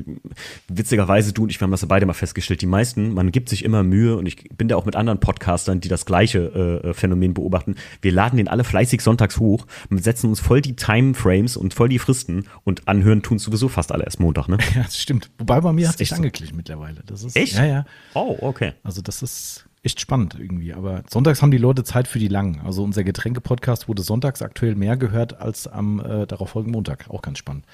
[0.67, 3.49] witzigerweise du und ich, wir haben das ja beide mal festgestellt, die meisten, man gibt
[3.49, 6.93] sich immer Mühe und ich bin da auch mit anderen Podcastern, die das gleiche äh,
[6.93, 7.75] Phänomen beobachten.
[8.01, 11.89] Wir laden den alle fleißig sonntags hoch, und setzen uns voll die Timeframes und voll
[11.89, 14.57] die Fristen und anhören tun sowieso fast alle erst Montag, ne?
[14.75, 15.31] Ja, das stimmt.
[15.39, 16.55] Wobei bei mir das hat sich angeklickt so.
[16.55, 17.01] mittlerweile.
[17.05, 17.55] Das ist, echt?
[17.55, 17.85] Ja, ja.
[18.13, 18.73] Oh, okay.
[18.83, 20.73] Also das ist echt spannend irgendwie.
[20.73, 22.61] Aber sonntags haben die Leute Zeit für die langen.
[22.65, 27.09] Also unser Getränke-Podcast wurde sonntags aktuell mehr gehört als am äh, darauffolgenden Montag.
[27.09, 27.65] Auch ganz spannend.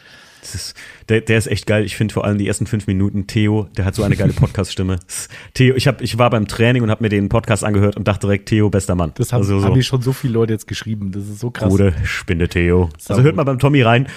[0.54, 0.76] Ist,
[1.10, 1.84] der, der ist echt geil.
[1.84, 5.00] Ich finde vor allem die ersten fünf Minuten Theo, der hat so eine geile Podcast-Stimme.
[5.56, 8.28] Theo, ich, hab, ich war beim Training und habe mir den Podcast angehört und dachte
[8.28, 9.12] direkt, Theo, bester Mann.
[9.16, 9.66] Das haben, also so.
[9.66, 11.12] haben die schon so viele Leute jetzt geschrieben.
[11.12, 11.70] Das ist so krass.
[11.70, 12.90] Gute Spinde Theo.
[13.08, 14.08] Also hört mal beim Tommy rein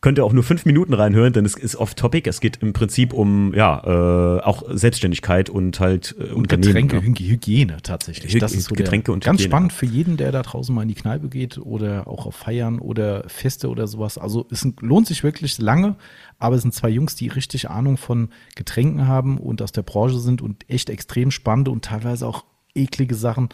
[0.00, 2.28] könnt ihr auch nur fünf Minuten reinhören, denn es ist off-topic.
[2.28, 7.02] Es geht im Prinzip um ja äh, auch Selbstständigkeit und halt äh, und Getränke, ja.
[7.02, 8.38] Hygiene tatsächlich.
[8.38, 9.50] das ist so Getränke und ganz Hygiene.
[9.50, 12.78] spannend für jeden, der da draußen mal in die Kneipe geht oder auch auf Feiern
[12.78, 14.16] oder Feste oder sowas.
[14.16, 15.96] Also es lohnt sich wirklich lange,
[16.38, 20.18] aber es sind zwei Jungs, die richtig Ahnung von Getränken haben und aus der Branche
[20.18, 22.44] sind und echt extrem spannende und teilweise auch
[22.74, 23.50] eklige Sachen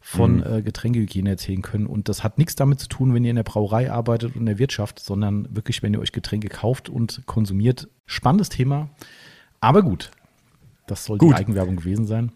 [0.00, 0.42] von mhm.
[0.44, 1.86] äh, Getränkehygiene erzählen können.
[1.86, 4.46] Und das hat nichts damit zu tun, wenn ihr in der Brauerei arbeitet und in
[4.46, 7.88] der Wirtschaft, sondern wirklich, wenn ihr euch Getränke kauft und konsumiert.
[8.06, 8.88] Spannendes Thema.
[9.60, 10.10] Aber gut,
[10.86, 11.30] das soll gut.
[11.30, 12.32] die Eigenwerbung gewesen sein.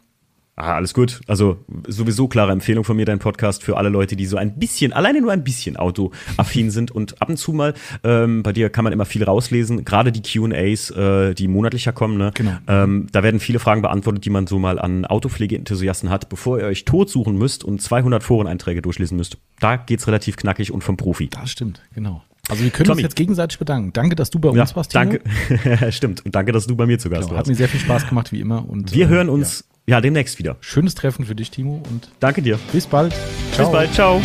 [0.54, 1.20] Ah, alles gut.
[1.26, 4.92] Also sowieso klare Empfehlung von mir, dein Podcast für alle Leute, die so ein bisschen,
[4.92, 7.72] alleine nur ein bisschen autoaffin sind und ab und zu mal,
[8.04, 12.18] ähm, bei dir kann man immer viel rauslesen, gerade die Q&As, äh, die monatlicher kommen,
[12.18, 12.32] ne?
[12.34, 12.58] Genau.
[12.68, 16.66] Ähm, da werden viele Fragen beantwortet, die man so mal an Autopflegeenthusiasten hat, bevor ihr
[16.66, 19.38] euch tot suchen müsst und 200 Foreneinträge durchlesen müsst.
[19.58, 21.28] Da geht's relativ knackig und vom Profi.
[21.28, 22.22] Das stimmt, genau.
[22.52, 22.98] Also wir können Tommy.
[22.98, 23.92] uns jetzt gegenseitig bedanken.
[23.94, 24.90] Danke, dass du bei uns ja, warst.
[24.90, 25.04] Tino.
[25.04, 26.24] Danke, stimmt.
[26.24, 27.40] Und danke, dass du bei mir zu Gast genau, warst.
[27.40, 28.68] Hat mir sehr viel Spaß gemacht, wie immer.
[28.68, 29.72] Und, wir äh, hören uns ja.
[29.84, 30.56] Ja, demnächst wieder.
[30.60, 31.82] Schönes Treffen für dich, Timo.
[31.90, 32.58] Und Danke dir.
[32.72, 33.14] Bis bald.
[33.52, 33.66] Ciao.
[33.66, 33.94] Bis bald.
[33.94, 34.22] Ciao.